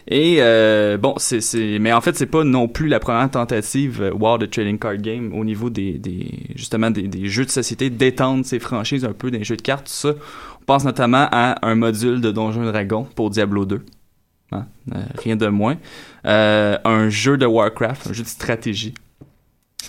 Et 0.09 0.37
euh, 0.39 0.97
bon, 0.97 1.14
c'est, 1.18 1.41
c'est, 1.41 1.78
mais 1.80 1.93
en 1.93 2.01
fait, 2.01 2.16
c'est 2.16 2.26
pas 2.26 2.45
non 2.45 2.68
plus 2.68 2.87
la 2.87 3.01
première 3.01 3.28
tentative 3.30 4.01
euh, 4.01 4.12
War 4.12 4.39
the 4.39 4.49
Trading 4.49 4.78
Card 4.78 4.99
Game 4.99 5.32
au 5.34 5.45
niveau 5.45 5.68
des, 5.68 5.95
des 5.95 6.28
justement 6.55 6.91
des, 6.91 7.03
des 7.03 7.26
jeux 7.26 7.45
de 7.45 7.51
société 7.51 7.91
d'étendre 7.91 8.47
ces 8.47 8.61
franchises 8.61 9.05
un 9.05 9.12
peu 9.12 9.30
des 9.30 9.43
jeux 9.45 9.57
de 9.57 9.62
cartes, 9.62 9.89
ça. 9.89 10.14
Pense 10.66 10.84
notamment 10.84 11.28
à 11.30 11.64
un 11.66 11.76
module 11.76 12.20
de 12.20 12.32
Donjons 12.32 12.64
et 12.64 12.72
Dragons 12.72 13.04
pour 13.04 13.30
Diablo 13.30 13.64
2. 13.64 13.84
Hein, 14.52 14.66
euh, 14.94 15.02
rien 15.16 15.36
de 15.36 15.46
moins. 15.46 15.76
Euh, 16.24 16.76
un 16.84 17.08
jeu 17.08 17.36
de 17.36 17.46
Warcraft, 17.46 18.08
un 18.08 18.12
jeu 18.12 18.22
de 18.24 18.28
stratégie 18.28 18.94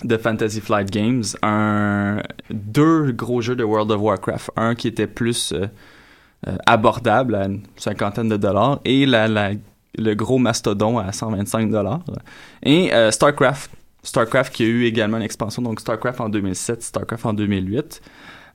de 0.04 0.16
Fantasy 0.16 0.60
Flight 0.60 0.90
Games, 0.90 1.24
un 1.42 2.22
deux 2.50 3.10
gros 3.10 3.40
jeux 3.40 3.56
de 3.56 3.64
World 3.64 3.90
of 3.90 4.00
Warcraft, 4.00 4.50
un 4.56 4.76
qui 4.76 4.86
était 4.86 5.08
plus 5.08 5.52
euh, 5.52 5.66
abordable 6.66 7.34
à 7.34 7.46
une 7.46 7.62
cinquantaine 7.76 8.28
de 8.28 8.36
dollars 8.36 8.80
et 8.84 9.06
la, 9.06 9.26
le 9.96 10.14
gros 10.14 10.38
mastodon 10.38 10.98
à 10.98 11.10
125 11.10 11.70
dollars 11.70 12.00
et 12.62 12.92
Starcraft 13.10 13.72
Starcraft 14.04 14.54
qui 14.54 14.62
a 14.62 14.66
eu 14.66 14.84
également 14.84 15.16
une 15.16 15.24
expansion 15.24 15.62
donc 15.62 15.80
Starcraft 15.80 16.20
en 16.20 16.28
2007 16.28 16.84
Starcraft 16.84 17.26
en 17.26 17.32
2008 17.32 18.00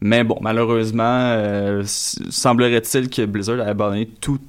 mais 0.05 0.23
bon 0.23 0.37
malheureusement 0.41 1.03
euh, 1.33 1.83
semblerait-il 1.85 3.09
que 3.09 3.25
Blizzard 3.25 3.59
a 3.61 3.63
abandonné 3.69 4.07
tout 4.21 4.39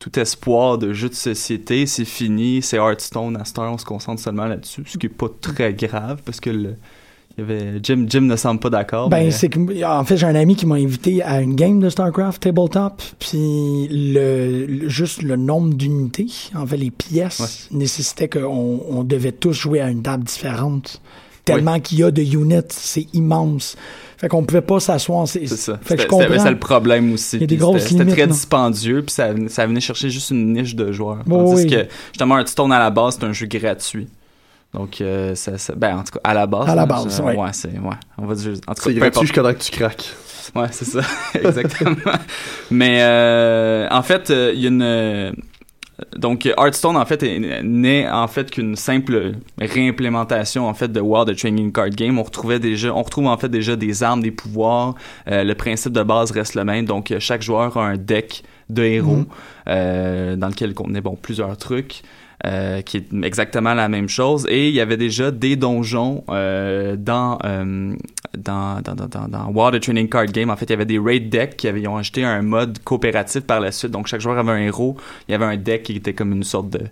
tout 0.00 0.18
espoir 0.18 0.76
de 0.76 0.92
jeu 0.92 1.08
de 1.08 1.14
société, 1.14 1.86
c'est 1.86 2.04
fini, 2.04 2.60
c'est 2.60 2.76
Hearthstone 2.76 3.38
à 3.40 3.44
cette 3.46 3.58
heure, 3.58 3.72
on 3.72 3.78
se 3.78 3.86
concentre 3.86 4.20
seulement 4.20 4.44
là-dessus, 4.46 4.82
ce 4.86 4.98
qui 4.98 5.06
est 5.06 5.08
pas 5.08 5.28
très 5.40 5.72
grave 5.72 6.20
parce 6.24 6.40
que 6.40 6.50
le- 6.50 6.76
Il 7.36 7.40
y 7.40 7.42
avait 7.50 7.80
Jim, 7.82 8.06
Jim 8.08 8.20
ne 8.20 8.36
semble 8.36 8.60
pas 8.60 8.70
d'accord. 8.70 9.08
Ben, 9.08 9.24
mais- 9.24 9.30
c'est 9.32 9.48
que, 9.48 9.58
en 9.84 10.04
fait, 10.04 10.16
j'ai 10.16 10.26
un 10.26 10.36
ami 10.36 10.54
qui 10.54 10.66
m'a 10.66 10.76
invité 10.76 11.20
à 11.20 11.40
une 11.40 11.56
game 11.56 11.80
de 11.80 11.88
StarCraft 11.88 12.40
tabletop, 12.40 13.02
puis 13.18 13.88
le, 13.90 14.66
le- 14.66 14.88
juste 14.88 15.20
le 15.22 15.34
nombre 15.34 15.74
d'unités, 15.74 16.28
en 16.54 16.64
fait, 16.64 16.76
les 16.76 16.92
pièces 16.92 17.66
nécessitait 17.72 18.28
qu'on 18.28 18.80
on 18.88 19.02
devait 19.02 19.32
tous 19.32 19.52
jouer 19.52 19.80
à 19.80 19.90
une 19.90 20.02
table 20.02 20.22
différente. 20.22 21.00
Tellement 21.44 21.78
qu'il 21.80 21.98
y 21.98 22.04
a 22.04 22.10
de 22.10 22.22
units, 22.22 22.60
c'est 22.70 23.06
immense. 23.14 23.76
Fait 24.16 24.28
qu'on 24.28 24.44
pouvait 24.44 24.62
pas 24.62 24.80
s'asseoir. 24.80 25.28
C'est 25.28 25.46
C'est 25.46 25.56
ça. 25.56 25.78
Fait 25.82 25.96
que 25.96 26.02
je 26.02 26.06
comprends. 26.06 26.38
C'est 26.38 26.50
le 26.50 26.58
problème 26.58 27.12
aussi. 27.12 27.36
Il 27.36 27.40
y 27.42 27.44
a 27.44 27.46
des 27.46 27.56
grosses 27.56 27.82
c'était- 27.86 28.04
très 28.06 28.26
dispendieux, 28.26 29.02
puis 29.02 29.12
ça, 29.12 29.28
ça 29.48 29.66
venait 29.66 29.80
chercher 29.80 30.08
juste 30.08 30.30
une 30.30 30.52
niche 30.54 30.74
de 30.74 30.92
joueurs. 30.92 31.18
Bon, 31.26 31.44
Tandis 31.44 31.64
oui. 31.64 31.70
que, 31.70 31.86
justement, 32.12 32.38
Hearthstone, 32.38 32.72
à 32.72 32.78
la 32.78 32.90
base, 32.90 33.18
c'est 33.20 33.26
un 33.26 33.32
jeu 33.32 33.46
gratuit. 33.46 34.08
Donc, 34.72 35.00
euh, 35.00 35.34
ça, 35.34 35.58
ça- 35.58 35.74
ben, 35.76 35.98
en 35.98 36.02
tout 36.02 36.12
cas, 36.14 36.20
à 36.24 36.34
la 36.34 36.46
base. 36.46 36.68
À 36.68 36.74
la 36.74 36.86
base, 36.86 37.16
je- 37.16 37.22
ouais. 37.22 37.36
Ouais, 37.36 37.48
c'est, 37.52 37.68
ouais. 37.68 37.96
On 38.18 38.26
va 38.26 38.34
dire, 38.34 38.52
en 38.66 38.74
tout 38.74 38.82
cas, 38.82 38.90
C'est 38.90 38.94
gratuit 38.94 39.20
jusqu'à 39.26 39.42
que 39.54 39.62
tu 39.62 39.70
craques. 39.70 40.04
Ouais, 40.54 40.66
c'est 40.70 40.84
ça. 40.84 41.00
Exactement. 41.34 41.96
Mais 42.70 42.98
euh, 43.02 43.86
en 43.90 44.02
fait, 44.02 44.30
euh, 44.30 44.52
il 44.54 44.60
y 44.62 44.66
a 44.66 44.68
une 44.70 44.82
euh, 44.82 45.32
donc 46.16 46.46
Hearthstone 46.46 46.96
en 46.96 47.04
fait 47.06 47.22
est- 47.22 47.62
n'est 47.62 48.08
en 48.08 48.26
fait 48.26 48.50
qu'une 48.50 48.74
simple 48.76 49.34
réimplémentation 49.60 50.66
en 50.68 50.74
fait 50.74 50.88
de 50.90 51.00
WoW 51.00 51.24
de 51.24 51.34
Training 51.34 51.72
Card 51.72 51.90
Game. 51.90 52.18
On 52.18 52.22
retrouvait 52.22 52.58
déjà, 52.58 52.92
on 52.94 53.02
retrouve 53.02 53.26
en 53.26 53.36
fait 53.36 53.48
déjà 53.48 53.76
des 53.76 54.02
armes, 54.02 54.22
des 54.22 54.30
pouvoirs. 54.30 54.94
Euh, 55.28 55.44
le 55.44 55.54
principe 55.54 55.92
de 55.92 56.02
base 56.02 56.30
reste 56.30 56.54
le 56.54 56.64
même. 56.64 56.84
Donc 56.84 57.10
euh, 57.10 57.20
chaque 57.20 57.42
joueur 57.42 57.76
a 57.76 57.86
un 57.86 57.96
deck 57.96 58.42
de 58.70 58.82
héros 58.82 59.16
Mhm. 59.16 59.26
euh, 59.68 60.36
dans 60.36 60.48
lequel 60.48 60.74
contenait 60.74 61.00
bon 61.00 61.16
plusieurs 61.20 61.56
trucs. 61.56 62.02
Euh, 62.44 62.82
qui 62.82 62.98
est 62.98 63.06
exactement 63.22 63.74
la 63.74 63.88
même 63.88 64.08
chose. 64.08 64.46
Et 64.48 64.68
il 64.68 64.74
y 64.74 64.80
avait 64.80 64.96
déjà 64.96 65.30
des 65.30 65.56
donjons 65.56 66.24
euh, 66.28 66.96
dans, 66.96 67.38
euh, 67.44 67.94
dans 68.36 68.80
dans 68.82 68.94
dans 68.94 69.28
dans 69.28 69.70
the 69.70 69.80
Training 69.80 70.08
Card 70.08 70.26
Game. 70.26 70.50
En 70.50 70.56
fait 70.56 70.66
il 70.66 70.70
y 70.70 70.74
avait 70.74 70.84
des 70.84 70.98
raid 70.98 71.30
decks 71.30 71.56
qui 71.56 71.68
avaient 71.68 71.86
ont 71.86 71.96
ajouté 71.96 72.24
un 72.24 72.42
mode 72.42 72.78
coopératif 72.80 73.42
par 73.42 73.60
la 73.60 73.72
suite. 73.72 73.92
Donc 73.92 74.06
chaque 74.06 74.20
joueur 74.20 74.38
avait 74.38 74.52
un 74.52 74.58
héros. 74.58 74.96
Il 75.28 75.32
y 75.32 75.34
avait 75.34 75.44
un 75.44 75.56
deck 75.56 75.84
qui 75.84 75.96
était 75.96 76.14
comme 76.14 76.32
une 76.32 76.44
sorte 76.44 76.70
de 76.70 76.82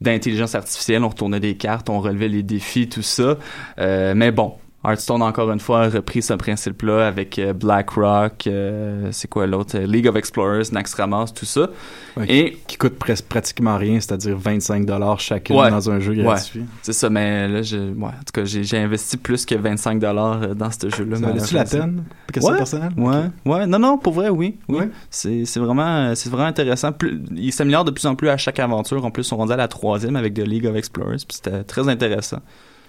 d'intelligence 0.00 0.54
artificielle. 0.54 1.02
On 1.04 1.08
retournait 1.08 1.40
des 1.40 1.56
cartes 1.56 1.88
on 1.88 2.00
relevait 2.00 2.28
les 2.28 2.42
défis 2.42 2.88
tout 2.88 3.02
ça. 3.02 3.38
Euh, 3.78 4.14
mais 4.14 4.30
bon 4.30 4.54
Hearthstone 4.84 5.22
encore 5.22 5.50
une 5.50 5.58
fois 5.58 5.82
a 5.82 5.88
repris 5.88 6.22
ce 6.22 6.34
principe-là 6.34 7.08
avec 7.08 7.36
euh, 7.40 7.52
BlackRock, 7.52 8.46
euh, 8.46 9.08
c'est 9.10 9.26
quoi 9.28 9.46
l'autre, 9.48 9.76
Euh, 9.76 9.86
League 9.86 10.06
of 10.06 10.14
Explorers, 10.14 10.70
Naxxramas, 10.70 11.32
tout 11.34 11.44
ça. 11.46 11.68
Ouais, 12.16 12.26
Et 12.28 12.58
Qui 12.68 12.76
coûte 12.76 12.96
presque 12.96 13.24
pratiquement 13.24 13.76
rien, 13.76 13.94
c'est-à-dire 13.98 14.36
25 14.38 14.86
dollars 14.86 15.18
chacune 15.18 15.56
Ouais. 15.56 15.70
dans 15.70 15.90
un 15.90 15.98
jeu 15.98 16.12
Ouais. 16.12 16.22
gratuit. 16.22 16.64
C'est 16.82 16.92
ça, 16.92 17.10
mais 17.10 17.48
là, 17.48 17.62
je, 17.62 17.76
ouais, 17.76 18.04
en 18.04 18.10
tout 18.24 18.32
cas, 18.32 18.44
j'ai, 18.44 18.78
investi 18.78 19.16
plus 19.16 19.44
que 19.44 19.56
25 19.56 19.98
dollars 19.98 20.54
dans 20.54 20.70
ce 20.70 20.88
jeu-là. 20.88 21.16
Ça 21.16 21.26
valait-tu 21.26 21.54
la 21.54 21.64
peine? 21.64 22.04
Question 22.32 22.52
Ouais. 22.52 22.58
personnelle? 22.58 22.92
Ouais, 22.96 23.24
ouais, 23.46 23.66
non, 23.66 23.80
non, 23.80 23.98
pour 23.98 24.12
vrai, 24.12 24.28
oui, 24.28 24.58
oui. 24.68 24.78
Ouais. 24.78 24.88
C'est, 25.10 25.42
vraiment, 25.58 26.12
vraiment 26.14 26.44
intéressant. 26.44 26.92
Plus, 26.92 27.20
il 27.34 27.52
s'améliore 27.52 27.84
de 27.84 27.90
plus 27.90 28.06
en 28.06 28.14
plus 28.14 28.28
à 28.28 28.36
chaque 28.36 28.60
aventure. 28.60 29.04
En 29.04 29.10
plus, 29.10 29.32
on 29.32 29.38
rendait 29.38 29.54
à 29.54 29.56
la 29.58 29.68
troisième 29.68 30.14
avec 30.14 30.34
The 30.34 30.46
League 30.46 30.66
of 30.66 30.76
Explorers, 30.76 31.16
puis 31.26 31.36
c'était 31.42 31.64
très 31.64 31.88
intéressant. 31.88 32.38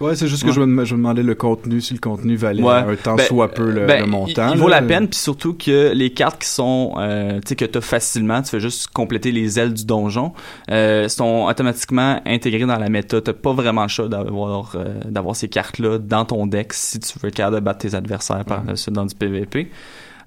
Ouais, 0.00 0.16
c'est 0.16 0.28
juste 0.28 0.42
que 0.44 0.48
Ouais. 0.48 0.54
je, 0.54 0.60
me, 0.62 0.84
je 0.86 0.94
me 0.94 0.98
demandais 1.00 1.22
le 1.22 1.34
contenu, 1.34 1.80
si 1.82 1.92
le 1.92 2.00
contenu 2.00 2.34
valait 2.34 2.62
Ouais. 2.62 2.72
un 2.72 2.96
temps 2.96 3.16
Ben, 3.16 3.26
soit 3.26 3.48
peu 3.52 3.70
le, 3.70 3.84
Ben, 3.86 4.00
le 4.00 4.06
il- 4.06 4.10
montant. 4.10 4.50
Il, 4.52 4.58
vaut 4.58 4.68
là. 4.68 4.80
la 4.80 4.86
peine, 4.86 5.08
puis 5.08 5.18
surtout 5.18 5.52
que 5.52 5.92
les 5.92 6.10
cartes 6.14 6.40
qui 6.42 6.48
sont, 6.48 6.94
euh, 6.96 7.34
tu 7.40 7.48
sais, 7.48 7.56
que 7.56 7.66
t'as 7.66 7.82
facilement, 7.82 8.40
tu 8.40 8.48
fais 8.48 8.60
juste 8.60 8.86
compléter 8.88 9.30
les 9.30 9.58
ailes 9.60 9.74
du 9.74 9.84
donjon, 9.84 10.32
euh, 10.70 11.06
sont 11.08 11.46
automatiquement 11.48 12.20
intégrées 12.24 12.64
dans 12.64 12.78
la 12.78 12.88
méta. 12.88 13.20
T'as 13.20 13.34
pas 13.34 13.52
vraiment 13.52 13.82
le 13.82 13.88
choix 13.88 14.08
d'avoir, 14.08 14.72
euh, 14.74 15.00
d'avoir 15.04 15.36
ces 15.36 15.48
cartes-là 15.48 15.98
dans 15.98 16.24
ton 16.24 16.46
deck 16.46 16.72
si 16.72 16.98
tu 16.98 17.18
veux 17.18 17.28
être 17.28 17.50
de 17.50 17.60
battre 17.60 17.80
tes 17.80 17.94
adversaires 17.94 18.44
par 18.46 18.64
la 18.64 18.76
suite 18.76 18.94
dans 18.94 19.04
du 19.04 19.14
PVP. 19.14 19.70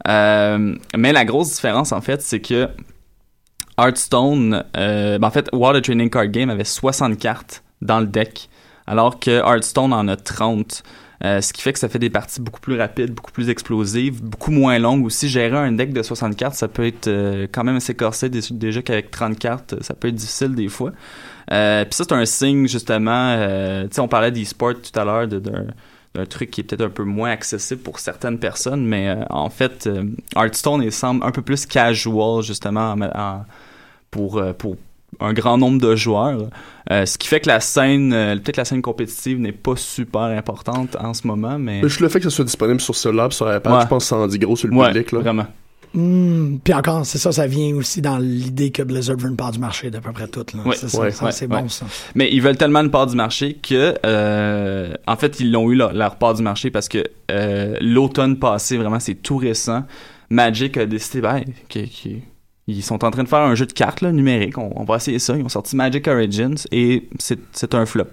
Euh, 0.07 0.75
mais 0.95 1.13
la 1.13 1.25
grosse 1.25 1.55
différence, 1.55 1.91
en 1.93 2.01
fait, 2.01 2.21
c'est 2.21 2.41
que 2.41 2.67
Hearthstone, 3.79 4.63
euh, 4.77 5.17
ben, 5.17 5.27
en 5.27 5.31
fait, 5.31 5.49
Water 5.51 5.81
Training 5.81 6.09
Card 6.09 6.27
Game 6.27 6.49
avait 6.49 6.63
60 6.63 7.17
cartes 7.17 7.63
dans 7.81 7.99
le 7.99 8.05
deck, 8.05 8.49
alors 8.87 9.19
que 9.19 9.31
Hearthstone 9.31 9.93
en 9.93 10.07
a 10.07 10.15
30. 10.15 10.83
Euh, 11.23 11.39
ce 11.39 11.53
qui 11.53 11.61
fait 11.61 11.71
que 11.71 11.79
ça 11.79 11.87
fait 11.87 11.99
des 11.99 12.09
parties 12.09 12.41
beaucoup 12.41 12.59
plus 12.59 12.77
rapides, 12.77 13.13
beaucoup 13.13 13.31
plus 13.31 13.49
explosives, 13.49 14.21
beaucoup 14.21 14.51
moins 14.51 14.77
longues 14.77 15.05
aussi. 15.05 15.29
Gérer 15.29 15.55
un 15.57 15.71
deck 15.71 15.93
de 15.93 16.03
60 16.03 16.35
cartes, 16.35 16.55
ça 16.55 16.67
peut 16.67 16.85
être 16.85 17.07
euh, 17.07 17.47
quand 17.49 17.63
même 17.63 17.77
assez 17.77 17.93
corsé. 17.95 18.27
Dé- 18.27 18.41
Déjà 18.51 18.81
qu'avec 18.81 19.09
30 19.09 19.39
cartes, 19.39 19.81
ça 19.81 19.93
peut 19.93 20.09
être 20.09 20.15
difficile 20.15 20.53
des 20.53 20.67
fois. 20.67 20.91
Euh, 21.51 21.85
Puis 21.85 21.93
ça, 21.93 22.03
c'est 22.03 22.13
un 22.13 22.25
signe, 22.25 22.67
justement, 22.67 23.35
tu 23.85 23.95
sais, 23.95 24.01
on 24.01 24.09
parlait 24.09 24.31
d'e-sport 24.31 24.73
tout 24.81 24.99
à 24.99 25.05
l'heure, 25.05 25.27
d'un 25.29 26.25
truc 26.25 26.51
qui 26.51 26.59
est 26.61 26.63
peut-être 26.65 26.81
un 26.81 26.89
peu 26.89 27.03
moins 27.03 27.31
accessible 27.31 27.81
pour 27.81 27.99
certaines 27.99 28.37
personnes, 28.39 28.85
mais 28.85 29.15
en 29.29 29.49
fait, 29.49 29.89
Hearthstone 30.35 30.83
il 30.83 30.91
semble 30.91 31.23
un 31.25 31.31
peu 31.31 31.41
plus 31.41 31.65
casual, 31.65 32.43
justement, 32.43 32.91
en- 32.91 33.01
en- 33.01 33.45
pour, 34.11 34.41
pour 34.57 34.75
un 35.19 35.33
grand 35.33 35.57
nombre 35.57 35.79
de 35.81 35.95
joueurs. 35.95 36.49
Euh, 36.91 37.05
ce 37.05 37.17
qui 37.17 37.27
fait 37.27 37.39
que 37.39 37.47
la 37.47 37.59
scène, 37.59 38.11
euh, 38.13 38.35
peut-être 38.35 38.57
la 38.57 38.65
scène 38.65 38.81
compétitive 38.81 39.39
n'est 39.39 39.51
pas 39.51 39.75
super 39.75 40.21
importante 40.23 40.95
en 40.99 41.13
ce 41.13 41.25
moment, 41.27 41.57
mais... 41.57 41.81
Juste 41.83 41.99
le 42.01 42.09
fait 42.09 42.19
que 42.19 42.25
ça 42.25 42.29
soit 42.29 42.45
disponible 42.45 42.81
sur 42.81 42.95
cellulaire 42.95 43.29
pis 43.29 43.35
sur 43.35 43.47
iPad, 43.53 43.73
Ouais. 43.73 43.81
je 43.83 43.87
pense 43.87 44.03
que 44.03 44.09
ça 44.09 44.17
en 44.17 44.27
dit 44.27 44.39
gros 44.39 44.55
sur 44.55 44.67
le 44.67 44.75
Ouais, 44.75 44.87
public. 44.89 45.11
Là. 45.13 45.19
vraiment. 45.19 45.45
Hmm, 45.95 46.57
puis 46.63 46.73
encore, 46.73 47.05
c'est 47.05 47.19
ça, 47.19 47.31
ça 47.31 47.45
vient 47.45 47.75
aussi 47.75 48.01
dans 48.01 48.17
l'idée 48.17 48.71
que 48.71 48.81
Blizzard 48.81 49.15
veut 49.15 49.29
une 49.29 49.35
part 49.35 49.51
du 49.51 49.59
marché 49.59 49.91
d'à 49.91 50.01
peu 50.01 50.11
près 50.11 50.27
tout. 50.27 50.43
Là. 50.55 50.63
Ouais, 50.65 50.75
c'est 50.75 50.89
ça, 50.89 50.99
ouais, 51.01 51.11
c'est 51.11 51.41
ouais. 51.45 51.61
bon, 51.61 51.69
ça. 51.69 51.85
Mais 52.15 52.29
ils 52.33 52.41
veulent 52.41 52.57
tellement 52.57 52.79
une 52.81 52.89
part 52.89 53.05
du 53.05 53.15
marché 53.15 53.53
que, 53.61 53.93
euh, 54.03 54.93
en 55.05 55.15
fait, 55.17 55.39
ils 55.39 55.51
l'ont 55.51 55.69
eu 55.69 55.75
leur, 55.75 55.93
leur 55.93 56.15
part 56.15 56.33
du 56.33 56.41
marché 56.41 56.71
parce 56.71 56.89
que 56.89 57.03
euh, 57.29 57.77
l'automne 57.79 58.39
passé, 58.39 58.77
vraiment, 58.77 58.99
c'est 58.99 59.13
tout 59.13 59.37
récent. 59.37 59.83
Magic 60.31 60.77
a 60.77 60.87
décidé, 60.87 61.21
ben, 61.21 61.43
que- 61.69 61.79
ils 62.67 62.81
sont 62.83 63.03
en 63.03 63.11
train 63.11 63.23
de 63.23 63.27
faire 63.29 63.39
un 63.39 63.55
jeu 63.55 63.65
de 63.65 63.73
cartes 63.73 64.01
là, 64.01 64.11
numérique. 64.11 64.57
On, 64.57 64.71
on 64.75 64.83
va 64.83 64.95
essayer 64.97 65.19
ça. 65.19 65.35
Ils 65.37 65.43
ont 65.43 65.49
sorti 65.49 65.75
Magic 65.75 66.07
Origins 66.07 66.55
et 66.71 67.09
c'est 67.19 67.73
un 67.75 67.85
flop. 67.85 68.05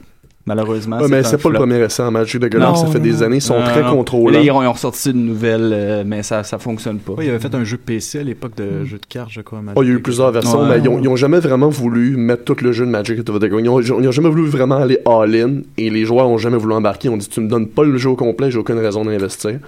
Malheureusement, 0.46 0.98
Ouais, 0.98 1.07
mais 1.09 1.22
c'est 1.22 1.36
pas 1.40 1.51
le 1.51 1.55
premier 1.57 1.76
essai 1.80 2.03
en 2.03 2.11
Magic 2.11 2.40
de 2.40 2.59
ça 2.59 2.86
fait 2.86 2.98
non. 2.98 3.05
des 3.05 3.22
années, 3.22 3.36
ils 3.36 3.42
sont 3.42 3.59
Non, 3.59 3.64
très 3.66 3.82
non. 3.82 3.94
contrôlants. 3.94 4.30
Là, 4.32 4.40
ils 4.40 4.51
ont, 4.51 4.62
ils 4.62 4.66
ont 4.66 4.72
ressorti 4.72 5.11
une 5.11 5.26
nouvelle, 5.26 5.70
euh, 5.72 6.03
mais 6.05 6.22
ça, 6.22 6.42
ça 6.44 6.59
fonctionne 6.59 6.98
pas. 6.98 7.12
Ouais, 7.12 7.26
il 7.26 7.30
avait 7.30 7.38
fait 7.38 7.55
un 7.55 7.62
jeu 7.62 7.76
PC 7.76 8.20
à 8.20 8.22
l'époque 8.22 8.57
de 8.57 8.84
jeu 8.86 8.96
de 8.98 9.05
cartes, 9.07 9.30
je 9.30 9.42
crois. 9.42 9.61
Oh, 9.76 9.82
il 9.82 9.88
y 9.90 9.92
a 9.92 9.94
eu 9.94 10.01
plusieurs 10.01 10.32
versions, 10.32 10.62
Ouais. 10.62 10.68
mais 10.70 10.78
ils 10.82 10.88
ont, 10.88 10.98
ils 10.98 11.09
ont 11.09 11.14
jamais 11.14 11.40
vraiment 11.40 11.68
voulu 11.68 12.16
mettre 12.16 12.44
tout 12.44 12.57
le 12.64 12.72
jeu 12.72 12.86
de 12.86 12.90
Magic 12.90 13.18
of 13.28 13.38
the 13.38 13.42
Gathering. 13.42 13.66
Ils 13.66 13.68
ont, 13.68 13.80
ils 14.01 14.09
ont 14.09 14.12
jamais 14.12 14.30
voulu 14.30 14.48
vraiment 14.48 14.76
aller 14.76 14.98
all-in, 15.07 15.61
et 15.76 15.90
les 15.90 16.05
joueurs 16.07 16.26
ont 16.28 16.38
jamais 16.38 16.57
voulu 16.57 16.72
embarquer. 16.74 17.09
Ils 17.09 17.12
ont 17.12 17.16
dit, 17.18 17.28
tu 17.28 17.40
me 17.40 17.48
donnes 17.48 17.68
pas 17.68 17.84
le 17.84 17.96
jeu 17.98 18.09
au 18.09 18.16
complet, 18.16 18.51
j'ai 18.51 18.59
aucune 18.59 18.78
raison 18.78 19.05
d'investir. 19.05 19.59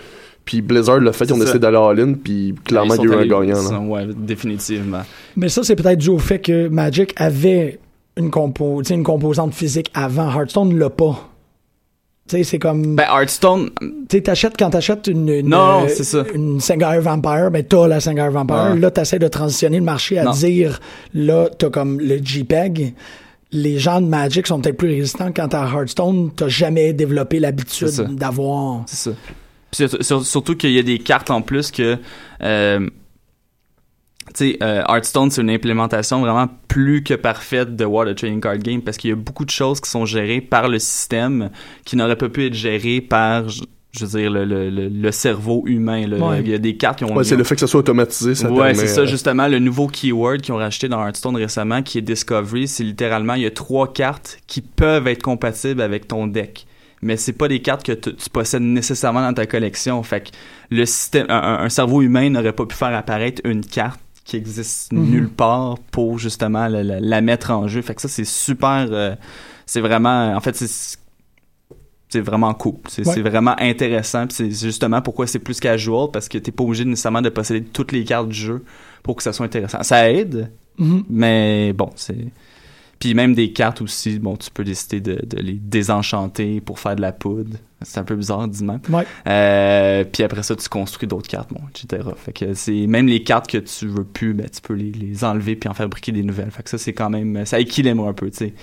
Puis 0.45 0.61
Blizzard 0.61 0.99
l'a 1.01 1.12
fait, 1.12 1.24
ils 1.26 1.32
ont 1.34 1.38
décidé 1.38 1.59
d'aller 1.61 1.76
all-in, 1.76 2.14
puis 2.14 2.55
clairement, 2.64 2.95
Ils 2.95 3.05
il 3.05 3.11
y 3.11 3.12
a 3.12 3.16
eu 3.16 3.20
un 3.22 3.26
gagnant. 3.26 3.70
là. 3.70 3.78
Ouais, 3.78 4.07
définitivement. 4.16 5.03
Mais 5.36 5.49
ça, 5.49 5.62
c'est 5.62 5.76
peut-être 5.76 5.99
dû 6.01 6.09
au 6.11 6.18
fait 6.18 6.40
que 6.40 6.68
Magic 6.68 7.12
avait 7.16 7.78
une, 8.16 8.30
compo, 8.30 8.82
tu 8.82 8.88
sais, 8.88 8.95
une 8.95 9.05
composante 9.05 9.55
physique 9.55 9.90
avant. 9.95 10.30
Hearthstone 10.30 10.76
l'a 10.78 10.90
pas. 10.90 11.28
Tu 12.28 12.36
sais, 12.36 12.45
c'est 12.45 12.59
comme. 12.59 12.97
Ben, 12.97 13.05
Hearthstone, 13.05 13.70
tu 13.80 13.88
sais, 14.11 14.20
t'achètes, 14.22 14.55
quand 14.59 14.70
t'achètes 14.70 15.07
une, 15.09 15.28
une, 15.28 15.49
Non, 15.49 15.84
euh, 15.84 15.88
c'est 15.88 16.05
ça. 16.05 16.24
une 16.34 16.61
Sengire 16.61 17.01
Vampire, 17.01 17.51
ben 17.51 17.64
t'as 17.64 17.86
la 17.88 18.01
Sengire 18.01 18.30
Vampire. 18.30 18.72
Ouais. 18.74 18.78
Là, 18.80 18.90
t'essaies 18.90 19.18
de 19.18 19.28
transitionner 19.28 19.78
le 19.78 19.84
marché 19.84 20.18
à 20.18 20.24
Non. 20.24 20.30
dire, 20.32 20.80
là, 21.14 21.49
t'as 21.57 21.70
comme 21.70 22.01
le 22.01 22.18
JPEG. 22.18 22.95
Les 23.55 23.78
gens 23.78 24.01
de 24.01 24.07
Magic 24.07 24.47
sont 24.47 24.61
peut-être 24.61 24.78
plus 24.78 24.88
résistants 24.88 25.30
quand 25.34 25.53
à 25.55 25.68
Hearthstone, 25.68 26.30
t'as 26.34 26.49
jamais 26.49 26.93
développé 26.95 27.38
l'habitude 27.38 27.90
d'avoir. 28.16 28.82
C'est 28.86 29.11
ça. 29.11 29.16
Puis 29.73 29.89
surtout 30.23 30.55
qu'il 30.55 30.70
y 30.73 30.79
a 30.79 30.83
des 30.83 30.99
cartes 30.99 31.31
en 31.31 31.43
plus 31.43 31.70
que. 31.70 31.99
Euh, 32.43 32.89
tu 34.35 34.53
sais, 34.53 34.59
euh, 34.62 34.83
Hearthstone, 34.89 35.31
c'est 35.31 35.43
une 35.43 35.51
implémentation 35.51 36.20
vraiment 36.20 36.49
plus 36.68 37.03
que 37.03 37.14
parfaite 37.14 37.75
de 37.75 37.85
War 37.85 38.07
the 38.07 38.14
Trading 38.14 38.41
Card 38.41 38.59
Game 38.59 38.81
parce 38.81 38.97
qu'il 38.97 39.11
y 39.11 39.12
a 39.12 39.16
beaucoup 39.16 39.45
de 39.45 39.51
choses 39.51 39.81
qui 39.81 39.91
sont 39.91 40.07
gérées 40.07 40.41
par 40.41 40.68
le 40.68 40.79
système 40.79 41.51
qui 41.85 41.97
n'auraient 41.97 42.16
pas 42.16 42.29
pu 42.29 42.47
être 42.47 42.55
gérées 42.55 43.01
par, 43.01 43.49
je 43.49 43.64
veux 44.01 44.20
dire, 44.20 44.31
le, 44.31 44.45
le, 44.45 44.70
le, 44.70 44.89
le 44.89 45.11
cerveau 45.12 45.64
humain. 45.66 46.07
là. 46.07 46.18
Ouais. 46.18 46.41
Il 46.41 46.49
y 46.49 46.55
a 46.55 46.59
des 46.59 46.77
cartes 46.77 46.99
qui 46.99 47.05
ont. 47.05 47.14
Ouais, 47.14 47.25
c'est 47.25 47.37
le 47.37 47.45
fait 47.45 47.57
que 47.57 47.61
ça 47.61 47.66
soit 47.66 47.81
automatisé, 47.81 48.35
ça 48.37 48.51
ouais, 48.51 48.75
c'est 48.75 48.87
ça, 48.87 49.01
euh, 49.01 49.07
justement. 49.07 49.49
Le 49.49 49.59
nouveau 49.59 49.89
keyword 49.89 50.41
qu'ils 50.41 50.55
ont 50.55 50.59
rajouté 50.59 50.89
dans 50.89 51.05
Hearthstone 51.05 51.37
récemment, 51.37 51.83
qui 51.83 51.99
est 51.99 52.03
Discovery, 52.03 52.68
c'est 52.68 52.85
littéralement, 52.85 53.35
il 53.35 53.43
y 53.43 53.47
a 53.47 53.51
trois 53.51 53.93
cartes 53.93 54.39
qui 54.47 54.61
peuvent 54.61 55.09
être 55.09 55.23
compatibles 55.23 55.83
avec 55.83 56.07
ton 56.07 56.27
deck. 56.27 56.66
Mais 57.03 57.16
c'est 57.16 57.32
pas 57.32 57.48
des 57.48 57.61
cartes 57.61 57.84
que 57.84 57.92
tu 57.92 58.30
possèdes 58.32 58.62
nécessairement 58.62 59.22
dans 59.22 59.34
ta 59.34 59.46
collection. 59.46 60.03
Fait 60.05 60.20
que 60.20 60.28
le 60.70 60.86
système, 60.86 61.26
un, 61.28 61.59
un- 61.64 61.68
cerveau 61.68 62.00
humain 62.00 62.30
n'aurait 62.30 62.53
pas 62.53 62.64
pu 62.64 62.76
faire 62.76 62.94
apparaître 62.94 63.42
une 63.44 63.64
carte 63.66 64.00
qui 64.24 64.36
existe 64.36 64.92
Mhm. 64.92 65.11
nulle 65.11 65.28
part 65.28 65.78
pour 65.90 66.18
justement 66.20 66.68
la, 66.68 66.84
la- 66.84 67.00
la 67.00 67.20
mettre 67.20 67.50
en 67.50 67.66
jeu. 67.66 67.82
Fait 67.82 67.94
que 67.96 68.03
ça, 68.03 68.09
c'est 68.09 68.24
super. 68.24 68.86
euh, 68.90 69.16
c'est 69.66 69.80
vraiment. 69.80 70.32
En 70.36 70.40
fait, 70.40 70.55
c'est 70.57 70.96
c'est 72.09 72.20
vraiment 72.20 72.53
cool. 72.53 72.74
C'est 72.88 73.07
Ouais. 73.07 73.22
vraiment 73.22 73.55
intéressant. 73.59 74.26
C'est 74.28 74.50
justement 74.50 75.00
pourquoi 75.00 75.26
c'est 75.26 75.38
plus 75.38 75.59
casual 75.59 76.09
parce 76.12 76.28
que 76.28 76.36
t'es 76.38 76.53
pas 76.53 76.62
obligé 76.62 76.84
nécessairement 76.84 77.22
de 77.22 77.30
posséder 77.30 77.62
toutes 77.64 77.90
les 77.90 78.05
cartes 78.05 78.28
du 78.28 78.38
jeu 78.38 78.64
pour 79.03 79.16
que 79.16 79.22
ça 79.22 79.32
soit 79.32 79.46
intéressant. 79.46 79.82
Ça 79.82 80.11
aide, 80.11 80.50
Mhm. 80.78 81.05
mais 81.09 81.72
bon, 81.72 81.90
c'est. 81.96 82.26
Puis 83.03 83.14
même 83.14 83.34
des 83.34 83.53
cartes 83.53 83.82
aussi, 83.82 84.20
bon, 84.20 84.36
tu 84.36 84.48
peux 84.48 84.62
décider 84.62 85.00
de, 85.00 85.26
de 85.26 85.42
les 85.42 85.55
désenchanter 85.55 86.61
pour 86.61 86.78
faire 86.78 86.94
de 86.94 87.00
la 87.00 87.11
poudre. 87.11 87.57
C'est 87.80 87.98
un 87.98 88.05
peu 88.05 88.14
bizarre, 88.14 88.46
dis-moi. 88.46 88.76
Ouais. 88.90 89.05
Euh, 89.26 90.05
puis 90.05 90.22
après 90.22 90.44
ça, 90.44 90.55
tu 90.55 90.68
construis 90.68 91.09
d'autres 91.09 91.26
cartes, 91.26 91.53
bon, 91.53 91.62
etc. 91.68 92.09
Fait 92.16 92.32
que 92.32 92.55
c'est 92.55 92.86
même 92.86 93.09
les 93.09 93.24
cartes 93.24 93.50
que 93.50 93.59
tu 93.59 93.88
veux 93.88 94.05
plus, 94.05 94.34
ben, 94.34 94.48
tu 94.48 94.61
peux 94.61 94.74
les, 94.74 94.92
les 94.92 95.24
enlever 95.24 95.57
puis 95.57 95.68
en 95.68 95.74
fabriquer 95.74 96.12
des 96.12 96.22
nouvelles. 96.22 96.53
Fait 96.53 96.62
que 96.62 96.70
ça, 96.70 96.78
c'est 96.78 96.92
quand 96.92 97.11
même, 97.11 97.44
ça 97.44 97.59
équilibre 97.59 98.07
un 98.07 98.12
peu, 98.12 98.30
tu 98.30 98.36
sais. 98.36 98.55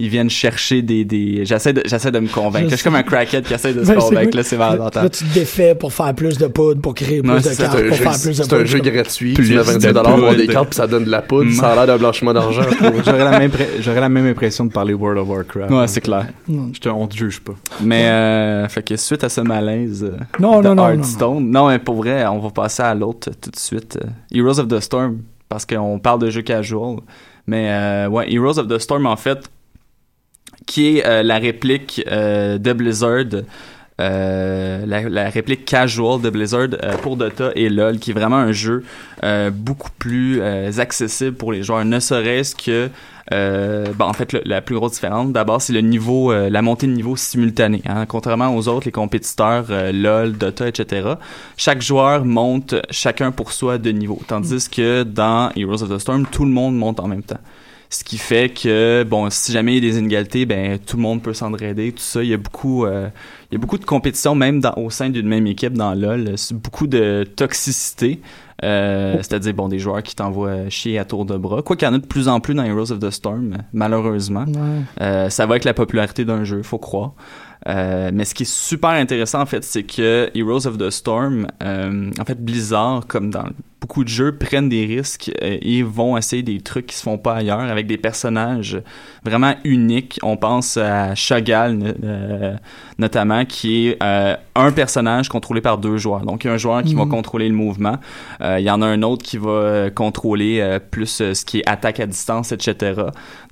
Ils 0.00 0.08
viennent 0.08 0.30
chercher 0.30 0.80
des, 0.82 1.04
des... 1.04 1.44
j'essaie 1.44 1.72
de, 1.72 1.82
j'essaie 1.84 2.12
de 2.12 2.20
me 2.20 2.28
convaincre. 2.28 2.68
Je 2.70 2.76
suis 2.76 2.84
comme 2.84 2.94
un 2.94 3.02
crackhead 3.02 3.44
qui 3.44 3.52
essaie 3.54 3.74
de 3.74 3.82
se 3.84 3.88
Ben, 3.88 3.98
convaincre, 3.98 4.36
là, 4.36 4.42
c'est 4.44 4.56
Là, 4.56 4.76
là, 4.94 5.08
tu 5.08 5.24
te 5.24 5.34
défais 5.34 5.74
pour 5.74 5.92
faire 5.92 6.14
plus 6.14 6.38
de 6.38 6.46
poudre, 6.46 6.80
pour 6.80 6.94
créer 6.94 7.20
plus 7.20 7.28
de 7.30 7.34
cartes, 7.42 7.54
C'est 7.54 7.64
un 7.64 7.68
pour 7.70 7.78
jeu, 7.78 7.90
faire 8.04 8.12
plus 8.20 8.38
de 8.38 8.42
c'est 8.44 8.52
un 8.52 8.64
jeu 8.64 8.78
gratuit. 8.78 9.34
Plus 9.34 9.46
tu 9.46 9.50
mets 9.54 9.58
de 9.58 9.62
27 9.62 9.92
dollars 9.94 10.16
pour 10.16 10.34
des 10.34 10.46
cartes 10.46 10.68
puis 10.68 10.76
ça 10.76 10.86
donne 10.86 11.04
de 11.04 11.10
la 11.10 11.22
poudre. 11.22 11.50
Ça 11.52 11.72
a 11.72 11.74
l'air 11.74 11.86
d'un 11.88 11.98
blanchiment 11.98 12.32
d'argent. 12.32 12.62
J'aurais 13.04 13.24
la, 13.24 13.38
même 13.38 13.50
j'aurais 13.80 14.00
la 14.00 14.08
même 14.08 14.26
impression 14.26 14.64
de 14.66 14.72
parler 14.72 14.94
World 14.94 15.18
of 15.18 15.28
Warcraft. 15.28 15.70
Ouais, 15.72 15.86
c'est 15.88 16.00
clair. 16.00 16.28
Je 16.48 16.78
te, 16.78 16.88
on 16.88 17.06
te 17.08 17.16
juge 17.16 17.40
pas. 17.40 17.54
Mais 17.82 18.04
euh, 18.08 18.68
fait 18.68 18.82
que 18.82 18.96
suite 18.96 19.24
à 19.24 19.28
ce 19.28 19.40
malaise 19.40 20.04
euh, 20.04 20.16
Non, 20.38 20.62
non, 20.62 20.74
non, 20.74 20.74
non, 20.76 20.88
Hearthstone, 20.90 21.50
non, 21.50 21.68
mais 21.68 21.78
pour 21.80 21.96
vrai, 21.96 22.24
on 22.26 22.38
va 22.38 22.50
passer 22.50 22.82
à 22.82 22.94
l'autre 22.94 23.30
tout 23.40 23.50
de 23.50 23.58
suite. 23.58 23.98
euh, 24.02 24.08
Heroes 24.36 24.60
of 24.60 24.68
the 24.68 24.80
Storm, 24.80 25.18
parce 25.48 25.66
qu'on 25.66 25.98
parle 25.98 26.20
de 26.20 26.30
jeux 26.30 26.42
casual. 26.42 26.98
Mais 27.46 27.66
euh, 27.70 28.08
ouais, 28.08 28.30
Heroes 28.32 28.58
of 28.58 28.68
the 28.68 28.78
Storm 28.78 29.06
en 29.06 29.16
fait, 29.16 29.48
qui 30.68 30.98
est 30.98 31.06
euh, 31.06 31.22
la 31.24 31.38
réplique 31.38 32.04
euh, 32.06 32.58
de 32.58 32.72
Blizzard. 32.72 33.24
euh, 34.00 34.86
la, 34.86 35.08
la 35.08 35.28
réplique 35.28 35.64
casual 35.64 36.20
de 36.20 36.30
Blizzard 36.30 36.68
euh, 36.84 36.96
pour 37.02 37.16
Dota 37.16 37.50
et 37.56 37.68
LoL, 37.68 37.98
qui 37.98 38.12
est 38.12 38.14
vraiment 38.14 38.36
un 38.36 38.52
jeu 38.52 38.84
euh, 39.24 39.50
beaucoup 39.50 39.90
plus 39.98 40.40
euh, 40.40 40.70
accessible 40.78 41.36
pour 41.36 41.50
les 41.52 41.64
joueurs, 41.64 41.84
ne 41.84 41.98
serait-ce 41.98 42.54
que 42.54 42.90
euh, 43.32 43.86
bon, 43.94 44.06
en 44.06 44.12
fait, 44.14 44.32
la 44.46 44.60
plus 44.62 44.76
grosse 44.76 44.92
différence, 44.92 45.32
d'abord, 45.32 45.60
c'est 45.60 45.72
le 45.74 45.80
niveau, 45.82 46.32
euh, 46.32 46.48
la 46.48 46.62
montée 46.62 46.86
de 46.86 46.92
niveau 46.92 47.14
simultanée. 47.16 47.82
Hein. 47.86 48.06
Contrairement 48.06 48.54
aux 48.56 48.68
autres, 48.68 48.86
les 48.86 48.92
compétiteurs 48.92 49.66
euh, 49.70 49.90
LoL, 49.92 50.32
Dota, 50.38 50.68
etc., 50.68 51.14
chaque 51.56 51.82
joueur 51.82 52.24
monte 52.24 52.76
chacun 52.90 53.30
pour 53.32 53.52
soi 53.52 53.76
de 53.78 53.90
niveau. 53.90 54.20
Tandis 54.28 54.68
que 54.70 55.02
dans 55.02 55.50
Heroes 55.56 55.82
of 55.82 55.90
the 55.90 55.98
Storm, 55.98 56.24
tout 56.30 56.44
le 56.44 56.52
monde 56.52 56.76
monte 56.76 57.00
en 57.00 57.08
même 57.08 57.22
temps. 57.24 57.40
Ce 57.90 58.04
qui 58.04 58.18
fait 58.18 58.50
que, 58.50 59.02
bon, 59.08 59.30
si 59.30 59.50
jamais 59.50 59.76
il 59.76 59.84
y 59.84 59.88
a 59.88 59.90
des 59.90 59.98
inégalités, 59.98 60.44
ben, 60.44 60.78
tout 60.78 60.96
le 60.96 61.02
monde 61.02 61.22
peut 61.22 61.32
s'entraider, 61.32 61.92
tout 61.92 62.02
ça. 62.02 62.22
Il 62.22 62.28
y 62.28 62.34
a 62.34 62.36
beaucoup, 62.36 62.84
euh, 62.84 63.08
il 63.50 63.54
y 63.54 63.56
a 63.56 63.58
beaucoup 63.58 63.78
de 63.78 63.84
compétition, 63.86 64.34
même 64.34 64.60
dans, 64.60 64.74
au 64.76 64.90
sein 64.90 65.08
d'une 65.08 65.26
même 65.26 65.46
équipe 65.46 65.72
dans 65.72 65.94
LoL. 65.94 66.34
Beaucoup 66.52 66.86
de 66.86 67.26
toxicité. 67.34 68.20
Euh, 68.64 69.16
C'est-à-dire, 69.18 69.54
bon, 69.54 69.68
des 69.68 69.78
joueurs 69.78 70.02
qui 70.02 70.14
t'envoient 70.14 70.68
chier 70.68 70.98
à 70.98 71.04
tour 71.04 71.24
de 71.24 71.36
bras. 71.36 71.62
Quoi 71.62 71.76
qu'il 71.76 71.86
y 71.86 71.90
en 71.90 71.94
a 71.94 71.98
de 71.98 72.06
plus 72.06 72.28
en 72.28 72.40
plus 72.40 72.54
dans 72.54 72.64
Heroes 72.64 72.92
of 72.92 72.98
the 72.98 73.10
Storm, 73.10 73.56
malheureusement. 73.72 74.44
Ouais. 74.46 74.82
Euh, 75.00 75.30
ça 75.30 75.46
va 75.46 75.52
avec 75.52 75.64
la 75.64 75.74
popularité 75.74 76.24
d'un 76.24 76.44
jeu, 76.44 76.62
faut 76.62 76.78
croire. 76.78 77.12
Euh, 77.66 78.10
mais 78.12 78.24
ce 78.24 78.34
qui 78.34 78.44
est 78.44 78.50
super 78.52 78.90
intéressant 78.90 79.40
en 79.40 79.46
fait, 79.46 79.64
c'est 79.64 79.82
que 79.82 80.30
Heroes 80.34 80.66
of 80.66 80.78
the 80.78 80.90
Storm, 80.90 81.48
euh, 81.62 82.10
en 82.18 82.24
fait 82.24 82.42
Blizzard, 82.42 83.04
comme 83.08 83.30
dans 83.30 83.44
beaucoup 83.80 84.02
de 84.02 84.08
jeux, 84.08 84.36
prennent 84.36 84.68
des 84.68 84.86
risques 84.86 85.30
euh, 85.42 85.56
et 85.60 85.82
vont 85.82 86.16
essayer 86.16 86.42
des 86.42 86.60
trucs 86.60 86.86
qui 86.86 86.96
se 86.96 87.02
font 87.02 87.18
pas 87.18 87.34
ailleurs 87.34 87.60
avec 87.60 87.86
des 87.86 87.96
personnages 87.96 88.80
vraiment 89.24 89.54
uniques. 89.64 90.18
On 90.22 90.36
pense 90.36 90.76
à 90.76 91.14
euh, 91.14 92.56
notamment, 92.98 93.44
qui 93.44 93.88
est 93.88 93.98
un 94.02 94.72
personnage 94.72 95.28
contrôlé 95.28 95.60
par 95.60 95.78
deux 95.78 95.96
joueurs. 95.96 96.22
Donc 96.22 96.44
il 96.44 96.48
y 96.48 96.50
a 96.50 96.54
un 96.54 96.58
joueur 96.58 96.82
qui 96.82 96.94
va 96.94 97.04
Mhm. 97.04 97.10
contrôler 97.10 97.48
le 97.48 97.54
mouvement, 97.54 97.98
il 98.40 98.60
y 98.60 98.70
en 98.70 98.82
a 98.82 98.86
un 98.86 99.02
autre 99.02 99.24
qui 99.24 99.38
va 99.38 99.90
contrôler 99.90 100.78
plus 100.90 101.06
ce 101.32 101.44
qui 101.44 101.58
est 101.58 101.68
attaque 101.68 102.00
à 102.00 102.06
distance, 102.06 102.50
etc. 102.50 102.94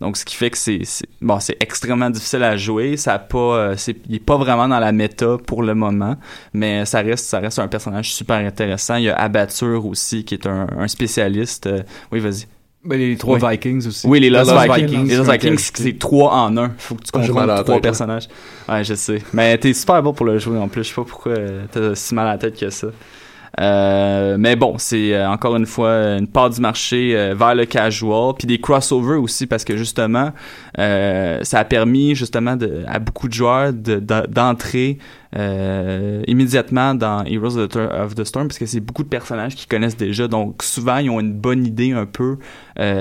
Donc, 0.01 0.17
ce 0.17 0.25
qui 0.25 0.37
fait 0.37 0.51
que 0.51 0.59
c'est 0.59 0.81
bon, 1.21 1.39
c'est 1.41 1.57
extrêmement 1.61 2.11
difficile 2.11 2.43
à 2.43 2.57
jouer. 2.57 2.97
Ça 2.97 3.15
a 3.15 3.19
pas, 3.19 3.77
c'est, 3.77 3.96
il 4.09 4.17
est 4.17 4.25
pas 4.25 4.37
vraiment 4.37 4.69
dans 4.69 4.79
la 4.79 4.93
méta 4.93 5.37
pour 5.47 5.63
le 5.63 5.75
moment, 5.75 6.17
mais 6.53 6.85
ça 6.85 7.01
reste, 7.01 7.27
ça 7.27 7.39
reste 7.41 7.59
un 7.59 7.69
personnage 7.69 8.13
super 8.13 8.37
intéressant. 8.37 8.97
Il 8.97 9.05
y 9.05 9.11
a 9.11 9.17
Abatture 9.17 9.85
aussi, 9.87 10.25
qui 10.25 10.35
est 10.35 10.47
un, 10.47 10.67
un 10.79 10.89
spécialiste. 10.89 11.67
Euh, 11.67 11.83
oui, 12.13 12.21
vas-y. 12.21 12.47
Ben, 12.85 12.99
les 13.01 13.17
trois 13.17 13.39
Oui. 13.41 13.51
Vikings 13.51 13.89
aussi. 13.89 14.07
Oui, 14.07 14.21
les 14.21 14.31
Lost, 14.31 14.51
Lost 14.53 14.63
Vikings. 14.65 14.87
Vikings, 14.87 15.09
Les 15.09 15.17
Lost 15.17 15.31
Vikings, 15.31 15.59
c'est 15.75 15.99
trois 15.99 16.33
en 16.33 16.57
un. 16.57 16.71
Faut 16.79 16.95
que 16.95 17.03
tu 17.03 17.11
Ah, 17.15 17.19
la 17.19 17.27
trois 17.27 17.65
tête, 17.65 17.69
là. 17.69 17.81
personnages. 17.81 18.29
Ouais, 18.69 18.85
je 18.85 18.95
sais. 18.95 19.23
Mais 19.33 19.59
t'es 19.59 19.73
super 19.73 20.01
bon 20.03 20.13
pour 20.13 20.25
le 20.27 20.39
jouer 20.39 20.57
en 20.59 20.69
plus. 20.69 20.85
Je 20.85 20.89
sais 20.91 20.95
pas 20.95 21.03
pourquoi 21.05 21.33
euh, 21.33 21.65
t'as 21.73 21.95
si 21.97 22.15
mal 22.15 22.29
à 22.29 22.33
la 22.33 22.39
tête 22.39 22.57
que 22.59 22.71
ça. 22.71 22.89
Euh, 23.59 24.37
mais 24.39 24.55
bon, 24.55 24.75
c'est 24.77 25.15
euh, 25.15 25.31
encore 25.31 25.57
une 25.57 25.65
fois 25.65 26.19
une 26.19 26.27
part 26.29 26.51
du 26.51 26.61
marché 26.61 27.17
euh, 27.17 27.35
vers 27.35 27.55
le 27.55 27.65
casual, 27.65 28.35
puis 28.37 28.47
des 28.47 28.59
crossovers 28.61 29.17
aussi 29.19 29.47
parce 29.47 29.65
que 29.65 29.77
justement, 29.79 30.33
ça 30.77 31.59
a 31.61 31.65
permis 31.65 32.15
justement 32.15 32.55
de, 32.57 32.85
à 32.87 32.99
beaucoup 32.99 33.29
de 33.29 33.33
joueurs 33.33 33.73
de- 33.73 33.97
de- 33.99 34.27
d'entrer 34.29 34.99
immédiatement 36.27 36.95
dans 36.95 37.23
Heroes 37.25 37.59
of 37.59 38.15
the, 38.15 38.25
Storm 38.25 38.49
parce 38.49 38.59
que 38.59 38.65
c'est 38.67 38.81
beaucoup 38.81 39.03
de 39.03 39.09
personnages 39.09 39.55
qui 39.55 39.67
connaissent 39.67 39.97
déjà, 39.97 40.29
donc 40.29 40.63
souvent 40.63 40.97
ils 40.99 41.11
ont 41.11 41.21
une 41.21 41.33
bonne 41.35 41.67
idée 41.67 41.93
un 41.93 42.07
peu 42.07 42.39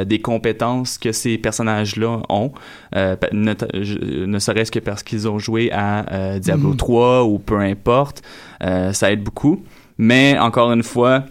des 0.05 0.19
compétences 0.19 0.97
que 0.97 1.11
ces 1.13 1.37
personnages-là 1.37 2.21
ont, 2.29 2.51
ne, 2.93 4.39
serait-ce 4.39 4.71
que 4.71 4.79
parce 4.79 5.01
qu'ils 5.03 5.27
ont 5.29 5.39
joué 5.39 5.71
à 5.71 6.39
Diablo 6.39 6.69
Mhm. 6.71 6.77
3 6.77 7.23
ou 7.23 7.39
peu 7.39 7.59
importe, 7.59 8.21
ça 8.61 9.11
aide 9.11 9.23
beaucoup. 9.23 9.63
Mais 9.97 10.37
encore 10.37 10.71
une 10.71 10.83
fois, 10.83 11.23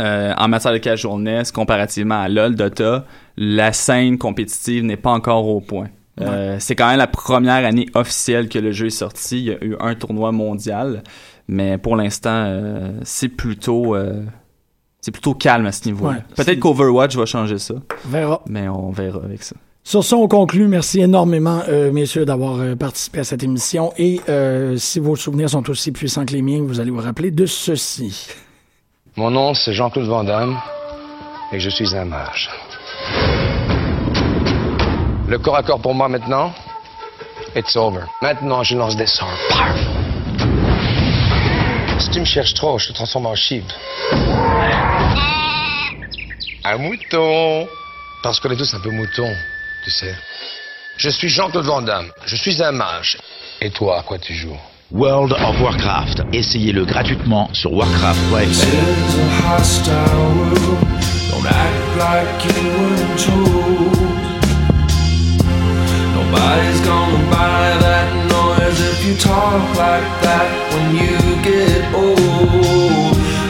euh, 0.00 0.32
en 0.36 0.48
matière 0.48 0.72
de 0.72 0.78
casualness, 0.78 1.52
comparativement 1.52 2.20
à 2.20 2.28
LoL, 2.28 2.54
Dota, 2.54 3.04
la 3.36 3.72
scène 3.72 4.18
compétitive 4.18 4.84
n'est 4.84 4.96
pas 4.96 5.10
encore 5.10 5.46
au 5.46 5.60
point. 5.60 5.88
Euh, 6.20 6.56
c'est 6.58 6.74
quand 6.76 6.88
même 6.88 6.98
la 6.98 7.06
première 7.06 7.64
année 7.64 7.86
officielle 7.94 8.48
que 8.48 8.58
le 8.58 8.72
jeu 8.72 8.86
est 8.86 8.90
sorti. 8.90 9.38
Il 9.38 9.44
y 9.44 9.50
a 9.52 9.64
eu 9.64 9.76
un 9.80 9.94
tournoi 9.94 10.32
mondial, 10.32 11.02
mais 11.48 11.78
pour 11.78 11.96
l'instant, 11.96 12.44
euh, 12.46 12.92
c'est 13.02 13.28
plutôt 13.28 13.96
c'est 15.00 15.12
plutôt 15.12 15.32
calme 15.32 15.64
à 15.64 15.72
ce 15.72 15.86
niveau-là. 15.86 16.12
Ouais, 16.18 16.24
Peut-être 16.36 16.60
qu'Overwatch 16.60 17.16
va 17.16 17.24
changer 17.24 17.58
ça, 17.58 17.74
On 18.04 18.08
verra. 18.10 18.42
mais 18.46 18.68
on 18.68 18.90
verra 18.90 19.20
avec 19.24 19.42
ça. 19.42 19.56
Sur 19.82 20.04
ça, 20.04 20.16
on 20.16 20.28
conclut. 20.28 20.68
Merci 20.68 21.00
énormément, 21.00 21.62
euh, 21.68 21.90
messieurs, 21.90 22.24
d'avoir 22.24 22.60
euh, 22.60 22.76
participé 22.76 23.20
à 23.20 23.24
cette 23.24 23.42
émission. 23.42 23.92
Et 23.96 24.20
euh, 24.28 24.76
si 24.76 25.00
vos 25.00 25.16
souvenirs 25.16 25.50
sont 25.50 25.68
aussi 25.70 25.90
puissants 25.90 26.24
que 26.24 26.32
les 26.32 26.42
miens, 26.42 26.62
vous 26.62 26.80
allez 26.80 26.90
vous 26.90 27.00
rappeler 27.00 27.30
de 27.30 27.46
ceci. 27.46 28.28
Mon 29.16 29.30
nom, 29.30 29.54
c'est 29.54 29.72
Jean-Claude 29.72 30.06
Van 30.06 30.22
Damme 30.22 30.56
et 31.52 31.58
je 31.58 31.70
suis 31.70 31.96
un 31.96 32.04
mage. 32.04 32.50
Le 35.26 35.38
corps 35.38 35.56
à 35.56 35.62
corps 35.62 35.80
pour 35.80 35.94
moi 35.94 36.08
maintenant, 36.08 36.52
it's 37.56 37.76
over. 37.76 38.02
Maintenant, 38.22 38.62
je 38.62 38.76
lance 38.76 38.96
des 38.96 39.06
sorts. 39.06 39.28
Si 41.98 42.10
tu 42.10 42.20
me 42.20 42.24
cherches 42.24 42.54
trop, 42.54 42.78
je 42.78 42.88
te 42.88 42.92
transforme 42.92 43.26
en 43.26 43.34
chive. 43.34 43.64
Un 46.64 46.78
mouton. 46.78 47.66
Parce 48.22 48.38
qu'on 48.38 48.50
est 48.50 48.56
tous 48.56 48.74
un 48.74 48.80
peu 48.80 48.90
moutons, 48.90 49.32
Je 50.96 51.08
suis 51.08 51.28
Jean-Claude 51.28 51.64
Van 51.64 51.82
Damme. 51.82 52.10
Je 52.26 52.36
suis 52.36 52.62
un 52.62 52.72
mage. 52.72 53.18
Et 53.60 53.70
toi, 53.70 53.98
à 53.98 54.02
quoi 54.02 54.18
tu 54.18 54.34
joues? 54.34 54.58
World 54.92 55.32
of 55.32 55.60
Warcraft. 55.60 56.22
Essayez-le 56.32 56.84
gratuitement 56.84 57.48
sur 57.52 57.72
warcraft.fr. 57.72 58.30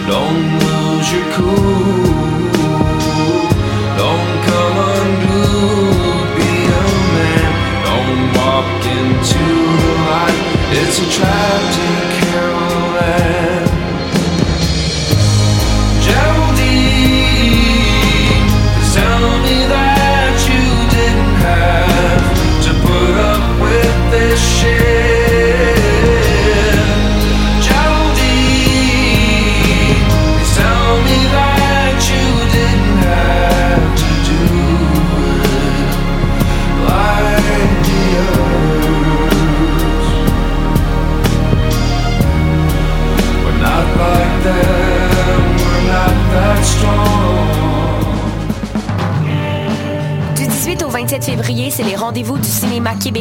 Don't 0.07 0.62
you 1.12 2.10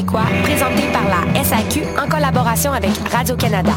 présentés 0.06 0.88
par 0.92 1.04
la 1.04 1.44
SAQ 1.44 1.82
en 2.02 2.08
collaboration 2.08 2.72
avec 2.72 2.92
Radio-Canada. 3.12 3.74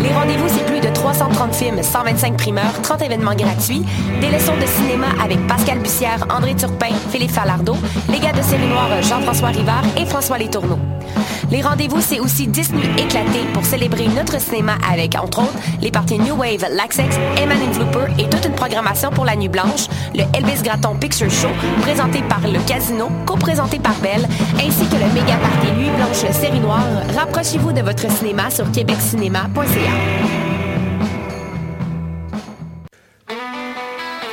Les 0.00 0.12
rendez-vous, 0.12 0.48
c'est 0.48 0.64
plus 0.66 0.80
de 0.80 0.92
330 0.92 1.54
films, 1.54 1.82
125 1.82 2.36
primeurs, 2.36 2.80
30 2.82 3.02
événements 3.02 3.34
gratuits, 3.34 3.84
des 4.20 4.30
leçons 4.30 4.56
de 4.56 4.66
cinéma 4.66 5.08
avec 5.22 5.46
Pascal 5.46 5.78
Bussière, 5.80 6.26
André 6.30 6.54
Turpin, 6.54 6.94
Philippe 7.10 7.32
Falardeau, 7.32 7.76
les 8.08 8.18
gars 8.18 8.32
de 8.32 8.42
série 8.42 8.66
noire 8.66 8.88
Jean-François 9.02 9.48
Rivard 9.48 9.84
et 9.96 10.06
François 10.06 10.38
Letourneau. 10.38 10.78
Les 11.52 11.60
rendez-vous, 11.60 12.00
c'est 12.00 12.18
aussi 12.18 12.46
10 12.46 12.72
nuits 12.72 12.88
éclatées 12.96 13.44
pour 13.52 13.62
célébrer 13.62 14.08
notre 14.08 14.40
cinéma 14.40 14.78
avec, 14.90 15.14
entre 15.14 15.40
autres, 15.40 15.52
les 15.82 15.90
parties 15.90 16.18
New 16.18 16.34
Wave, 16.34 16.64
Laxex, 16.70 17.14
Eman 17.36 17.58
Flooper 17.74 18.06
et 18.18 18.26
toute 18.26 18.46
une 18.46 18.54
programmation 18.54 19.10
pour 19.10 19.26
la 19.26 19.36
Nuit 19.36 19.50
Blanche, 19.50 19.86
le 20.14 20.22
Elvis 20.34 20.62
Gratton 20.62 20.96
Picture 20.98 21.30
Show, 21.30 21.50
présenté 21.82 22.22
par 22.22 22.40
le 22.40 22.58
Casino, 22.66 23.10
co-présenté 23.26 23.78
par 23.78 23.94
Belle, 23.96 24.26
ainsi 24.56 24.88
que 24.88 24.94
le 24.94 25.12
méga 25.12 25.36
party 25.36 25.72
Nuit 25.76 25.90
Blanche 25.90 26.32
Série 26.32 26.58
Noire. 26.58 26.86
Rapprochez-vous 27.14 27.72
de 27.72 27.82
votre 27.82 28.10
cinéma 28.10 28.48
sur 28.48 28.72
québeccinéma.ca. 28.72 29.92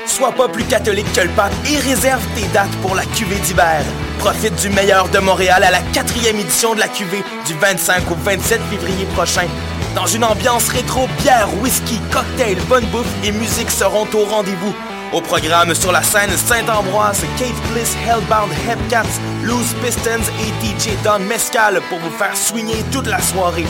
Sois 0.05 0.32
pas 0.32 0.47
plus 0.47 0.63
catholique 0.63 1.11
que 1.11 1.20
le 1.20 1.30
pape 1.36 1.51
et 1.70 1.80
réserve 1.80 2.26
tes 2.34 2.47
dates 2.53 2.78
pour 2.82 2.95
la 2.95 3.03
cuvée 3.03 3.39
d'hiver. 3.39 3.84
Profite 4.20 4.55
du 4.55 4.70
meilleur 4.70 5.07
de 5.07 5.20
Montréal 5.20 5.63
à 5.63 5.72
la 5.72 5.82
quatrième 5.93 6.38
édition 6.38 6.76
de 6.76 6.80
la 6.80 6.89
cuvée 6.89 7.24
du 7.47 7.53
25 7.53 8.11
au 8.11 8.15
27 8.15 8.59
février 8.70 9.05
prochain. 9.15 9.47
Dans 9.95 10.05
une 10.05 10.26
ambiance 10.26 10.67
rétro, 10.67 11.07
bière, 11.22 11.47
whisky, 11.61 11.99
cocktail, 12.11 12.57
bonne 12.67 12.86
bouffe 12.88 13.07
et 13.24 13.32
musique 13.32 13.72
seront 13.72 14.07
au 14.13 14.26
rendez-vous. 14.26 14.76
Au 15.13 15.22
programme 15.22 15.74
sur 15.74 15.93
la 15.93 16.03
scène 16.03 16.32
Saint-Ambroise, 16.32 17.24
Kate 17.38 17.72
Bliss, 17.72 17.95
Hellbound, 18.05 18.51
Hepcats, 18.70 19.20
Loose 19.43 19.74
Pistons 19.82 20.30
et 20.41 20.65
DJ 20.65 21.01
Don 21.03 21.20
Mescal 21.20 21.82
pour 21.89 21.99
vous 21.99 22.15
faire 22.17 22.36
swinger 22.36 22.84
toute 22.91 23.07
la 23.07 23.22
soirée. 23.22 23.65